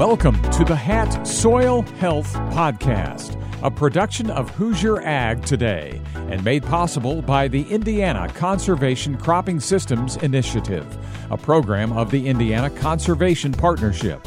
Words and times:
Welcome 0.00 0.40
to 0.52 0.64
the 0.64 0.74
Hat 0.74 1.26
Soil 1.26 1.82
Health 1.98 2.32
Podcast, 2.32 3.38
a 3.62 3.70
production 3.70 4.30
of 4.30 4.48
Hoosier 4.48 5.02
Ag 5.02 5.44
Today, 5.44 6.00
and 6.14 6.42
made 6.42 6.62
possible 6.62 7.20
by 7.20 7.48
the 7.48 7.64
Indiana 7.64 8.26
Conservation 8.32 9.18
Cropping 9.18 9.60
Systems 9.60 10.16
Initiative, 10.16 10.86
a 11.30 11.36
program 11.36 11.92
of 11.92 12.10
the 12.10 12.26
Indiana 12.26 12.70
Conservation 12.70 13.52
Partnership. 13.52 14.26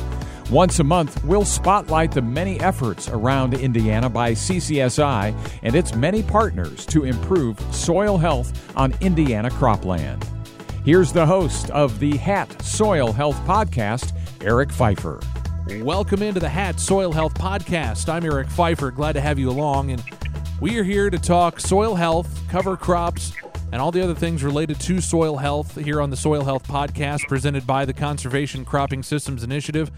Once 0.51 0.77
a 0.77 0.83
month, 0.83 1.25
we'll 1.25 1.43
spotlight 1.43 2.11
the 2.11 2.21
many 2.21 2.59
efforts 2.59 3.09
around 3.09 3.55
Indiana 3.55 4.07
by 4.07 4.33
CCSI 4.33 5.35
and 5.63 5.75
its 5.75 5.95
many 5.95 6.21
partners 6.21 6.85
to 6.85 7.03
improve 7.03 7.59
soil 7.73 8.19
health 8.19 8.77
on 8.77 8.93
Indiana 9.01 9.49
cropland. 9.49 10.23
Here's 10.85 11.11
the 11.11 11.25
host 11.25 11.71
of 11.71 11.97
the 11.97 12.15
Hat 12.17 12.61
Soil 12.61 13.11
Health 13.11 13.37
Podcast, 13.47 14.15
Eric 14.43 14.71
Pfeiffer. 14.71 15.19
Welcome 15.65 16.21
into 16.21 16.41
the 16.41 16.49
Hat 16.49 16.77
Soil 16.77 17.13
Health 17.13 17.35
Podcast. 17.35 18.09
I'm 18.09 18.25
Eric 18.25 18.49
Pfeiffer. 18.49 18.91
Glad 18.91 19.13
to 19.13 19.21
have 19.21 19.39
you 19.39 19.49
along. 19.49 19.91
And 19.91 20.03
we 20.59 20.77
are 20.77 20.83
here 20.83 21.09
to 21.09 21.17
talk 21.17 21.61
soil 21.61 21.95
health, 21.95 22.41
cover 22.49 22.75
crops, 22.75 23.31
and 23.71 23.81
all 23.81 23.89
the 23.89 24.01
other 24.03 24.13
things 24.13 24.43
related 24.43 24.77
to 24.81 24.99
soil 24.99 25.37
health 25.37 25.77
here 25.77 26.01
on 26.01 26.09
the 26.09 26.17
Soil 26.17 26.43
Health 26.43 26.67
Podcast 26.67 27.29
presented 27.29 27.65
by 27.65 27.85
the 27.85 27.93
Conservation 27.93 28.65
Cropping 28.65 29.03
Systems 29.03 29.41
Initiative. 29.41 29.89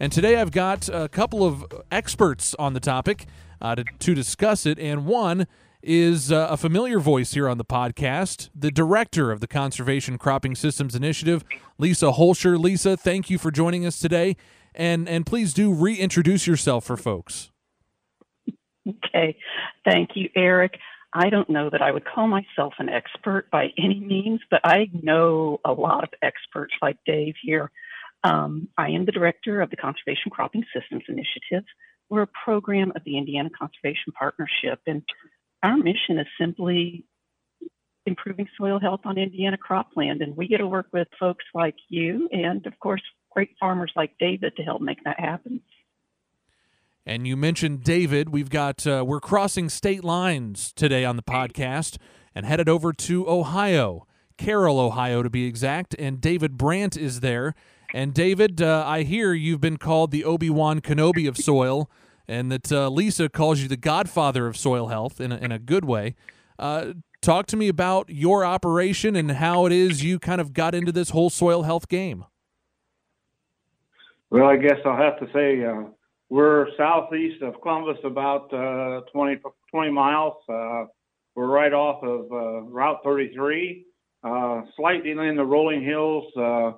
And 0.00 0.10
today 0.10 0.40
I've 0.40 0.50
got 0.50 0.88
a 0.88 1.08
couple 1.08 1.44
of 1.44 1.64
experts 1.92 2.56
on 2.58 2.74
the 2.74 2.80
topic 2.80 3.26
uh, 3.60 3.76
to, 3.76 3.84
to 4.00 4.14
discuss 4.14 4.66
it. 4.66 4.76
And 4.80 5.06
one 5.06 5.46
is 5.84 6.32
uh, 6.32 6.48
a 6.50 6.56
familiar 6.56 6.98
voice 6.98 7.34
here 7.34 7.48
on 7.48 7.58
the 7.58 7.64
podcast, 7.64 8.50
the 8.56 8.72
director 8.72 9.30
of 9.30 9.38
the 9.38 9.46
Conservation 9.46 10.18
Cropping 10.18 10.56
Systems 10.56 10.96
Initiative, 10.96 11.44
Lisa 11.78 12.10
Holscher. 12.10 12.58
Lisa, 12.58 12.96
thank 12.96 13.30
you 13.30 13.38
for 13.38 13.52
joining 13.52 13.86
us 13.86 14.00
today 14.00 14.36
and 14.74 15.08
and 15.08 15.26
please 15.26 15.52
do 15.52 15.72
reintroduce 15.72 16.46
yourself 16.46 16.84
for 16.84 16.96
folks. 16.96 17.50
Okay, 18.88 19.36
thank 19.84 20.10
you, 20.14 20.28
Eric. 20.34 20.78
I 21.14 21.28
don't 21.28 21.50
know 21.50 21.68
that 21.70 21.82
I 21.82 21.90
would 21.90 22.04
call 22.06 22.26
myself 22.26 22.74
an 22.78 22.88
expert 22.88 23.50
by 23.50 23.68
any 23.78 24.00
means, 24.00 24.40
but 24.50 24.60
I 24.64 24.90
know 24.92 25.60
a 25.64 25.72
lot 25.72 26.04
of 26.04 26.10
experts 26.22 26.72
like 26.80 26.96
Dave 27.06 27.34
here. 27.42 27.70
Um, 28.24 28.68
I 28.78 28.90
am 28.90 29.04
the 29.04 29.12
director 29.12 29.60
of 29.60 29.70
the 29.70 29.76
Conservation 29.76 30.30
Cropping 30.30 30.64
Systems 30.74 31.04
Initiative. 31.08 31.64
We're 32.08 32.22
a 32.22 32.28
program 32.44 32.92
of 32.96 33.04
the 33.04 33.18
Indiana 33.18 33.50
Conservation 33.50 34.12
Partnership, 34.18 34.80
and 34.86 35.02
our 35.62 35.76
mission 35.76 36.18
is 36.18 36.26
simply 36.40 37.04
improving 38.06 38.48
soil 38.58 38.80
health 38.80 39.00
on 39.04 39.18
Indiana 39.18 39.58
cropland. 39.58 40.22
And 40.22 40.36
we 40.36 40.48
get 40.48 40.58
to 40.58 40.66
work 40.66 40.86
with 40.92 41.08
folks 41.20 41.44
like 41.54 41.76
you 41.88 42.28
and, 42.32 42.66
of 42.66 42.78
course, 42.80 43.02
great 43.32 43.50
farmers 43.58 43.92
like 43.96 44.12
David 44.18 44.56
to 44.56 44.62
help 44.62 44.80
make 44.80 45.02
that 45.04 45.18
happen. 45.18 45.60
And 47.04 47.26
you 47.26 47.36
mentioned 47.36 47.82
David. 47.82 48.28
We've 48.28 48.50
got 48.50 48.86
uh, 48.86 49.04
we're 49.06 49.20
crossing 49.20 49.68
state 49.68 50.04
lines 50.04 50.72
today 50.72 51.04
on 51.04 51.16
the 51.16 51.22
podcast 51.22 51.96
and 52.34 52.46
headed 52.46 52.68
over 52.68 52.92
to 52.92 53.28
Ohio, 53.28 54.06
Carroll, 54.38 54.78
Ohio, 54.78 55.22
to 55.22 55.30
be 55.30 55.44
exact. 55.44 55.96
And 55.98 56.20
David 56.20 56.56
Brandt 56.56 56.96
is 56.96 57.20
there. 57.20 57.54
And 57.92 58.14
David, 58.14 58.62
uh, 58.62 58.84
I 58.86 59.02
hear 59.02 59.34
you've 59.34 59.60
been 59.60 59.76
called 59.76 60.12
the 60.12 60.24
Obi 60.24 60.48
Wan 60.48 60.80
Kenobi 60.80 61.28
of 61.28 61.36
soil, 61.36 61.90
and 62.26 62.50
that 62.50 62.72
uh, 62.72 62.88
Lisa 62.88 63.28
calls 63.28 63.60
you 63.60 63.68
the 63.68 63.76
Godfather 63.76 64.46
of 64.46 64.56
soil 64.56 64.86
health 64.86 65.20
in 65.20 65.32
a, 65.32 65.36
in 65.36 65.52
a 65.52 65.58
good 65.58 65.84
way. 65.84 66.14
Uh, 66.58 66.94
talk 67.20 67.46
to 67.46 67.56
me 67.56 67.68
about 67.68 68.08
your 68.08 68.44
operation 68.44 69.16
and 69.16 69.32
how 69.32 69.66
it 69.66 69.72
is 69.72 70.02
you 70.04 70.18
kind 70.18 70.40
of 70.40 70.52
got 70.52 70.74
into 70.74 70.92
this 70.92 71.10
whole 71.10 71.28
soil 71.28 71.64
health 71.64 71.88
game. 71.88 72.24
Well, 74.32 74.46
I 74.46 74.56
guess 74.56 74.78
I'll 74.86 74.96
have 74.96 75.18
to 75.20 75.26
say 75.34 75.62
uh, 75.62 75.90
we're 76.30 76.68
southeast 76.78 77.42
of 77.42 77.60
Columbus, 77.60 77.98
about 78.02 78.50
uh, 78.50 79.02
20, 79.12 79.42
20 79.70 79.90
miles. 79.92 80.32
Uh, 80.48 80.84
we're 81.34 81.48
right 81.48 81.74
off 81.74 82.02
of 82.02 82.32
uh, 82.32 82.62
Route 82.62 83.00
33, 83.04 83.84
uh, 84.24 84.62
slightly 84.74 85.10
in 85.10 85.36
the 85.36 85.44
rolling 85.44 85.84
hills. 85.84 86.24
Uh, 86.34 86.72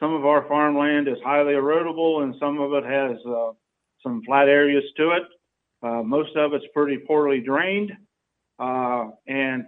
some 0.00 0.12
of 0.12 0.26
our 0.26 0.46
farmland 0.46 1.08
is 1.08 1.16
highly 1.24 1.54
erodible, 1.54 2.24
and 2.24 2.34
some 2.38 2.60
of 2.60 2.74
it 2.74 2.84
has 2.84 3.16
some 4.02 4.20
flat 4.26 4.48
areas 4.48 4.84
to 4.98 5.12
it. 5.12 5.22
most 6.04 6.36
of 6.36 6.52
it's 6.52 6.66
pretty 6.74 6.98
poorly 6.98 7.40
drained. 7.40 7.92
and 8.58 9.66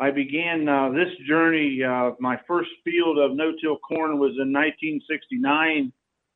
I 0.00 0.10
began 0.10 0.64
this 0.92 1.14
journey. 1.28 1.82
my 2.18 2.36
first 2.48 2.70
field 2.82 3.18
of 3.18 3.36
no-till 3.36 3.78
corn 3.78 4.18
was 4.18 4.32
in 4.40 4.52
1969 4.52 5.92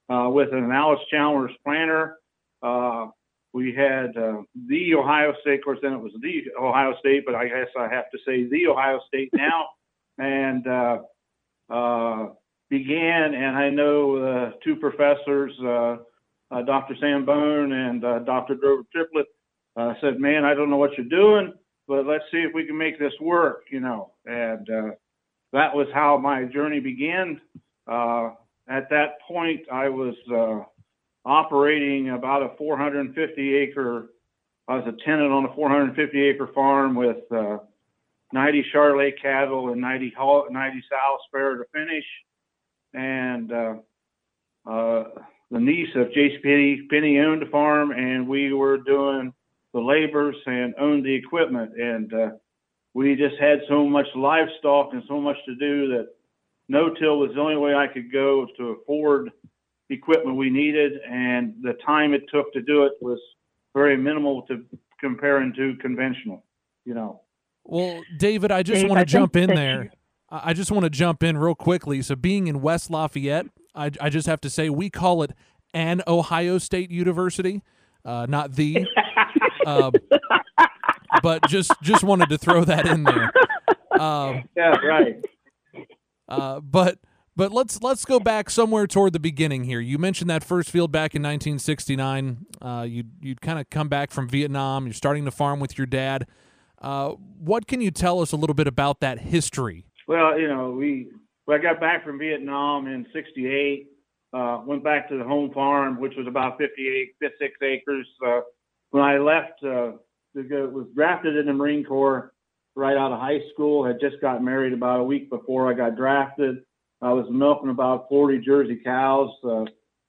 uh, 0.09 0.29
with 0.31 0.53
an 0.53 0.71
Alice 0.71 1.01
Chalmers 1.11 1.53
planner. 1.65 2.17
Uh, 2.63 3.07
we 3.53 3.75
had 3.75 4.17
uh, 4.17 4.43
the 4.69 4.95
Ohio 4.95 5.33
State, 5.41 5.61
of 5.61 5.65
course, 5.65 5.79
then 5.83 5.95
it 5.95 6.01
was 6.01 6.13
the 6.21 6.45
Ohio 6.61 6.95
State, 7.01 7.25
but 7.25 7.35
I 7.35 7.49
guess 7.49 7.69
I 7.79 7.89
have 7.89 8.11
to 8.11 8.19
say 8.27 8.49
the 8.49 8.67
Ohio 8.67 9.01
State 9.09 9.31
now, 9.35 9.67
and 10.19 10.67
uh, 10.67 10.99
uh, 11.71 12.27
began. 12.69 13.35
And 13.35 13.57
I 13.57 13.71
know 13.71 14.17
uh, 14.17 14.51
two 14.63 14.77
professors, 14.77 15.53
Dr. 16.51 16.97
Sam 17.01 17.25
Bone 17.25 17.73
and 17.73 18.03
Dr. 18.27 18.57
Grover 18.57 18.83
Triplett, 18.93 19.27
said, 20.01 20.21
"Man, 20.21 20.45
I 20.45 20.55
don't 20.55 20.69
know 20.69 20.77
what 20.77 20.97
you're 20.99 21.07
doing, 21.07 21.55
but 21.89 22.07
let's 22.07 22.25
see 22.31 22.39
if 22.39 22.53
we 22.55 22.67
can 22.67 22.77
make 22.77 22.99
this 22.99 23.15
work," 23.21 23.65
you 23.71 23.81
know. 23.81 24.13
And 24.27 24.69
that 25.53 25.75
was 25.75 25.87
how 25.95 26.19
my 26.19 26.45
journey 26.45 26.81
began. 26.81 27.41
Uh, 27.87 28.31
at 28.69 28.91
that 28.91 29.21
point, 29.27 29.63
I 29.71 29.89
was 29.89 30.15
uh, 30.33 30.65
operating 31.25 32.11
about 32.11 32.43
a 32.43 32.57
450 32.57 33.55
acre. 33.55 34.11
I 34.69 34.77
was 34.77 34.85
a 34.87 35.05
tenant 35.05 35.33
on 35.33 35.45
a 35.45 35.55
450 35.55 36.21
acre 36.23 36.49
farm 36.55 36.95
with 36.97 37.19
uh, 37.31 37.59
90 38.33 38.65
Charolais 38.75 39.21
cattle 39.21 39.71
and 39.71 39.81
90 39.81 40.13
90 40.51 40.85
sow 40.91 41.19
spare 41.29 41.57
to 41.57 41.65
finish, 41.73 42.05
and 42.93 43.53
uh, 43.53 43.75
uh, 44.69 45.05
the 45.51 45.61
niece 45.61 45.95
of 45.95 46.13
J.C. 46.13 46.39
Penny, 46.43 46.87
Penney 46.91 47.21
owned 47.21 47.43
the 47.43 47.51
farm, 47.51 47.93
and 47.93 48.27
we 48.27 48.53
were 48.53 48.79
doing 48.79 49.33
the 49.73 49.81
labors 49.81 50.37
and 50.47 50.75
owned 50.79 51.05
the 51.05 51.15
equipment, 51.15 51.73
and 51.81 52.13
uh, 52.13 52.31
we 52.95 53.15
just 53.15 53.37
had 53.39 53.61
so 53.69 53.87
much 53.87 54.07
livestock 54.17 54.93
and 54.93 55.05
so 55.07 55.21
much 55.21 55.37
to 55.47 55.55
do 55.55 55.89
that 55.89 56.09
no-till 56.69 57.19
was 57.19 57.31
the 57.35 57.41
only 57.41 57.57
way 57.57 57.75
I 57.75 57.87
could 57.87 58.13
go 58.13 58.47
to 58.57 58.79
afford 58.83 59.31
equipment 59.91 60.37
we 60.37 60.51
needed, 60.51 60.93
and 61.09 61.55
the 61.63 61.75
time 61.85 62.13
it 62.13 62.23
took 62.33 62.53
to 62.53 62.63
do 62.63 62.85
it 62.85 62.93
was 63.01 63.19
very 63.75 63.97
minimal 63.97 64.43
to 64.43 64.65
comparing 65.01 65.53
to 65.55 65.77
conventional. 65.81 66.45
You 66.85 66.95
know. 66.95 67.21
Well, 67.65 68.03
David, 68.17 68.53
I 68.53 68.63
just 68.63 68.87
want 68.87 69.01
to 69.01 69.05
jump 69.05 69.37
in 69.37 69.49
there. 69.49 69.91
I 70.31 70.55
just 70.55 70.71
want 70.71 70.85
to 70.85 70.91
jump 70.91 71.23
in 71.23 71.39
real 71.39 71.55
quickly. 71.55 72.03
So, 72.03 72.17
being 72.17 72.47
in 72.47 72.61
West 72.61 72.91
Lafayette, 72.91 73.47
I, 73.75 73.91
I 74.01 74.11
just 74.11 74.27
have 74.27 74.41
to 74.43 74.51
say 74.51 74.71
we 74.71 74.91
call 74.91 75.23
it 75.23 75.33
an 75.75 76.03
Ohio 76.07 76.59
State 76.59 76.91
University, 76.91 77.63
uh, 78.05 78.27
not 78.29 78.53
the. 78.53 78.87
uh, 79.67 79.91
but 81.23 81.47
just 81.49 81.73
just 81.83 82.03
wanted 82.03 82.29
to 82.29 82.39
throw 82.39 82.65
that 82.65 82.87
in 82.87 83.05
there. 83.05 83.33
Um, 83.99 84.49
yeah, 84.57 84.77
right. 84.79 85.25
Uh, 86.29 86.61
but 86.61 86.99
but 87.37 87.53
let's 87.53 87.83
let's 87.83 88.05
go 88.05 88.19
back 88.19 88.49
somewhere 88.49 88.87
toward 88.87 89.13
the 89.13 89.21
beginning 89.21 89.65
here. 89.65 89.79
You 89.79 89.99
mentioned 89.99 90.31
that 90.31 90.43
first 90.43 90.71
field 90.71 90.91
back 90.91 91.15
in 91.15 91.23
1969. 91.23 92.47
Uh, 92.61 92.87
you 92.89 93.05
you'd 93.21 93.43
kind 93.43 93.59
of 93.59 93.69
come 93.69 93.89
back 93.89 94.11
from 94.11 94.29
Vietnam. 94.29 94.87
You're 94.87 94.95
starting 94.95 95.27
to 95.27 95.31
farm 95.31 95.61
with 95.61 95.77
your 95.77 95.87
dad. 95.87 96.27
Uh, 96.81 97.11
what 97.11 97.67
can 97.67 97.81
you 97.81 97.91
tell 97.91 98.21
us 98.21 98.33
a 98.33 98.37
little 98.37 98.55
bit 98.55 98.67
about 98.67 99.01
that 99.01 99.19
history? 99.19 99.87
Well, 100.09 100.39
you 100.39 100.49
know, 100.49 100.71
we 100.71 101.09
I 101.49 101.59
got 101.59 101.79
back 101.79 102.05
from 102.05 102.19
Vietnam 102.19 102.87
in 102.87 103.07
'68. 103.13 103.89
Uh, 104.33 104.61
went 104.67 104.83
back 104.83 105.09
to 105.09 105.17
the 105.17 105.25
home 105.25 105.51
farm, 105.53 106.01
which 106.01 106.13
was 106.17 106.27
about 106.27 106.59
58, 106.59 107.15
56 107.21 107.55
acres. 107.63 108.07
Uh, 108.27 108.41
when 108.91 109.03
I 109.03 109.19
left, 109.19 109.63
uh, 109.63 109.93
was 110.35 110.87
drafted 110.95 111.37
in 111.37 111.47
the 111.47 111.53
Marine 111.53 111.85
Corps 111.85 112.35
right 112.77 112.97
out 112.97 113.13
of 113.13 113.19
high 113.19 113.41
school. 113.53 113.85
Had 113.85 114.01
just 114.01 114.21
got 114.21 114.45
married 114.45 114.73
about 114.73 115.01
a 115.01 115.05
week 115.05 115.31
before 115.31 115.69
I 115.69 115.75
got 115.75 115.97
drafted. 115.97 116.59
I 117.03 117.13
was 117.13 117.27
milking 117.31 117.71
about 117.71 118.09
40 118.09 118.39
Jersey 118.39 118.81
cows. 118.85 119.31
Uh, 119.43 119.65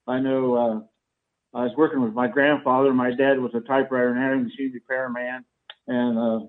I 0.06 0.19
know 0.19 0.56
uh, 0.56 1.58
I 1.58 1.64
was 1.64 1.74
working 1.78 2.02
with 2.02 2.14
my 2.14 2.28
grandfather. 2.28 2.94
My 2.94 3.12
dad 3.12 3.40
was 3.40 3.52
a 3.56 3.62
typewriter 3.62 4.12
and 4.12 4.24
adding 4.24 4.44
machine 4.44 4.72
repairman. 4.74 5.44
And 5.88 6.18
uh, 6.18 6.46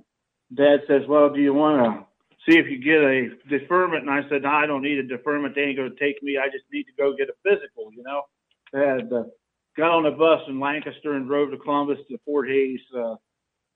dad 0.55 0.81
says, 0.87 1.03
Well, 1.09 1.31
do 1.31 1.41
you 1.41 1.55
want 1.55 1.83
to 1.83 2.07
see 2.49 2.59
if 2.59 2.67
you 2.67 2.79
get 2.79 3.03
a 3.03 3.59
deferment? 3.59 4.03
And 4.03 4.11
I 4.11 4.29
said, 4.29 4.43
no, 4.43 4.51
I 4.51 4.67
don't 4.67 4.83
need 4.83 4.99
a 4.99 5.03
deferment. 5.03 5.55
They 5.55 5.63
ain't 5.63 5.77
going 5.77 5.91
to 5.91 5.99
take 5.99 6.23
me. 6.23 6.39
I 6.39 6.47
just 6.47 6.65
need 6.73 6.85
to 6.85 6.93
go 6.97 7.15
get 7.17 7.29
a 7.29 7.35
physical, 7.43 7.91
you 7.93 8.03
know. 8.03 8.23
And 8.73 9.13
uh, 9.13 9.25
got 9.77 9.91
on 9.91 10.07
a 10.07 10.11
bus 10.11 10.41
in 10.49 10.61
Lancaster 10.61 11.15
and 11.15 11.27
drove 11.27 11.51
to 11.51 11.59
Columbus 11.59 11.99
to 12.11 12.19
Fort 12.25 12.49
Hayes. 12.49 12.81
Uh, 12.97 13.17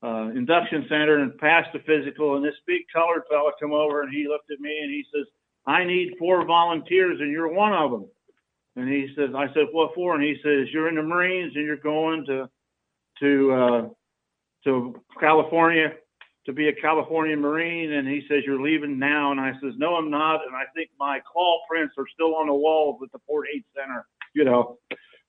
uh, 0.03 0.31
induction 0.35 0.85
center 0.89 1.19
and 1.19 1.39
passed 1.39 1.69
the 1.73 1.79
physical. 1.81 2.37
And 2.37 2.45
this 2.45 2.55
big 2.67 2.83
colored 2.93 3.23
fella 3.31 3.53
come 3.61 3.73
over 3.73 4.03
and 4.03 4.13
he 4.13 4.27
looked 4.29 4.51
at 4.51 4.61
me 4.61 4.79
and 4.83 4.91
he 4.91 5.05
says, 5.15 5.27
I 5.67 5.85
need 5.85 6.15
four 6.19 6.45
volunteers 6.45 7.19
and 7.21 7.31
you're 7.31 7.53
one 7.53 7.73
of 7.73 7.91
them. 7.91 8.09
And 8.75 8.89
he 8.89 9.09
says, 9.17 9.31
I 9.37 9.47
said, 9.55 9.67
what 9.73 9.95
for? 9.95 10.15
And 10.15 10.25
he 10.25 10.37
says, 10.43 10.69
you're 10.73 10.89
in 10.89 10.97
the 10.97 11.03
Marines 11.03 11.53
and 11.55 11.65
you're 11.65 11.77
going 11.77 12.25
to, 12.27 12.49
to, 13.21 13.53
uh, 13.53 13.89
to 14.65 14.95
California 15.21 15.93
to 16.47 16.53
be 16.53 16.69
a 16.69 16.75
California 16.75 17.37
Marine. 17.37 17.93
And 17.93 18.09
he 18.09 18.23
says, 18.29 18.43
you're 18.45 18.61
leaving 18.61 18.99
now. 18.99 19.31
And 19.31 19.41
I 19.41 19.53
says, 19.63 19.75
no, 19.77 19.95
I'm 19.95 20.11
not. 20.11 20.41
And 20.47 20.57
I 20.57 20.65
think 20.75 20.91
my 20.99 21.21
claw 21.31 21.59
prints 21.69 21.95
are 21.99 22.07
still 22.13 22.35
on 22.37 22.49
the 22.49 22.55
walls 22.55 23.01
at 23.03 23.13
the 23.13 23.19
Fort 23.27 23.47
Hayes 23.53 23.63
Center, 23.77 24.07
you 24.35 24.45
know, 24.45 24.79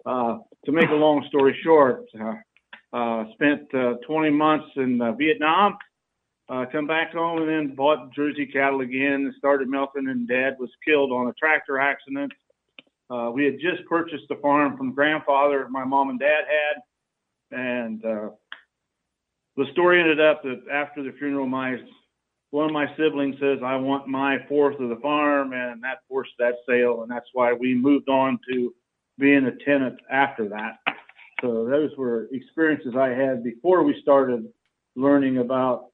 uh, 0.05 0.37
to 0.65 0.71
make 0.71 0.89
a 0.89 0.93
long 0.93 1.25
story 1.27 1.57
short, 1.63 2.05
uh, 2.19 2.33
uh, 2.93 3.25
spent 3.33 3.73
uh, 3.73 3.95
20 4.05 4.29
months 4.29 4.67
in 4.75 5.01
uh, 5.01 5.11
Vietnam, 5.13 5.77
uh, 6.49 6.65
come 6.71 6.85
back 6.85 7.11
home 7.13 7.41
and 7.41 7.49
then 7.49 7.75
bought 7.75 8.13
Jersey 8.13 8.45
cattle 8.45 8.81
again 8.81 9.25
and 9.25 9.33
started 9.37 9.67
milking 9.67 10.07
and 10.09 10.27
dad 10.27 10.57
was 10.59 10.69
killed 10.85 11.11
on 11.11 11.27
a 11.27 11.33
tractor 11.33 11.79
accident. 11.79 12.31
Uh, 13.09 13.31
we 13.33 13.45
had 13.45 13.55
just 13.59 13.85
purchased 13.87 14.25
the 14.29 14.35
farm 14.35 14.77
from 14.77 14.93
grandfather 14.93 15.67
my 15.69 15.83
mom 15.83 16.09
and 16.09 16.19
dad 16.19 16.43
had. 16.47 17.57
And 17.57 18.05
uh, 18.05 18.29
the 19.55 19.65
story 19.71 19.99
ended 19.99 20.19
up 20.19 20.43
that 20.43 20.61
after 20.71 21.03
the 21.03 21.13
funeral, 21.17 21.47
my 21.47 21.77
one 22.51 22.65
of 22.65 22.71
my 22.71 22.85
siblings 22.97 23.35
says, 23.39 23.59
I 23.65 23.75
want 23.77 24.07
my 24.07 24.37
fourth 24.47 24.79
of 24.79 24.89
the 24.89 24.97
farm, 24.97 25.53
and 25.53 25.81
that 25.83 25.99
forced 26.07 26.33
that 26.37 26.53
sale. 26.69 27.01
And 27.01 27.09
that's 27.09 27.25
why 27.33 27.51
we 27.51 27.73
moved 27.73 28.09
on 28.09 28.37
to 28.51 28.71
being 29.17 29.45
a 29.45 29.55
tenant 29.65 29.99
after 30.11 30.47
that. 30.49 30.77
So 31.43 31.65
those 31.69 31.91
were 31.97 32.29
experiences 32.31 32.93
I 32.97 33.09
had 33.09 33.43
before 33.43 33.83
we 33.83 33.99
started 34.01 34.47
learning 34.95 35.39
about 35.39 35.87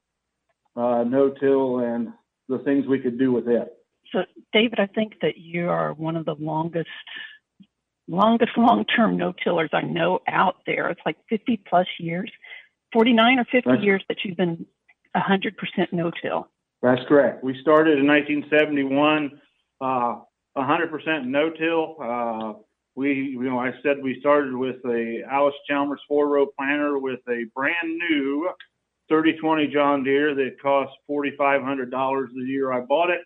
uh, 0.76 1.02
no-till 1.02 1.80
and 1.80 2.10
the 2.48 2.58
things 2.58 2.86
we 2.86 3.00
could 3.00 3.18
do 3.18 3.32
with 3.32 3.48
it. 3.48 3.68
So, 4.12 4.20
David, 4.52 4.78
I 4.78 4.86
think 4.86 5.14
that 5.22 5.36
you 5.36 5.68
are 5.68 5.92
one 5.92 6.16
of 6.16 6.24
the 6.24 6.36
longest, 6.38 6.88
longest 8.06 8.52
long-term 8.56 9.16
no-tillers 9.16 9.70
I 9.72 9.82
know 9.82 10.20
out 10.28 10.56
there. 10.66 10.88
It's 10.88 11.00
like 11.04 11.16
50 11.28 11.60
plus 11.68 11.86
years, 11.98 12.30
49 12.92 13.40
or 13.40 13.44
50 13.44 13.60
That's- 13.64 13.84
years 13.84 14.04
that 14.08 14.18
you've 14.24 14.36
been 14.36 14.66
100% 15.16 15.92
no-till. 15.92 16.48
That's 16.80 17.02
correct. 17.08 17.42
We 17.42 17.60
started 17.60 17.98
in 17.98 18.06
1971, 18.06 19.40
uh, 19.80 20.20
100% 20.56 21.26
no-till. 21.26 21.96
Uh, 22.00 22.52
we, 23.00 23.14
you 23.14 23.42
know, 23.44 23.58
I 23.58 23.72
said 23.82 23.96
we 24.02 24.20
started 24.20 24.54
with 24.54 24.76
a 24.84 25.22
Alice 25.28 25.54
Chalmers 25.66 26.02
four-row 26.06 26.48
planter 26.54 26.98
with 26.98 27.20
a 27.30 27.46
brand 27.54 27.98
new 28.10 28.50
3020 29.08 29.68
John 29.68 30.04
Deere 30.04 30.34
that 30.34 30.60
cost 30.60 30.92
$4,500 31.10 32.26
the 32.34 32.42
year 32.42 32.70
I 32.70 32.80
bought 32.80 33.08
it. 33.08 33.22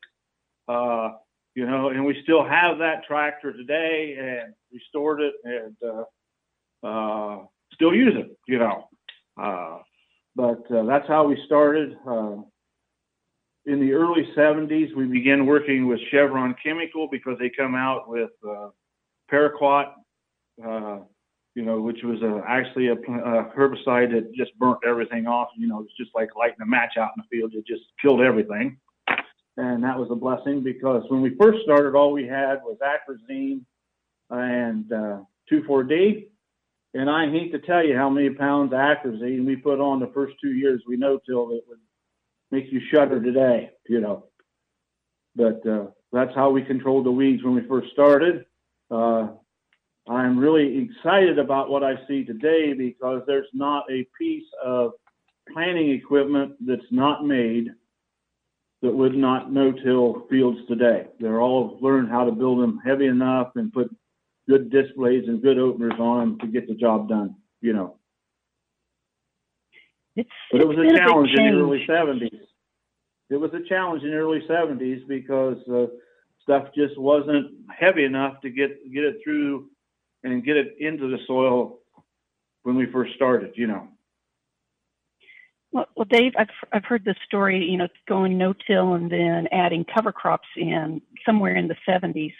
Uh, 0.68 1.16
you 1.56 1.66
know, 1.66 1.88
and 1.88 2.04
we 2.04 2.16
still 2.22 2.44
have 2.44 2.78
that 2.78 3.02
tractor 3.08 3.52
today 3.52 4.16
and 4.16 4.54
restored 4.72 5.20
it 5.20 5.34
and 5.42 5.76
uh, 5.84 6.86
uh, 6.86 7.44
still 7.72 7.92
use 7.92 8.14
it. 8.16 8.30
You 8.46 8.60
know, 8.60 8.88
uh, 9.42 9.78
but 10.36 10.70
uh, 10.70 10.84
that's 10.84 11.08
how 11.08 11.26
we 11.26 11.36
started. 11.46 11.96
Uh, 12.06 12.36
in 13.66 13.80
the 13.80 13.92
early 13.92 14.28
70s, 14.36 14.94
we 14.94 15.06
began 15.06 15.46
working 15.46 15.88
with 15.88 15.98
Chevron 16.12 16.54
Chemical 16.62 17.08
because 17.10 17.38
they 17.40 17.50
come 17.50 17.74
out 17.74 18.08
with 18.08 18.30
uh, 18.48 18.68
paraquat, 19.30 19.92
uh, 20.64 20.98
you 21.54 21.62
know, 21.62 21.80
which 21.80 21.98
was 22.02 22.20
uh, 22.22 22.42
actually 22.48 22.88
a, 22.88 22.94
a 22.94 23.52
herbicide 23.56 24.10
that 24.12 24.30
just 24.36 24.56
burnt 24.58 24.78
everything 24.86 25.26
off. 25.26 25.48
You 25.56 25.68
know, 25.68 25.80
it's 25.80 25.96
just 25.96 26.10
like 26.14 26.30
lighting 26.36 26.60
a 26.62 26.66
match 26.66 26.94
out 26.98 27.10
in 27.16 27.22
the 27.22 27.36
field. 27.36 27.52
It 27.54 27.66
just 27.66 27.84
killed 28.02 28.20
everything. 28.20 28.78
And 29.56 29.84
that 29.84 29.96
was 29.98 30.08
a 30.10 30.16
blessing 30.16 30.64
because 30.64 31.04
when 31.08 31.22
we 31.22 31.36
first 31.40 31.58
started, 31.62 31.94
all 31.94 32.12
we 32.12 32.26
had 32.26 32.56
was 32.64 32.76
atrazine 32.82 33.60
and 34.30 34.90
uh, 34.92 35.20
2,4-D. 35.50 36.28
And 36.94 37.08
I 37.10 37.30
hate 37.30 37.52
to 37.52 37.58
tell 37.60 37.84
you 37.84 37.96
how 37.96 38.08
many 38.08 38.30
pounds 38.30 38.72
of 38.72 38.78
atrazine 38.78 39.44
we 39.44 39.56
put 39.56 39.80
on 39.80 40.00
the 40.00 40.10
first 40.14 40.34
two 40.42 40.52
years 40.52 40.82
we 40.88 40.96
no-till 40.96 41.50
it 41.52 41.64
would 41.68 41.78
make 42.50 42.72
you 42.72 42.80
shudder 42.92 43.22
today, 43.22 43.70
you 43.88 44.00
know. 44.00 44.26
But 45.36 45.66
uh, 45.66 45.86
that's 46.12 46.34
how 46.34 46.50
we 46.50 46.62
controlled 46.62 47.06
the 47.06 47.10
weeds 47.10 47.42
when 47.42 47.54
we 47.54 47.66
first 47.66 47.92
started. 47.92 48.44
Uh, 48.94 49.28
I'm 50.08 50.38
really 50.38 50.88
excited 50.88 51.38
about 51.38 51.70
what 51.70 51.82
I 51.82 51.94
see 52.06 52.24
today 52.24 52.74
because 52.74 53.22
there's 53.26 53.48
not 53.52 53.84
a 53.90 54.06
piece 54.16 54.44
of 54.64 54.92
planting 55.52 55.90
equipment 55.90 56.54
that's 56.64 56.82
not 56.90 57.26
made 57.26 57.70
that 58.82 58.94
would 58.94 59.16
not 59.16 59.50
no-till 59.50 60.26
fields 60.30 60.58
today. 60.68 61.06
They're 61.18 61.40
all 61.40 61.78
learned 61.80 62.10
how 62.10 62.24
to 62.26 62.32
build 62.32 62.60
them 62.60 62.80
heavy 62.84 63.06
enough 63.06 63.52
and 63.56 63.72
put 63.72 63.90
good 64.48 64.70
displays 64.70 65.24
and 65.26 65.42
good 65.42 65.58
openers 65.58 65.98
on 65.98 66.20
them 66.20 66.38
to 66.40 66.46
get 66.46 66.68
the 66.68 66.74
job 66.74 67.08
done, 67.08 67.34
you 67.62 67.72
know. 67.72 67.96
It's, 70.16 70.28
But 70.52 70.60
it 70.60 70.68
was 70.68 70.76
a 70.78 70.96
challenge 70.96 71.30
in 71.34 71.46
the 71.46 71.60
early 71.60 71.84
seventies. 71.86 72.40
It 73.30 73.36
was 73.36 73.50
a 73.54 73.66
challenge 73.68 74.04
in 74.04 74.10
the 74.10 74.16
early 74.16 74.42
seventies 74.46 75.02
because 75.08 75.56
uh, 75.68 75.86
stuff 76.44 76.68
just 76.74 76.96
wasn't 76.98 77.50
heavy 77.76 78.04
enough 78.04 78.40
to 78.42 78.50
get 78.50 78.70
get 78.92 79.02
it 79.02 79.16
through 79.24 79.70
and 80.22 80.44
get 80.44 80.56
it 80.56 80.76
into 80.78 81.10
the 81.10 81.18
soil 81.26 81.80
when 82.62 82.76
we 82.76 82.86
first 82.92 83.14
started. 83.14 83.52
You 83.56 83.66
know, 83.66 83.88
Well, 85.72 85.86
well, 85.96 86.06
Dave, 86.08 86.32
I've 86.38 86.48
I've 86.72 86.84
heard 86.84 87.04
this 87.04 87.16
story. 87.26 87.64
You 87.64 87.78
know, 87.78 87.88
going 88.06 88.38
no-till 88.38 88.94
and 88.94 89.10
then 89.10 89.48
adding 89.50 89.84
cover 89.84 90.12
crops 90.12 90.48
in 90.56 91.02
somewhere 91.26 91.56
in 91.56 91.68
the 91.68 91.76
70s. 91.88 92.34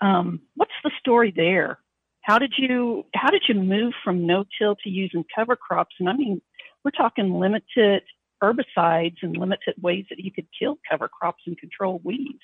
Um, 0.00 0.40
what's 0.54 0.72
the 0.82 0.90
story 0.98 1.32
there? 1.34 1.78
How 2.22 2.38
did 2.38 2.54
you 2.56 3.04
how 3.14 3.30
did 3.30 3.42
you 3.48 3.54
move 3.56 3.92
from 4.04 4.26
no-till 4.26 4.76
to 4.76 4.88
using 4.88 5.24
cover 5.34 5.56
crops? 5.56 5.96
And 5.98 6.08
I 6.08 6.14
mean, 6.14 6.40
we're 6.84 6.90
talking 6.92 7.34
limited 7.34 8.02
herbicides 8.42 9.16
and 9.22 9.36
limited 9.36 9.74
ways 9.82 10.06
that 10.08 10.18
you 10.18 10.32
could 10.32 10.46
kill 10.58 10.78
cover 10.88 11.08
crops 11.08 11.42
and 11.46 11.58
control 11.58 12.00
weeds. 12.04 12.40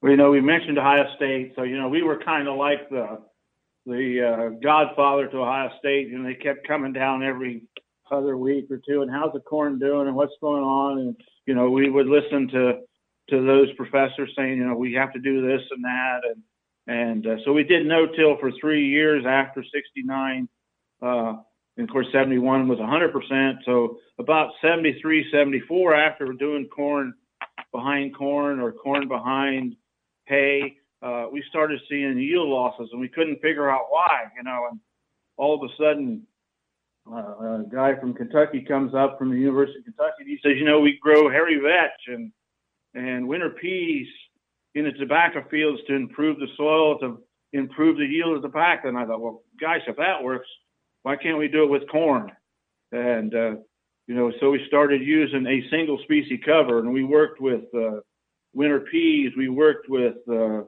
Well, 0.00 0.10
you 0.10 0.16
know, 0.16 0.30
we 0.30 0.40
mentioned 0.40 0.78
Ohio 0.78 1.04
State, 1.16 1.52
so 1.56 1.62
you 1.62 1.78
know 1.78 1.88
we 1.88 2.02
were 2.02 2.18
kind 2.18 2.48
of 2.48 2.56
like 2.56 2.88
the 2.88 3.18
the 3.86 4.20
uh, 4.22 4.48
godfather 4.62 5.28
to 5.28 5.38
Ohio 5.38 5.70
State. 5.78 6.10
Know, 6.10 6.24
they 6.24 6.34
kept 6.34 6.66
coming 6.66 6.92
down 6.92 7.22
every 7.22 7.62
other 8.10 8.36
week 8.36 8.66
or 8.70 8.80
two, 8.86 9.02
and 9.02 9.10
how's 9.10 9.32
the 9.32 9.40
corn 9.40 9.78
doing, 9.78 10.06
and 10.06 10.16
what's 10.16 10.32
going 10.40 10.62
on, 10.62 10.98
and 10.98 11.16
you 11.46 11.54
know, 11.54 11.70
we 11.70 11.90
would 11.90 12.06
listen 12.06 12.48
to 12.48 12.80
to 13.28 13.46
those 13.46 13.72
professors 13.76 14.32
saying, 14.36 14.58
you 14.58 14.66
know, 14.66 14.74
we 14.74 14.92
have 14.94 15.12
to 15.12 15.20
do 15.20 15.46
this 15.46 15.62
and 15.70 15.84
that, 15.84 16.20
and 16.24 16.42
and 16.86 17.26
uh, 17.26 17.44
so 17.44 17.52
we 17.52 17.62
did 17.62 17.86
no-till 17.86 18.38
for 18.38 18.50
three 18.60 18.88
years 18.88 19.24
after 19.26 19.62
'69. 19.62 20.48
Uh, 21.02 21.34
and 21.76 21.88
of 21.88 21.92
course, 21.92 22.08
71 22.12 22.68
was 22.68 22.78
100%. 22.78 23.54
So 23.64 23.98
about 24.18 24.50
73, 24.60 25.30
74, 25.32 25.94
after 25.94 26.32
doing 26.34 26.68
corn 26.68 27.14
behind 27.72 28.14
corn 28.14 28.60
or 28.60 28.72
corn 28.72 29.08
behind 29.08 29.76
hay, 30.30 30.76
uh, 31.02 31.26
we 31.30 31.42
started 31.50 31.80
seeing 31.88 32.18
yield 32.18 32.48
losses, 32.48 32.88
and 32.92 33.00
we 33.00 33.08
couldn't 33.08 33.42
figure 33.42 33.70
out 33.70 33.86
why. 33.90 34.24
You 34.36 34.44
know, 34.44 34.68
and 34.70 34.80
all 35.36 35.54
of 35.54 35.70
a 35.70 35.74
sudden, 35.76 36.26
uh, 37.10 37.16
a 37.16 37.64
guy 37.70 37.98
from 37.98 38.14
Kentucky 38.14 38.62
comes 38.62 38.94
up 38.94 39.18
from 39.18 39.30
the 39.30 39.38
University 39.38 39.80
of 39.80 39.84
Kentucky. 39.84 40.20
And 40.20 40.28
he 40.28 40.38
says, 40.42 40.52
you 40.56 40.64
know, 40.64 40.80
we 40.80 40.98
grow 41.02 41.28
hairy 41.28 41.58
vetch 41.58 42.00
and 42.06 42.32
and 42.94 43.28
winter 43.28 43.50
peas 43.50 44.08
in 44.74 44.84
the 44.84 44.92
tobacco 44.92 45.44
fields 45.50 45.80
to 45.86 45.94
improve 45.94 46.38
the 46.38 46.48
soil, 46.56 46.98
to 46.98 47.22
improve 47.52 47.96
the 47.96 48.06
yield 48.06 48.36
of 48.36 48.42
tobacco. 48.42 48.88
And 48.88 48.98
I 48.98 49.06
thought, 49.06 49.20
well, 49.20 49.42
gosh, 49.60 49.80
if 49.86 49.96
that 49.96 50.22
works, 50.22 50.48
why 51.02 51.16
can't 51.16 51.38
we 51.38 51.48
do 51.48 51.64
it 51.64 51.70
with 51.70 51.88
corn? 51.90 52.30
And 52.92 53.34
uh, 53.34 53.54
you 54.06 54.14
know, 54.14 54.32
so 54.40 54.50
we 54.50 54.64
started 54.66 55.02
using 55.02 55.46
a 55.46 55.68
single 55.70 55.98
species 56.02 56.40
cover, 56.44 56.80
and 56.80 56.92
we 56.92 57.04
worked 57.04 57.40
with 57.40 57.62
uh, 57.74 58.00
winter 58.52 58.80
peas, 58.80 59.32
we 59.36 59.48
worked 59.48 59.88
with 59.88 60.16
uh, 60.30 60.62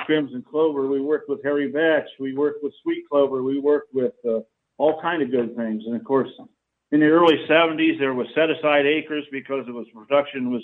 crimson 0.00 0.44
clover, 0.48 0.86
we 0.86 1.00
worked 1.00 1.28
with 1.28 1.42
hairy 1.42 1.70
vetch, 1.70 2.08
we 2.20 2.34
worked 2.34 2.62
with 2.62 2.72
sweet 2.82 3.08
clover, 3.08 3.42
we 3.42 3.58
worked 3.58 3.94
with 3.94 4.12
uh, 4.28 4.40
all 4.78 5.00
kind 5.00 5.22
of 5.22 5.30
good 5.30 5.56
things. 5.56 5.84
And 5.86 5.96
of 5.96 6.04
course, 6.04 6.28
in 6.90 7.00
the 7.00 7.06
early 7.06 7.36
70s, 7.48 7.98
there 7.98 8.14
was 8.14 8.26
set 8.34 8.50
aside 8.50 8.86
acres 8.86 9.24
because 9.32 9.64
it 9.66 9.72
was 9.72 9.86
production 9.94 10.50
was, 10.50 10.62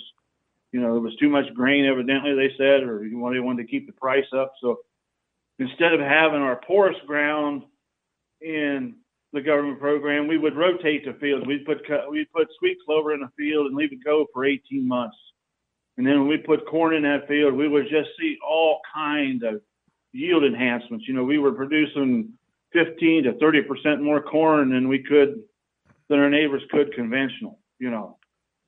you 0.71 0.79
know, 0.79 0.93
there 0.93 1.01
was 1.01 1.15
too 1.15 1.29
much 1.29 1.51
grain, 1.55 1.85
evidently 1.85 2.35
they 2.35 2.53
said, 2.57 2.83
or 2.83 3.03
you 3.05 3.17
wanted 3.17 3.63
to 3.63 3.67
keep 3.67 3.87
the 3.87 3.93
price 3.93 4.27
up. 4.35 4.53
So 4.61 4.79
instead 5.57 5.93
of 5.93 5.99
having 5.99 6.41
our 6.41 6.61
porous 6.67 6.97
ground 7.07 7.63
in 8.41 8.95
the 9.33 9.41
government 9.41 9.79
program, 9.79 10.27
we 10.27 10.37
would 10.37 10.55
rotate 10.55 11.05
the 11.05 11.13
fields. 11.19 11.45
We'd 11.45 11.65
put 11.65 11.79
we'd 12.09 12.31
put 12.31 12.47
sweet 12.57 12.77
clover 12.85 13.13
in 13.13 13.23
a 13.23 13.31
field 13.37 13.67
and 13.67 13.75
leave 13.75 13.91
it 13.91 14.03
go 14.03 14.25
for 14.33 14.45
18 14.45 14.87
months. 14.87 15.17
And 15.99 16.07
then 16.07 16.17
when 16.17 16.29
we 16.29 16.37
put 16.37 16.65
corn 16.65 16.95
in 16.95 17.03
that 17.03 17.27
field, 17.27 17.53
we 17.53 17.67
would 17.67 17.89
just 17.89 18.11
see 18.17 18.37
all 18.41 18.79
kind 18.95 19.43
of 19.43 19.59
yield 20.13 20.45
enhancements. 20.45 21.05
You 21.05 21.13
know, 21.13 21.25
we 21.25 21.39
were 21.39 21.51
producing 21.51 22.29
15 22.71 23.23
to 23.25 23.33
30 23.33 23.61
percent 23.63 24.01
more 24.01 24.21
corn 24.21 24.69
than 24.69 24.87
we 24.87 25.03
could 25.03 25.41
than 26.07 26.19
our 26.19 26.29
neighbors 26.29 26.61
could 26.71 26.93
conventional. 26.93 27.59
You 27.79 27.91
know, 27.91 28.17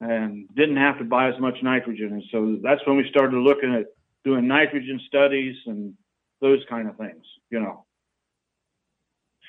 and 0.01 0.45
didn't 0.55 0.75
have 0.75 0.97
to 0.97 1.05
buy 1.05 1.29
as 1.29 1.39
much 1.39 1.55
nitrogen. 1.63 2.11
And 2.11 2.23
so 2.33 2.57
that's 2.61 2.85
when 2.85 2.97
we 2.97 3.07
started 3.09 3.37
looking 3.37 3.73
at 3.75 3.85
doing 4.25 4.45
nitrogen 4.45 4.99
studies 5.07 5.55
and 5.67 5.93
those 6.41 6.59
kind 6.69 6.89
of 6.89 6.97
things, 6.97 7.23
you 7.49 7.61
know. 7.61 7.85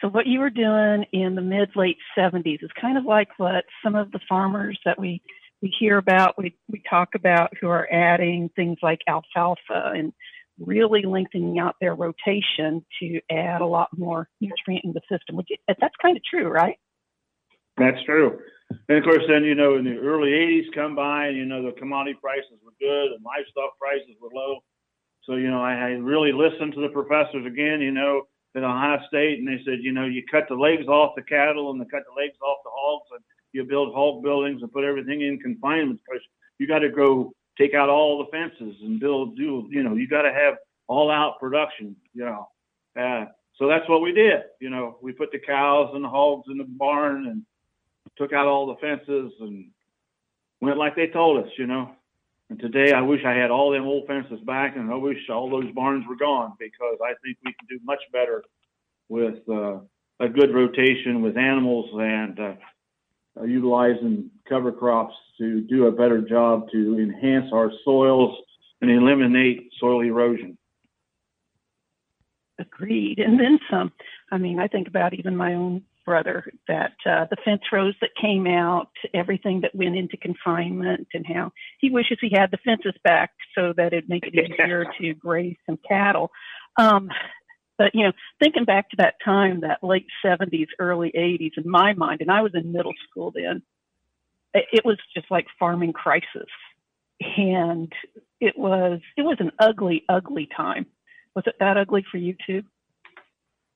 So 0.00 0.06
what 0.06 0.28
you 0.28 0.38
were 0.38 0.50
doing 0.50 1.04
in 1.12 1.34
the 1.34 1.42
mid 1.42 1.70
late 1.74 1.98
70s 2.16 2.62
is 2.62 2.70
kind 2.80 2.96
of 2.96 3.06
like 3.06 3.30
what 3.38 3.64
some 3.82 3.96
of 3.96 4.12
the 4.12 4.20
farmers 4.28 4.78
that 4.84 5.00
we 5.00 5.20
we 5.62 5.72
hear 5.78 5.96
about, 5.96 6.36
we 6.36 6.56
we 6.68 6.82
talk 6.90 7.10
about 7.14 7.56
who 7.60 7.68
are 7.68 7.90
adding 7.90 8.50
things 8.54 8.78
like 8.82 9.00
alfalfa 9.08 9.92
and 9.94 10.12
really 10.58 11.02
lengthening 11.02 11.58
out 11.58 11.76
their 11.80 11.94
rotation 11.94 12.84
to 13.00 13.20
add 13.30 13.60
a 13.60 13.66
lot 13.66 13.88
more 13.96 14.28
nutrient 14.40 14.84
in 14.84 14.92
the 14.92 15.00
system. 15.10 15.36
Which 15.36 15.48
that's 15.68 15.94
kind 16.02 16.16
of 16.16 16.22
true, 16.24 16.48
right? 16.48 16.76
That's 17.78 18.02
true. 18.04 18.38
And 18.88 18.98
of 18.98 19.04
course, 19.04 19.22
then 19.28 19.44
you 19.44 19.54
know, 19.54 19.76
in 19.76 19.84
the 19.84 19.96
early 19.96 20.30
'80s 20.30 20.74
come 20.74 20.96
by, 20.96 21.28
and 21.28 21.36
you 21.36 21.44
know 21.44 21.64
the 21.64 21.78
commodity 21.78 22.18
prices 22.20 22.58
were 22.64 22.72
good 22.80 23.12
and 23.12 23.24
livestock 23.24 23.78
prices 23.78 24.16
were 24.20 24.30
low. 24.34 24.58
So 25.24 25.36
you 25.36 25.50
know, 25.50 25.62
I, 25.62 25.74
I 25.74 25.88
really 26.02 26.32
listened 26.32 26.74
to 26.74 26.80
the 26.80 26.88
professors 26.88 27.46
again. 27.46 27.80
You 27.80 27.92
know, 27.92 28.22
at 28.56 28.64
Ohio 28.64 28.98
State, 29.08 29.38
and 29.38 29.48
they 29.48 29.62
said, 29.64 29.78
you 29.80 29.92
know, 29.92 30.04
you 30.04 30.22
cut 30.30 30.44
the 30.48 30.54
legs 30.54 30.86
off 30.88 31.14
the 31.16 31.22
cattle 31.22 31.70
and 31.70 31.80
they 31.80 31.86
cut 31.86 32.02
the 32.04 32.20
legs 32.20 32.36
off 32.42 32.58
the 32.64 32.70
hogs, 32.74 33.08
and 33.12 33.24
you 33.52 33.64
build 33.64 33.94
hog 33.94 34.22
buildings 34.22 34.62
and 34.62 34.72
put 34.72 34.84
everything 34.84 35.22
in 35.22 35.38
confinement 35.38 36.00
because 36.04 36.22
you 36.58 36.66
got 36.66 36.80
to 36.80 36.88
go 36.88 37.32
take 37.58 37.74
out 37.74 37.88
all 37.88 38.18
the 38.18 38.30
fences 38.30 38.76
and 38.82 38.98
build. 38.98 39.36
Do 39.36 39.68
you 39.70 39.82
know? 39.82 39.94
You 39.94 40.08
got 40.08 40.22
to 40.22 40.32
have 40.32 40.54
all 40.88 41.10
out 41.10 41.38
production. 41.38 41.96
You 42.14 42.24
know, 42.24 42.48
uh, 42.98 43.26
so 43.58 43.68
that's 43.68 43.88
what 43.88 44.02
we 44.02 44.12
did. 44.12 44.42
You 44.60 44.70
know, 44.70 44.98
we 45.02 45.12
put 45.12 45.32
the 45.32 45.38
cows 45.38 45.90
and 45.94 46.04
the 46.04 46.08
hogs 46.08 46.48
in 46.50 46.58
the 46.58 46.64
barn 46.64 47.26
and 47.26 47.42
took 48.16 48.32
out 48.32 48.46
all 48.46 48.66
the 48.66 48.76
fences 48.76 49.32
and 49.40 49.70
went 50.60 50.78
like 50.78 50.96
they 50.96 51.08
told 51.08 51.44
us. 51.44 51.50
You 51.58 51.66
know. 51.66 51.90
And 52.50 52.60
today, 52.60 52.92
I 52.92 53.00
wish 53.00 53.24
I 53.24 53.32
had 53.32 53.50
all 53.50 53.70
them 53.70 53.84
old 53.84 54.06
fences 54.06 54.40
back, 54.40 54.76
and 54.76 54.92
I 54.92 54.96
wish 54.96 55.16
all 55.30 55.48
those 55.48 55.72
barns 55.74 56.06
were 56.06 56.16
gone 56.16 56.52
because 56.58 56.98
I 57.02 57.14
think 57.24 57.38
we 57.44 57.54
can 57.54 57.66
do 57.66 57.78
much 57.82 58.00
better 58.12 58.44
with 59.08 59.38
uh, 59.48 59.78
a 60.20 60.28
good 60.28 60.54
rotation 60.54 61.22
with 61.22 61.38
animals 61.38 61.88
and 61.94 62.38
uh, 62.38 62.54
uh, 63.38 63.44
utilizing 63.44 64.30
cover 64.48 64.72
crops 64.72 65.14
to 65.38 65.60
do 65.62 65.86
a 65.86 65.92
better 65.92 66.20
job 66.20 66.66
to 66.72 66.98
enhance 66.98 67.46
our 67.52 67.70
soils 67.84 68.36
and 68.80 68.90
eliminate 68.90 69.70
soil 69.78 70.02
erosion. 70.02 70.58
Agreed. 72.58 73.18
And 73.18 73.40
then 73.40 73.58
some. 73.70 73.92
I 74.30 74.38
mean, 74.38 74.58
I 74.60 74.68
think 74.68 74.88
about 74.88 75.14
even 75.14 75.36
my 75.36 75.54
own 75.54 75.82
brother 76.04 76.52
that 76.68 76.92
uh, 77.06 77.26
the 77.30 77.36
fence 77.44 77.62
rows 77.72 77.94
that 78.00 78.10
came 78.20 78.46
out, 78.46 78.88
everything 79.14 79.60
that 79.60 79.74
went 79.74 79.96
into 79.96 80.16
confinement, 80.16 81.08
and 81.14 81.24
how 81.26 81.52
he 81.78 81.90
wishes 81.90 82.18
he 82.20 82.30
had 82.34 82.50
the 82.50 82.58
fences 82.64 82.94
back 83.04 83.30
so 83.54 83.72
that 83.76 83.92
it'd 83.92 84.08
make 84.08 84.24
it 84.26 84.34
easier 84.60 84.84
to 85.00 85.14
graze 85.14 85.56
some 85.66 85.78
cattle. 85.88 86.30
Um, 86.76 87.08
but 87.78 87.94
you 87.94 88.04
know, 88.04 88.12
thinking 88.38 88.64
back 88.64 88.90
to 88.90 88.96
that 88.98 89.14
time, 89.24 89.60
that 89.60 89.82
late 89.82 90.06
'70s, 90.24 90.68
early 90.78 91.12
'80s, 91.16 91.52
in 91.56 91.70
my 91.70 91.94
mind, 91.94 92.20
and 92.20 92.30
I 92.30 92.42
was 92.42 92.52
in 92.54 92.72
middle 92.72 92.92
school 93.08 93.32
then, 93.34 93.62
it 94.54 94.84
was 94.84 94.98
just 95.14 95.30
like 95.30 95.46
farming 95.58 95.92
crisis, 95.92 96.48
and 97.36 97.92
it 98.40 98.58
was 98.58 99.00
it 99.16 99.22
was 99.22 99.36
an 99.40 99.52
ugly, 99.58 100.04
ugly 100.08 100.48
time. 100.54 100.86
Was 101.34 101.44
it 101.46 101.54
that 101.60 101.76
ugly 101.76 102.04
for 102.10 102.18
you 102.18 102.34
too? 102.46 102.62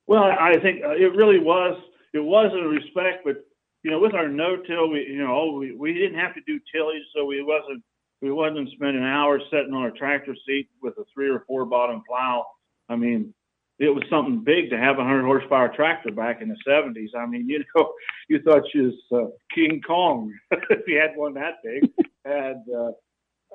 Well, 0.07 0.25
I 0.25 0.53
think 0.63 0.85
uh, 0.85 0.91
it 0.91 1.15
really 1.17 1.39
was 1.39 1.81
it 2.13 2.21
was 2.21 2.53
in 2.53 2.65
respect, 2.67 3.25
but 3.25 3.45
you 3.83 3.91
know, 3.91 4.01
with 4.01 4.15
our 4.15 4.29
no-till, 4.29 4.91
we 4.91 5.07
you 5.07 5.19
know 5.19 5.53
we, 5.53 5.73
we 5.73 5.95
didn't 5.95 6.19
have 6.19 6.35
to 6.35 6.41
do 6.47 6.61
tillage, 6.75 7.03
so 7.15 7.25
we 7.25 7.43
wasn't 7.43 7.83
we 8.21 8.31
wasn't 8.31 8.69
spending 8.71 9.05
hours 9.05 9.43
sitting 9.51 9.73
on 9.73 9.87
a 9.87 9.93
tractor 9.93 10.35
seat 10.47 10.69
with 10.83 10.95
a 10.99 11.05
three 11.15 11.29
or 11.29 11.45
four 11.47 11.65
bottom 11.65 12.03
plow. 12.09 12.47
I 12.89 12.97
mean, 12.97 13.35
it 13.79 13.91
was 13.91 14.05
something 14.09 14.43
big 14.43 14.71
to 14.71 14.79
have 14.79 14.99
a 14.99 15.05
hundred 15.05 15.25
horsepower 15.25 15.71
tractor 15.75 16.11
back 16.11 16.41
in 16.41 16.49
the 16.49 16.57
seventies. 16.67 17.11
I 17.17 17.27
mean, 17.27 17.49
you 17.49 17.65
know, 17.75 17.93
you 18.29 18.41
thought 18.43 18.63
you 18.75 18.93
was 19.11 19.27
uh, 19.27 19.31
King 19.55 19.81
Kong 19.87 20.33
if 20.51 20.87
you 20.87 20.99
had 20.99 21.17
one 21.17 21.35
that 21.35 21.57
big. 21.63 21.91
and 22.25 22.63
uh, 22.75 22.93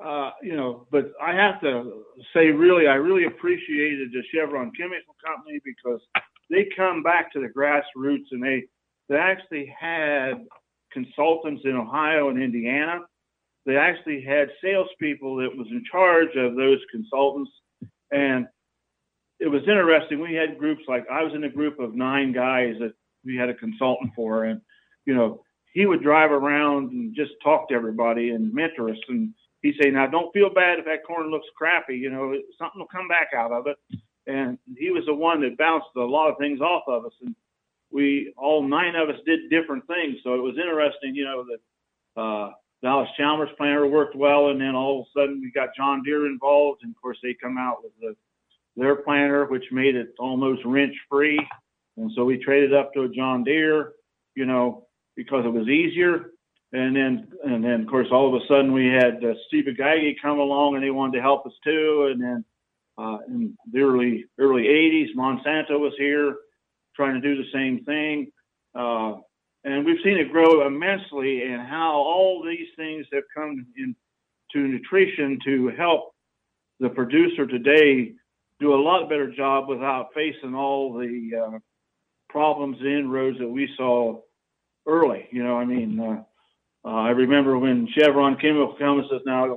uh, 0.02 0.30
you 0.42 0.56
know, 0.56 0.86
but 0.90 1.12
I 1.20 1.32
have 1.32 1.60
to 1.60 2.04
say, 2.34 2.46
really, 2.46 2.86
I 2.86 2.94
really 2.94 3.24
appreciated 3.24 4.10
the 4.12 4.22
Chevron 4.32 4.72
Chemical 4.76 5.14
Company 5.24 5.60
because 5.64 6.00
they 6.50 6.68
come 6.76 7.02
back 7.02 7.32
to 7.32 7.40
the 7.40 7.48
grassroots 7.48 8.26
and 8.30 8.42
they 8.42 8.64
they 9.08 9.16
actually 9.16 9.72
had 9.78 10.46
consultants 10.92 11.62
in 11.64 11.76
Ohio 11.76 12.30
and 12.30 12.42
Indiana. 12.42 13.00
They 13.66 13.76
actually 13.76 14.22
had 14.22 14.48
salespeople 14.62 15.36
that 15.36 15.56
was 15.56 15.68
in 15.70 15.84
charge 15.90 16.34
of 16.36 16.56
those 16.56 16.78
consultants, 16.90 17.50
and 18.10 18.46
it 19.42 19.48
was 19.50 19.62
interesting. 19.62 20.20
We 20.20 20.34
had 20.34 20.58
groups 20.58 20.82
like 20.88 21.04
I 21.10 21.22
was 21.22 21.34
in 21.34 21.44
a 21.44 21.50
group 21.50 21.78
of 21.80 21.94
nine 21.94 22.32
guys 22.32 22.74
that 22.80 22.94
we 23.24 23.36
had 23.36 23.48
a 23.48 23.54
consultant 23.54 24.12
for, 24.14 24.44
and 24.44 24.60
you 25.04 25.14
know 25.14 25.42
he 25.72 25.86
would 25.86 26.02
drive 26.02 26.30
around 26.30 26.92
and 26.92 27.14
just 27.14 27.32
talk 27.42 27.68
to 27.68 27.74
everybody 27.74 28.30
and 28.30 28.52
mentor 28.54 28.90
us. 28.90 28.98
And 29.08 29.34
he'd 29.62 29.76
say, 29.82 29.90
"Now 29.90 30.06
don't 30.06 30.32
feel 30.32 30.52
bad 30.52 30.78
if 30.78 30.84
that 30.86 31.04
corn 31.06 31.30
looks 31.30 31.46
crappy. 31.56 31.96
You 31.96 32.10
know 32.10 32.34
something 32.58 32.80
will 32.80 32.86
come 32.86 33.08
back 33.08 33.28
out 33.36 33.52
of 33.52 33.66
it." 33.66 33.76
and 34.26 34.58
he 34.76 34.90
was 34.90 35.04
the 35.06 35.14
one 35.14 35.40
that 35.40 35.58
bounced 35.58 35.86
a 35.96 36.00
lot 36.00 36.30
of 36.30 36.38
things 36.38 36.60
off 36.60 36.84
of 36.86 37.04
us 37.04 37.12
and 37.22 37.34
we 37.90 38.32
all 38.36 38.66
nine 38.66 38.94
of 38.94 39.08
us 39.08 39.20
did 39.26 39.50
different 39.50 39.86
things 39.86 40.16
so 40.22 40.34
it 40.34 40.42
was 40.42 40.56
interesting 40.56 41.14
you 41.14 41.24
know 41.24 41.44
that 41.44 42.20
uh 42.20 42.50
dallas 42.82 43.08
chalmers 43.16 43.50
planter 43.56 43.86
worked 43.86 44.14
well 44.14 44.48
and 44.48 44.60
then 44.60 44.74
all 44.74 45.00
of 45.00 45.06
a 45.06 45.20
sudden 45.20 45.40
we 45.40 45.50
got 45.50 45.70
john 45.76 46.02
deere 46.04 46.26
involved 46.26 46.80
and 46.82 46.94
of 46.94 47.02
course 47.02 47.18
they 47.22 47.34
come 47.34 47.58
out 47.58 47.78
with 47.82 47.92
the 48.00 48.14
their 48.76 48.96
planter 48.96 49.46
which 49.46 49.64
made 49.70 49.96
it 49.96 50.14
almost 50.18 50.64
wrench 50.64 50.94
free 51.10 51.38
and 51.96 52.10
so 52.16 52.24
we 52.24 52.38
traded 52.38 52.74
up 52.74 52.92
to 52.92 53.02
a 53.02 53.08
john 53.08 53.44
deere 53.44 53.92
you 54.34 54.46
know 54.46 54.86
because 55.16 55.44
it 55.44 55.52
was 55.52 55.68
easier 55.68 56.30
and 56.72 56.96
then 56.96 57.28
and 57.44 57.64
then 57.64 57.82
of 57.82 57.86
course 57.88 58.08
all 58.10 58.34
of 58.34 58.40
a 58.40 58.46
sudden 58.46 58.72
we 58.72 58.86
had 58.86 59.22
uh, 59.24 59.34
steve 59.46 59.64
Agagi 59.66 60.14
come 60.20 60.38
along 60.38 60.74
and 60.74 60.84
he 60.84 60.90
wanted 60.90 61.16
to 61.16 61.22
help 61.22 61.46
us 61.46 61.52
too 61.64 62.08
and 62.12 62.22
then 62.22 62.44
uh, 62.98 63.18
in 63.28 63.56
the 63.72 63.80
early 63.80 64.24
early 64.38 64.64
80s. 64.64 65.14
Monsanto 65.16 65.78
was 65.78 65.92
here 65.98 66.36
trying 66.94 67.20
to 67.20 67.20
do 67.20 67.42
the 67.42 67.48
same 67.52 67.84
thing, 67.84 68.30
uh, 68.74 69.14
and 69.64 69.84
we've 69.84 70.00
seen 70.04 70.18
it 70.18 70.30
grow 70.30 70.66
immensely. 70.66 71.42
And 71.42 71.62
how 71.62 71.92
all 71.94 72.44
these 72.44 72.68
things 72.76 73.06
have 73.12 73.24
come 73.34 73.66
into 73.76 74.68
nutrition 74.68 75.38
to 75.44 75.68
help 75.68 76.14
the 76.80 76.90
producer 76.90 77.46
today 77.46 78.12
do 78.62 78.74
a 78.74 78.82
lot 78.82 79.08
better 79.08 79.30
job 79.30 79.68
without 79.68 80.14
facing 80.14 80.54
all 80.54 80.94
the 80.94 81.30
uh, 81.36 81.58
problems 82.30 82.78
and 82.80 82.88
inroads 82.88 83.38
that 83.38 83.48
we 83.48 83.68
saw 83.76 84.20
early. 84.86 85.28
You 85.30 85.44
know, 85.44 85.56
I 85.56 85.64
mean. 85.64 86.00
Uh, 86.00 86.22
uh, 86.84 86.88
I 86.88 87.10
remember 87.10 87.56
when 87.60 87.86
Chevron 87.96 88.36
Chemical 88.40 88.74
comes 88.76 89.04
says, 89.08 89.20
"Now 89.24 89.56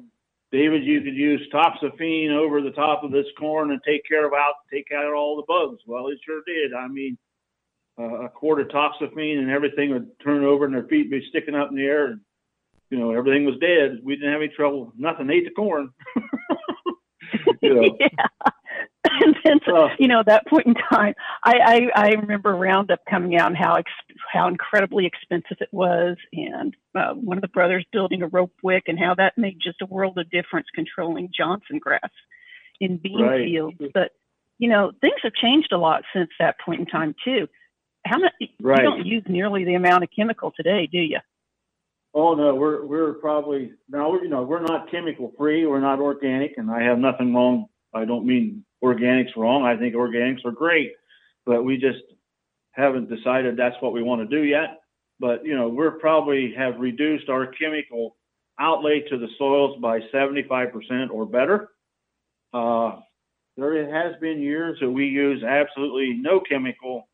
David, 0.56 0.86
you 0.86 1.02
could 1.02 1.16
use 1.16 1.46
toxaphene 1.54 2.32
over 2.32 2.62
the 2.62 2.72
top 2.72 3.04
of 3.04 3.12
this 3.12 3.26
corn 3.38 3.72
and 3.72 3.82
take 3.84 4.08
care 4.08 4.26
of 4.26 4.34
out, 4.34 4.54
take 4.72 4.88
out 4.96 5.14
all 5.14 5.36
the 5.36 5.44
bugs. 5.48 5.82
Well, 5.86 6.08
it 6.08 6.20
sure 6.26 6.42
did. 6.48 6.74
I 6.74 6.88
mean, 6.88 7.18
uh, 8.00 8.26
a 8.26 8.30
quart 8.30 8.62
of 8.62 8.68
toxaphene 8.68 9.40
and 9.40 9.50
everything 9.50 9.92
would 9.92 10.08
turn 10.24 10.46
over 10.46 10.64
and 10.66 10.74
their 10.74 10.88
feet 10.88 11.12
be 11.12 11.26
sticking 11.30 11.56
up 11.56 11.72
in 11.72 11.76
the 11.76 11.84
air. 11.84 12.06
And, 12.06 12.22
you 12.90 13.00
know, 13.00 13.12
everything 13.12 13.46
was 13.46 13.58
dead. 13.60 14.00
We 14.04 14.16
didn't 14.16 14.32
have 14.32 14.42
any 14.42 14.52
trouble. 14.56 14.94
Nothing 14.98 15.30
ate 15.30 15.46
the 15.46 15.52
corn. 15.52 15.90
you 17.62 17.74
know. 17.74 17.98
yeah. 18.00 18.52
And 19.26 19.36
then, 19.44 19.60
uh, 19.76 19.88
you 20.00 20.08
know, 20.08 20.24
that 20.26 20.48
point 20.48 20.68
in 20.68 20.76
time, 20.76 21.16
I, 21.44 21.90
I, 21.96 22.04
I 22.04 22.08
remember 22.12 22.56
Roundup 22.56 23.00
coming 23.10 23.36
out 23.36 23.48
and 23.48 23.58
how 23.58 23.76
ex- 23.76 23.92
how 24.32 24.48
incredibly 24.48 25.06
expensive 25.06 25.58
it 25.60 25.70
was, 25.72 26.18
and 26.34 26.76
uh, 26.96 27.14
one 27.14 27.38
of 27.38 27.42
the 27.42 27.48
brothers 27.48 27.86
building 27.92 28.22
a 28.22 28.28
rope 28.28 28.54
wick, 28.64 28.84
and 28.88 29.00
how 29.00 29.16
that 29.16 29.38
made 29.38 29.58
just 29.62 29.82
a 29.82 29.86
world 29.86 30.18
of 30.18 30.30
difference 30.30 30.68
controlling 30.74 31.30
Johnson 31.36 31.80
grass 31.80 32.12
in 32.80 32.98
bean 32.98 33.22
right. 33.22 33.46
fields. 33.46 33.78
But 33.94 34.12
you 34.58 34.70
know, 34.70 34.92
things 35.02 35.16
have 35.24 35.34
changed 35.34 35.72
a 35.72 35.78
lot 35.78 36.04
since 36.14 36.30
that 36.40 36.60
point 36.64 36.82
in 36.82 36.86
time 36.86 37.16
too. 37.24 37.48
How 38.06 38.20
much 38.20 38.34
right. 38.62 38.78
you 38.78 38.84
don't 38.84 39.06
use 39.06 39.24
nearly 39.28 39.66
the 39.66 39.74
amount 39.74 40.04
of 40.04 40.10
chemical 40.16 40.54
today, 40.56 40.88
do 40.92 41.00
you? 41.00 41.20
Oh 42.14 42.34
no, 42.34 42.56
we're 42.56 42.86
we're 42.86 43.14
probably 43.16 43.74
now 43.90 44.14
you 44.14 44.30
know 44.30 44.44
we're 44.44 44.62
not 44.62 44.90
chemical 44.92 45.34
free, 45.38 45.66
we're 45.66 45.82
not 45.82 46.00
organic, 46.00 46.58
and 46.58 46.72
I 46.72 46.84
have 46.84 46.98
nothing 46.98 47.34
wrong. 47.34 47.66
I 47.94 48.06
don't 48.06 48.26
mean 48.26 48.64
organics 48.86 49.36
wrong. 49.36 49.64
I 49.64 49.76
think 49.78 49.96
organics 49.96 50.46
are 50.46 50.52
great, 50.52 50.94
but 51.46 51.64
we 51.64 51.78
just 51.78 52.04
haven't 52.72 53.10
decided 53.10 53.58
that's 53.58 53.76
what 53.82 53.94
we 53.94 54.04
want 54.04 54.28
to 54.28 54.36
do 54.38 54.44
yet. 54.44 54.82
But 55.20 55.46
you 55.46 55.56
know, 55.56 55.70
we're 55.70 55.92
probably 56.00 56.54
have 56.58 56.80
reduced 56.80 57.30
our 57.30 57.48
chemical 57.48 58.18
outlay 58.60 59.02
to 59.10 59.18
the 59.18 59.28
soils 59.38 59.78
by 59.82 60.00
75% 60.14 61.10
or 61.12 61.26
better. 61.26 61.70
Uh, 62.54 63.00
there 63.58 63.90
has 63.94 64.20
been 64.20 64.42
years 64.42 64.78
that 64.82 64.90
we 64.90 65.06
use 65.06 65.44
absolutely 65.44 66.14
no 66.14 66.40
chemical 66.40 67.08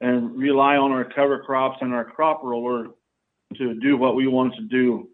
and 0.00 0.36
rely 0.36 0.76
on 0.76 0.92
our 0.92 1.04
cover 1.04 1.40
crops 1.40 1.78
and 1.80 1.94
our 1.94 2.04
crop 2.04 2.42
roller 2.42 2.88
to 3.56 3.74
do 3.80 3.96
what 3.96 4.14
we 4.14 4.26
want 4.26 4.54
to 4.54 4.62
do 4.62 5.08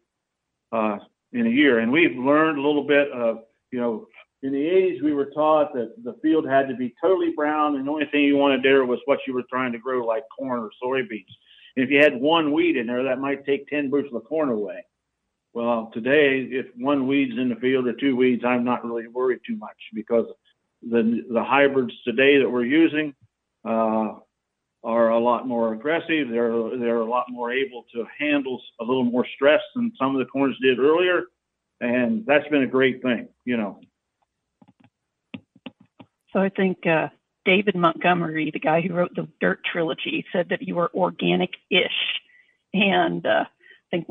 uh, 0.72 0.98
in 1.32 1.46
a 1.46 1.50
year. 1.50 1.78
And 1.78 1.92
we've 1.92 2.16
learned 2.16 2.58
a 2.58 2.62
little 2.62 2.86
bit 2.86 3.10
of, 3.12 3.44
you 3.70 3.80
know, 3.80 4.08
in 4.42 4.52
the 4.52 4.58
80s, 4.58 5.02
we 5.02 5.12
were 5.12 5.26
taught 5.26 5.72
that 5.74 5.94
the 6.02 6.14
field 6.20 6.48
had 6.48 6.68
to 6.68 6.74
be 6.74 6.94
totally 7.00 7.32
brown, 7.34 7.76
and 7.76 7.86
the 7.86 7.90
only 7.90 8.06
thing 8.06 8.22
you 8.22 8.36
wanted 8.36 8.62
there 8.62 8.84
was 8.84 8.98
what 9.04 9.20
you 9.26 9.34
were 9.34 9.44
trying 9.48 9.72
to 9.72 9.78
grow, 9.78 10.04
like 10.04 10.24
corn 10.36 10.60
or 10.60 10.70
soybeans. 10.82 11.30
And 11.76 11.84
if 11.84 11.90
you 11.90 12.02
had 12.02 12.20
one 12.20 12.52
weed 12.52 12.76
in 12.76 12.86
there, 12.86 13.04
that 13.04 13.20
might 13.20 13.46
take 13.46 13.68
10 13.68 13.88
bushels 13.88 14.14
of 14.14 14.24
corn 14.24 14.48
away. 14.48 14.84
Well, 15.54 15.90
today, 15.92 16.48
if 16.50 16.66
one 16.76 17.06
weed's 17.06 17.38
in 17.38 17.50
the 17.50 17.56
field 17.56 17.86
or 17.86 17.92
two 17.92 18.16
weeds, 18.16 18.42
I'm 18.44 18.64
not 18.64 18.84
really 18.84 19.06
worried 19.06 19.40
too 19.46 19.56
much 19.56 19.76
because 19.94 20.26
the 20.82 21.24
the 21.30 21.44
hybrids 21.44 21.92
today 22.04 22.38
that 22.38 22.50
we're 22.50 22.64
using 22.64 23.14
uh, 23.64 24.14
are 24.82 25.10
a 25.10 25.18
lot 25.18 25.46
more 25.46 25.74
aggressive. 25.74 26.30
They're 26.30 26.78
they're 26.78 27.02
a 27.02 27.08
lot 27.08 27.26
more 27.28 27.52
able 27.52 27.84
to 27.94 28.06
handle 28.18 28.60
a 28.80 28.84
little 28.84 29.04
more 29.04 29.26
stress 29.34 29.60
than 29.76 29.92
some 29.98 30.16
of 30.16 30.20
the 30.20 30.30
corns 30.30 30.56
did 30.62 30.78
earlier, 30.78 31.24
and 31.82 32.24
that's 32.24 32.48
been 32.48 32.62
a 32.62 32.66
great 32.66 33.02
thing, 33.02 33.28
you 33.44 33.58
know. 33.58 33.78
So 36.32 36.40
I 36.40 36.48
think 36.48 36.86
uh, 36.86 37.08
David 37.44 37.76
Montgomery, 37.76 38.50
the 38.52 38.60
guy 38.60 38.80
who 38.80 38.94
wrote 38.94 39.14
the 39.14 39.28
Dirt 39.40 39.60
trilogy, 39.70 40.24
said 40.32 40.48
that 40.50 40.62
you 40.62 40.74
were 40.76 40.90
organic-ish, 40.94 42.20
and 42.72 43.24
uh, 43.26 43.44
I 43.44 43.90
think 43.90 44.06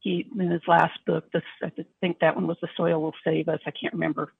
he 0.00 0.26
in 0.38 0.50
his 0.50 0.62
last 0.66 0.98
book, 1.06 1.30
this 1.32 1.42
I 1.62 1.70
think 2.00 2.20
that 2.20 2.34
one 2.34 2.46
was 2.46 2.56
"The 2.60 2.68
Soil 2.76 3.00
Will 3.00 3.14
Save 3.24 3.48
Us." 3.48 3.60
I 3.66 3.70
can't 3.70 3.94
remember. 3.94 4.32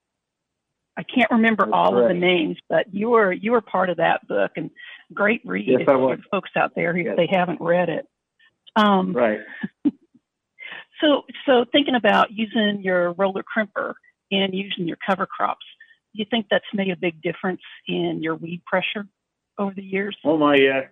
I 0.96 1.02
can't 1.02 1.30
remember 1.30 1.64
That's 1.66 1.74
all 1.74 1.98
of 1.98 2.08
the 2.08 2.14
names, 2.14 2.56
but 2.68 2.92
you 2.92 3.10
were 3.10 3.32
you 3.32 3.52
were 3.52 3.60
part 3.60 3.90
of 3.90 3.98
that 3.98 4.26
book, 4.26 4.52
and 4.56 4.70
great 5.12 5.42
read 5.44 5.66
Yes, 5.68 5.80
if 5.82 5.86
for 5.86 6.18
folks 6.30 6.50
out 6.56 6.74
there 6.74 6.96
if 6.96 7.04
Yes. 7.04 7.16
they 7.16 7.28
haven't 7.30 7.60
read 7.60 7.88
it. 7.88 8.06
Um, 8.74 9.12
Right. 9.12 9.40
So, 11.00 11.22
so 11.44 11.64
thinking 11.70 11.94
about 11.94 12.30
using 12.30 12.80
your 12.82 13.12
roller 13.12 13.42
crimper 13.44 13.94
and 14.30 14.54
using 14.54 14.86
your 14.88 14.96
cover 15.06 15.26
crops, 15.26 15.66
you 16.18 16.26
think 16.30 16.46
that's 16.50 16.64
made 16.74 16.90
a 16.90 16.96
big 16.96 17.20
difference 17.22 17.60
in 17.86 18.20
your 18.22 18.34
weed 18.34 18.62
pressure 18.64 19.06
over 19.58 19.72
the 19.74 19.82
years? 19.82 20.16
Oh 20.24 20.36
my, 20.36 20.56
yeah. 20.56 20.82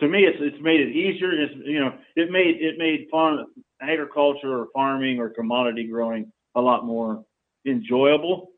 To 0.00 0.08
me, 0.08 0.20
it's 0.20 0.38
it's 0.40 0.62
made 0.62 0.80
it 0.80 0.90
easier. 0.90 1.32
It's 1.32 1.54
you 1.64 1.80
know, 1.80 1.94
it 2.16 2.30
made 2.30 2.56
it 2.60 2.78
made 2.78 3.08
farm 3.10 3.46
agriculture 3.80 4.58
or 4.58 4.68
farming 4.74 5.18
or 5.18 5.30
commodity 5.30 5.86
growing 5.88 6.32
a 6.54 6.60
lot 6.60 6.84
more 6.84 7.24
enjoyable. 7.66 8.50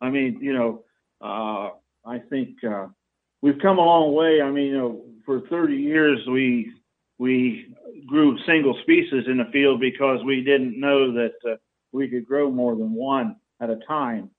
I 0.00 0.10
mean, 0.10 0.38
you 0.40 0.52
know, 0.52 0.84
uh, 1.20 1.70
I 2.08 2.18
think 2.30 2.62
uh, 2.64 2.86
we've 3.42 3.58
come 3.60 3.78
a 3.78 3.84
long 3.84 4.14
way. 4.14 4.40
I 4.42 4.50
mean, 4.50 4.66
you 4.66 4.78
know, 4.78 5.04
for 5.24 5.40
30 5.48 5.74
years 5.74 6.18
we 6.28 6.72
we 7.18 7.74
grew 8.06 8.38
single 8.46 8.78
species 8.82 9.24
in 9.26 9.38
the 9.38 9.50
field 9.52 9.80
because 9.80 10.22
we 10.24 10.42
didn't 10.42 10.78
know 10.78 11.12
that 11.12 11.34
uh, 11.50 11.56
we 11.92 12.08
could 12.08 12.26
grow 12.26 12.50
more 12.50 12.76
than 12.76 12.92
one 12.92 13.36
at 13.60 13.70
a 13.70 13.78
time. 13.88 14.30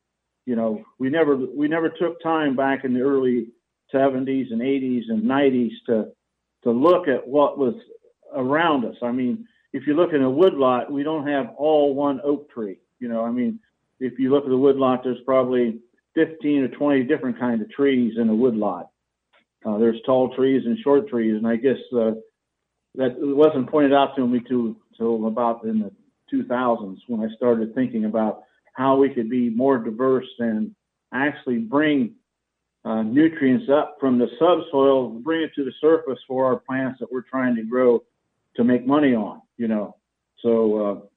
You 0.47 0.55
know, 0.55 0.85
we 0.97 1.09
never 1.09 1.35
we 1.35 1.67
never 1.67 1.89
took 1.89 2.21
time 2.21 2.55
back 2.55 2.85
in 2.85 2.93
the 2.93 3.01
early 3.01 3.47
70s 3.93 4.45
and 4.49 4.61
80s 4.61 5.03
and 5.09 5.23
90s 5.23 5.71
to 5.87 6.05
to 6.63 6.71
look 6.71 7.09
at 7.09 7.27
what 7.27 7.57
was 7.57 7.73
around 8.33 8.85
us. 8.85 8.95
I 9.03 9.11
mean, 9.11 9.45
if 9.73 9.85
you 9.85 9.93
look 9.93 10.13
in 10.13 10.23
a 10.23 10.29
woodlot, 10.29 10.89
we 10.89 11.03
don't 11.03 11.27
have 11.27 11.49
all 11.57 11.93
one 11.93 12.21
oak 12.23 12.49
tree. 12.49 12.79
You 12.99 13.09
know, 13.09 13.25
I 13.25 13.29
mean, 13.29 13.59
if 13.99 14.17
you 14.19 14.31
look 14.31 14.45
at 14.45 14.49
the 14.49 14.57
woodlot, 14.57 15.01
there's 15.03 15.19
probably 15.25 15.79
15 16.15 16.63
or 16.63 16.67
20 16.69 17.03
different 17.03 17.37
kinds 17.37 17.61
of 17.61 17.69
trees 17.69 18.13
in 18.17 18.29
a 18.29 18.35
woodlot. 18.35 18.89
Uh, 19.65 19.77
there's 19.79 19.99
tall 20.05 20.33
trees 20.33 20.63
and 20.65 20.79
short 20.79 21.09
trees, 21.09 21.35
and 21.35 21.45
I 21.45 21.57
guess 21.57 21.77
uh, 21.93 22.11
that 22.95 23.15
wasn't 23.19 23.69
pointed 23.69 23.93
out 23.93 24.15
to 24.15 24.25
me 24.25 24.39
till 24.47 24.77
till 24.97 25.27
about 25.27 25.65
in 25.65 25.79
the 25.79 25.91
2000s 26.33 26.99
when 27.07 27.21
I 27.21 27.35
started 27.35 27.75
thinking 27.75 28.05
about 28.05 28.43
how 28.77 28.95
we 28.95 29.09
could 29.09 29.29
be 29.29 29.49
more 29.49 29.79
diverse 29.79 30.27
and 30.37 30.73
actually 31.11 31.57
bring 31.57 32.13
uh, 32.85 33.01
nutrients 33.01 33.69
up 33.69 33.97
from 33.99 34.19
the 34.19 34.27
subsoil, 34.39 35.09
bring 35.09 35.41
it 35.41 35.51
to 35.55 35.65
the 35.65 35.73
surface 35.81 36.19
for 36.27 36.45
our 36.45 36.57
plants 36.57 36.99
that 36.99 37.11
we're 37.11 37.23
trying 37.23 37.55
to 37.55 37.63
grow 37.63 38.03
to 38.55 38.63
make 38.63 38.85
money 38.85 39.15
on, 39.15 39.41
you 39.57 39.67
know. 39.67 39.95
So 40.41 41.09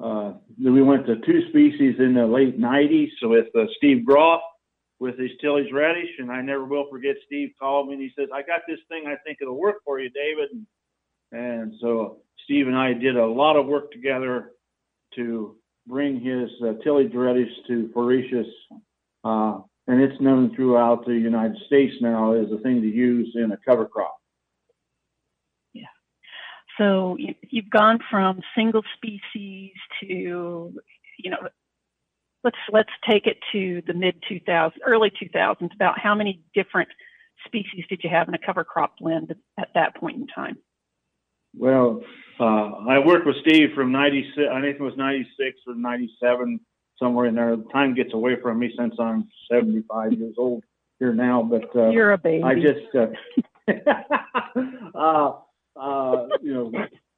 uh, 0.00 0.04
uh, 0.04 0.34
we 0.62 0.82
went 0.82 1.04
to 1.06 1.16
two 1.16 1.48
species 1.50 1.96
in 1.98 2.14
the 2.14 2.26
late 2.26 2.58
90s 2.60 3.10
with 3.22 3.46
uh, 3.56 3.64
Steve 3.76 4.06
Groff 4.06 4.40
with 5.00 5.18
his 5.18 5.30
Tillage 5.40 5.72
Radish, 5.72 6.10
and 6.18 6.30
I 6.30 6.42
never 6.42 6.64
will 6.64 6.88
forget 6.90 7.16
Steve 7.26 7.50
called 7.60 7.88
me 7.88 7.94
and 7.94 8.02
he 8.02 8.12
says, 8.16 8.28
I 8.32 8.42
got 8.42 8.60
this 8.68 8.78
thing 8.88 9.04
I 9.06 9.16
think 9.24 9.38
it'll 9.40 9.58
work 9.58 9.76
for 9.84 10.00
you, 10.00 10.10
David. 10.10 10.48
And, 10.52 10.66
and 11.32 11.74
so 11.80 12.18
Steve 12.44 12.68
and 12.68 12.76
I 12.76 12.92
did 12.92 13.16
a 13.16 13.26
lot 13.26 13.56
of 13.56 13.66
work 13.66 13.90
together 13.90 14.52
to 15.16 15.56
bring 15.88 16.20
his 16.20 16.50
uh, 16.62 16.74
Tillage 16.84 17.14
Radish 17.14 17.52
to 17.66 17.90
Floresius 17.94 18.50
uh, 19.24 19.60
and 19.86 20.02
it's 20.02 20.20
known 20.20 20.54
throughout 20.54 21.06
the 21.06 21.14
United 21.14 21.56
States 21.66 21.94
now 22.00 22.34
as 22.34 22.46
a 22.52 22.58
thing 22.58 22.82
to 22.82 22.88
use 22.88 23.34
in 23.34 23.52
a 23.52 23.56
cover 23.66 23.86
crop. 23.86 24.16
Yeah. 25.72 25.86
So 26.76 27.16
you- 27.16 27.34
you've 27.48 27.70
gone 27.70 27.98
from 28.10 28.42
single 28.54 28.84
species 28.94 29.72
to, 30.00 30.78
you 31.18 31.30
know, 31.30 31.48
let's 32.44 32.58
let's 32.70 32.92
take 33.08 33.26
it 33.26 33.38
to 33.52 33.82
the 33.86 33.94
mid 33.94 34.22
2000s, 34.22 34.78
early 34.84 35.10
2000s. 35.10 35.74
About 35.74 35.98
how 35.98 36.14
many 36.14 36.42
different 36.54 36.90
species 37.46 37.84
did 37.88 38.04
you 38.04 38.10
have 38.10 38.28
in 38.28 38.34
a 38.34 38.38
cover 38.38 38.64
crop 38.64 38.98
blend 38.98 39.34
at 39.58 39.72
that 39.74 39.96
point 39.96 40.16
in 40.18 40.26
time? 40.26 40.58
Well, 41.56 42.02
uh, 42.40 42.70
I 42.88 42.98
worked 42.98 43.26
with 43.26 43.36
Steve 43.40 43.70
from 43.74 43.92
96, 43.92 44.48
I 44.52 44.60
think 44.60 44.76
it 44.76 44.82
was 44.82 44.96
96 44.96 45.60
or 45.66 45.74
97, 45.74 46.60
somewhere 46.98 47.26
in 47.26 47.34
there. 47.34 47.56
Time 47.72 47.94
gets 47.94 48.14
away 48.14 48.36
from 48.40 48.58
me 48.58 48.72
since 48.78 48.94
I'm 48.98 49.28
75 49.50 50.12
years 50.12 50.34
old 50.38 50.64
here 50.98 51.12
now, 51.12 51.42
but 51.42 51.74
uh, 51.74 51.90
You're 51.90 52.12
a 52.12 52.18
baby. 52.18 52.44
I 52.44 52.54
just, 52.54 52.94
uh, 52.94 53.06
uh, 54.98 55.32
uh, 55.76 56.26
you 56.42 56.54
know, 56.54 56.72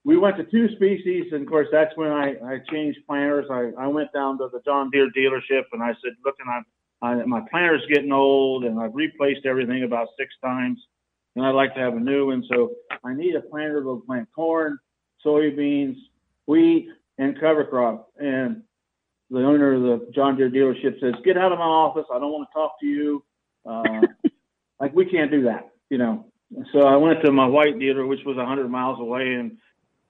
we 0.05 0.16
went 0.16 0.37
to 0.37 0.45
two 0.45 0.69
species, 0.77 1.27
and 1.33 1.43
of 1.43 1.49
course, 1.49 1.69
that's 1.71 1.95
when 1.97 2.11
I, 2.11 2.35
I 2.45 2.59
changed 2.71 3.01
planters. 3.07 3.47
I, 3.51 3.71
I 3.79 3.87
went 3.87 4.12
down 4.12 4.38
to 4.38 4.49
the 4.53 4.61
John 4.64 4.90
Deere 4.90 5.11
dealership, 5.16 5.64
and 5.73 5.83
I 5.83 5.88
said, 6.03 6.12
"Look, 6.25 6.37
and 6.40 6.51
I'm, 6.51 6.64
I, 7.03 7.25
my 7.27 7.40
planter's 7.51 7.85
getting 7.93 8.12
old, 8.12 8.64
and 8.64 8.81
I've 8.81 8.95
replaced 8.95 9.45
everything 9.45 9.83
about 9.83 10.09
six 10.19 10.35
times, 10.43 10.81
and 11.37 11.45
I'd 11.45 11.55
like 11.55 11.75
to 11.75 11.81
have 11.81 11.95
a 11.95 12.01
new 12.01 12.27
one. 12.27 12.45
So 12.53 12.73
I 13.05 13.14
need 13.14 13.35
a 13.35 13.40
planter 13.40 13.83
to 13.83 14.03
plant 14.07 14.29
corn, 14.35 14.79
soybeans, 15.25 15.97
wheat, 16.47 16.88
and 17.19 17.38
cover 17.40 17.64
crop." 17.64 18.11
And 18.19 18.62
the 19.31 19.40
owner 19.45 19.75
of 19.75 19.83
the 19.83 20.11
John 20.12 20.37
Deere 20.37 20.51
dealership 20.51 21.01
says, 21.01 21.14
"Get 21.25 21.37
out 21.37 21.53
of 21.53 21.59
my 21.59 21.64
office. 21.64 22.07
I 22.12 22.19
don't 22.19 22.33
want 22.33 22.49
to 22.49 22.55
talk 22.55 22.81
to 22.81 22.87
you. 22.87 23.25
Uh, 23.64 24.01
like 24.81 24.95
we 24.95 25.07
can't 25.07 25.31
do 25.31 25.43
that, 25.45 25.71
you 25.88 25.99
know." 25.99 26.27
So 26.73 26.81
I 26.81 26.97
went 26.97 27.25
to 27.25 27.31
my 27.31 27.47
white 27.47 27.79
dealer, 27.79 28.07
which 28.07 28.25
was 28.27 28.37
100 28.37 28.69
miles 28.69 28.99
away, 28.99 29.35
and 29.35 29.57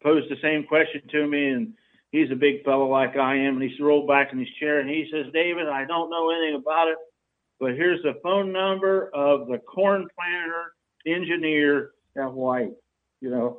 posed 0.03 0.31
the 0.31 0.41
same 0.41 0.65
question 0.65 1.03
to 1.11 1.27
me. 1.27 1.49
And 1.49 1.75
he's 2.13 2.31
a 2.31 2.37
big 2.37 2.65
fellow 2.65 2.89
like 2.89 3.17
I 3.17 3.37
am, 3.37 3.61
and 3.61 3.63
he's 3.63 3.79
rolled 3.79 4.09
back 4.09 4.33
in 4.33 4.39
his 4.39 4.49
chair 4.59 4.81
and 4.81 4.89
he 4.89 5.09
says, 5.13 5.27
"David, 5.33 5.69
I 5.69 5.85
don't 5.85 6.11
know 6.11 6.31
anything 6.31 6.57
about 6.57 6.89
it, 6.89 6.97
but 7.59 7.75
here's 7.75 8.03
the 8.03 8.15
phone 8.23 8.53
number 8.53 9.11
of 9.15 9.49
the 9.49 9.59
corn 9.59 10.09
planter 10.17 10.73
engineer 11.07 11.91
at 12.17 12.33
White. 12.33 12.73
You 13.21 13.31
know, 13.31 13.59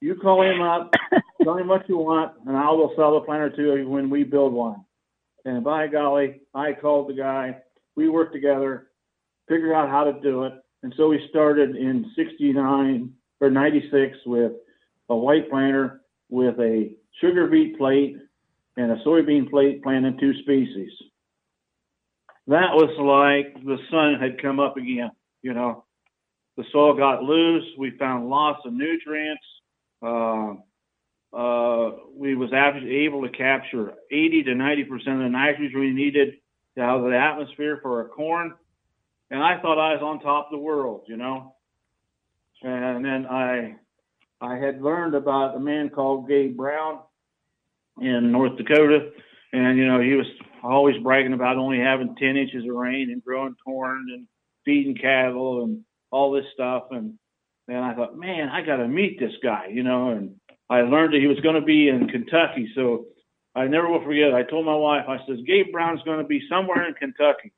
you 0.00 0.14
call 0.16 0.42
him 0.42 0.60
up, 0.60 0.94
tell 1.42 1.56
him 1.56 1.68
what 1.68 1.88
you 1.88 1.98
want, 1.98 2.32
and 2.46 2.56
I 2.56 2.70
will 2.70 2.92
sell 2.96 3.14
the 3.14 3.26
planter 3.26 3.50
to 3.50 3.80
you 3.80 3.88
when 3.88 4.10
we 4.10 4.24
build 4.24 4.52
one." 4.52 4.84
And 5.44 5.62
by 5.62 5.86
golly, 5.88 6.40
I 6.54 6.72
called 6.72 7.08
the 7.08 7.14
guy. 7.14 7.62
We 7.96 8.08
worked 8.08 8.32
together, 8.32 8.88
figured 9.48 9.72
out 9.72 9.90
how 9.90 10.04
to 10.04 10.20
do 10.20 10.44
it. 10.44 10.54
And 10.82 10.94
so 10.96 11.08
we 11.08 11.26
started 11.28 11.76
in 11.76 12.10
69 12.16 13.12
or 13.40 13.50
96 13.50 14.18
with 14.26 14.52
a 15.08 15.16
white 15.16 15.50
planter 15.50 16.02
with 16.30 16.58
a 16.60 16.96
sugar 17.20 17.46
beet 17.46 17.78
plate 17.78 18.16
and 18.76 18.90
a 18.90 18.96
soybean 19.04 19.48
plate 19.50 19.82
planting 19.82 20.18
two 20.18 20.34
species. 20.42 20.92
That 22.46 22.74
was 22.74 22.90
like 22.98 23.64
the 23.64 23.78
sun 23.90 24.16
had 24.20 24.42
come 24.42 24.60
up 24.60 24.76
again, 24.76 25.10
you 25.44 25.54
know. 25.54 25.84
The 26.56 26.64
soil 26.72 26.94
got 26.96 27.22
loose. 27.22 27.64
We 27.78 27.90
found 27.98 28.28
lots 28.28 28.60
of 28.64 28.72
nutrients. 28.72 29.42
Uh, 30.00 30.54
uh, 31.32 31.90
we 32.16 32.36
was 32.36 32.52
ab- 32.52 32.82
able 32.82 33.22
to 33.22 33.28
capture 33.28 33.94
80 34.10 34.44
to 34.44 34.54
90 34.54 34.84
percent 34.84 35.16
of 35.16 35.22
the 35.22 35.28
nitrogen 35.28 35.80
we 35.80 35.90
needed 35.92 36.34
out 36.78 36.98
of 36.98 37.10
the 37.10 37.16
atmosphere 37.16 37.78
for 37.82 38.02
our 38.02 38.08
corn 38.08 38.54
and 39.30 39.42
I 39.42 39.60
thought 39.60 39.78
I 39.78 39.94
was 39.94 40.02
on 40.02 40.20
top 40.20 40.46
of 40.46 40.52
the 40.52 40.62
world, 40.62 41.02
you 41.08 41.16
know. 41.16 41.54
And 42.62 43.04
then 43.04 43.26
I 43.26 43.76
I 44.40 44.56
had 44.56 44.82
learned 44.82 45.14
about 45.14 45.56
a 45.56 45.60
man 45.60 45.90
called 45.90 46.28
Gabe 46.28 46.56
Brown 46.56 47.00
in 48.00 48.30
North 48.30 48.56
Dakota, 48.56 49.10
and 49.52 49.78
you 49.78 49.86
know 49.86 50.00
he 50.00 50.14
was 50.14 50.26
always 50.62 51.02
bragging 51.02 51.32
about 51.32 51.56
only 51.56 51.78
having 51.78 52.14
10 52.16 52.36
inches 52.36 52.64
of 52.64 52.74
rain 52.74 53.10
and 53.10 53.22
growing 53.24 53.56
corn 53.64 54.06
and 54.12 54.26
feeding 54.64 54.96
cattle 54.96 55.64
and 55.64 55.84
all 56.10 56.32
this 56.32 56.46
stuff. 56.54 56.84
And 56.90 57.14
and 57.68 57.78
I 57.78 57.94
thought, 57.94 58.16
man, 58.16 58.48
I 58.48 58.64
got 58.64 58.76
to 58.76 58.88
meet 58.88 59.18
this 59.18 59.32
guy, 59.42 59.68
you 59.72 59.82
know. 59.82 60.10
And 60.10 60.36
I 60.68 60.82
learned 60.82 61.14
that 61.14 61.20
he 61.20 61.26
was 61.26 61.40
going 61.40 61.54
to 61.54 61.64
be 61.64 61.88
in 61.88 62.08
Kentucky, 62.08 62.70
so 62.74 63.06
I 63.54 63.66
never 63.66 63.88
will 63.88 64.04
forget. 64.04 64.34
I 64.34 64.42
told 64.42 64.66
my 64.66 64.74
wife, 64.74 65.04
I 65.08 65.18
says, 65.26 65.38
Gabe 65.46 65.72
Brown's 65.72 66.02
going 66.02 66.18
to 66.18 66.26
be 66.26 66.42
somewhere 66.48 66.86
in 66.86 66.94
Kentucky, 66.94 67.52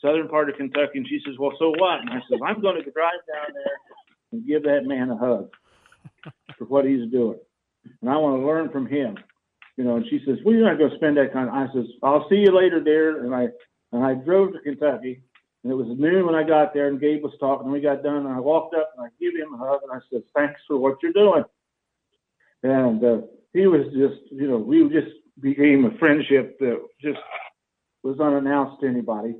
southern 0.00 0.28
part 0.28 0.48
of 0.48 0.56
Kentucky. 0.56 0.98
And 0.98 1.06
she 1.08 1.20
says, 1.26 1.34
Well, 1.38 1.52
so 1.58 1.70
what? 1.76 2.00
And 2.00 2.10
I 2.10 2.20
says, 2.30 2.40
I'm 2.44 2.60
going 2.60 2.82
to 2.82 2.90
drive 2.90 3.20
down 3.32 3.52
there 3.52 3.78
and 4.32 4.46
give 4.46 4.62
that 4.62 4.84
man 4.84 5.10
a 5.10 5.16
hug 5.16 5.50
for 6.56 6.64
what 6.66 6.84
he's 6.84 7.10
doing. 7.10 7.38
And 8.00 8.10
I 8.10 8.16
want 8.16 8.40
to 8.40 8.46
learn 8.46 8.70
from 8.70 8.86
him. 8.86 9.16
You 9.76 9.84
know, 9.84 9.96
and 9.96 10.06
she 10.10 10.20
says, 10.26 10.38
Well, 10.44 10.54
you're 10.54 10.68
not 10.68 10.78
going 10.78 10.90
to 10.90 10.96
spend 10.96 11.16
that 11.16 11.32
kind 11.32 11.48
of 11.48 11.54
I 11.54 11.66
says, 11.72 11.86
I'll 12.02 12.28
see 12.28 12.36
you 12.36 12.56
later, 12.56 12.80
dear. 12.80 13.24
And 13.24 13.34
I 13.34 13.48
and 13.92 14.04
I 14.04 14.14
drove 14.14 14.52
to 14.52 14.60
Kentucky. 14.60 15.22
And 15.62 15.72
it 15.72 15.76
was 15.76 15.86
noon 15.98 16.24
when 16.24 16.34
I 16.34 16.42
got 16.42 16.72
there, 16.72 16.88
and 16.88 17.00
Gabe 17.00 17.22
was 17.22 17.34
talking, 17.38 17.64
and 17.64 17.72
we 17.72 17.80
got 17.80 18.02
done. 18.02 18.26
And 18.26 18.28
I 18.28 18.40
walked 18.40 18.74
up 18.74 18.92
and 18.96 19.06
I 19.06 19.10
gave 19.20 19.36
him 19.36 19.54
a 19.54 19.58
hug, 19.58 19.80
and 19.82 19.92
I 19.92 19.98
said, 20.10 20.22
"Thanks 20.34 20.60
for 20.66 20.78
what 20.78 20.96
you're 21.02 21.12
doing." 21.12 21.44
And 22.62 23.04
uh, 23.04 23.18
he 23.52 23.66
was 23.66 23.86
just, 23.86 24.30
you 24.32 24.48
know, 24.48 24.58
we 24.58 24.82
just 24.88 25.14
became 25.40 25.84
a 25.84 25.98
friendship 25.98 26.58
that 26.60 26.80
just 27.00 27.18
was 28.02 28.20
unannounced 28.20 28.80
to 28.80 28.88
anybody. 28.88 29.36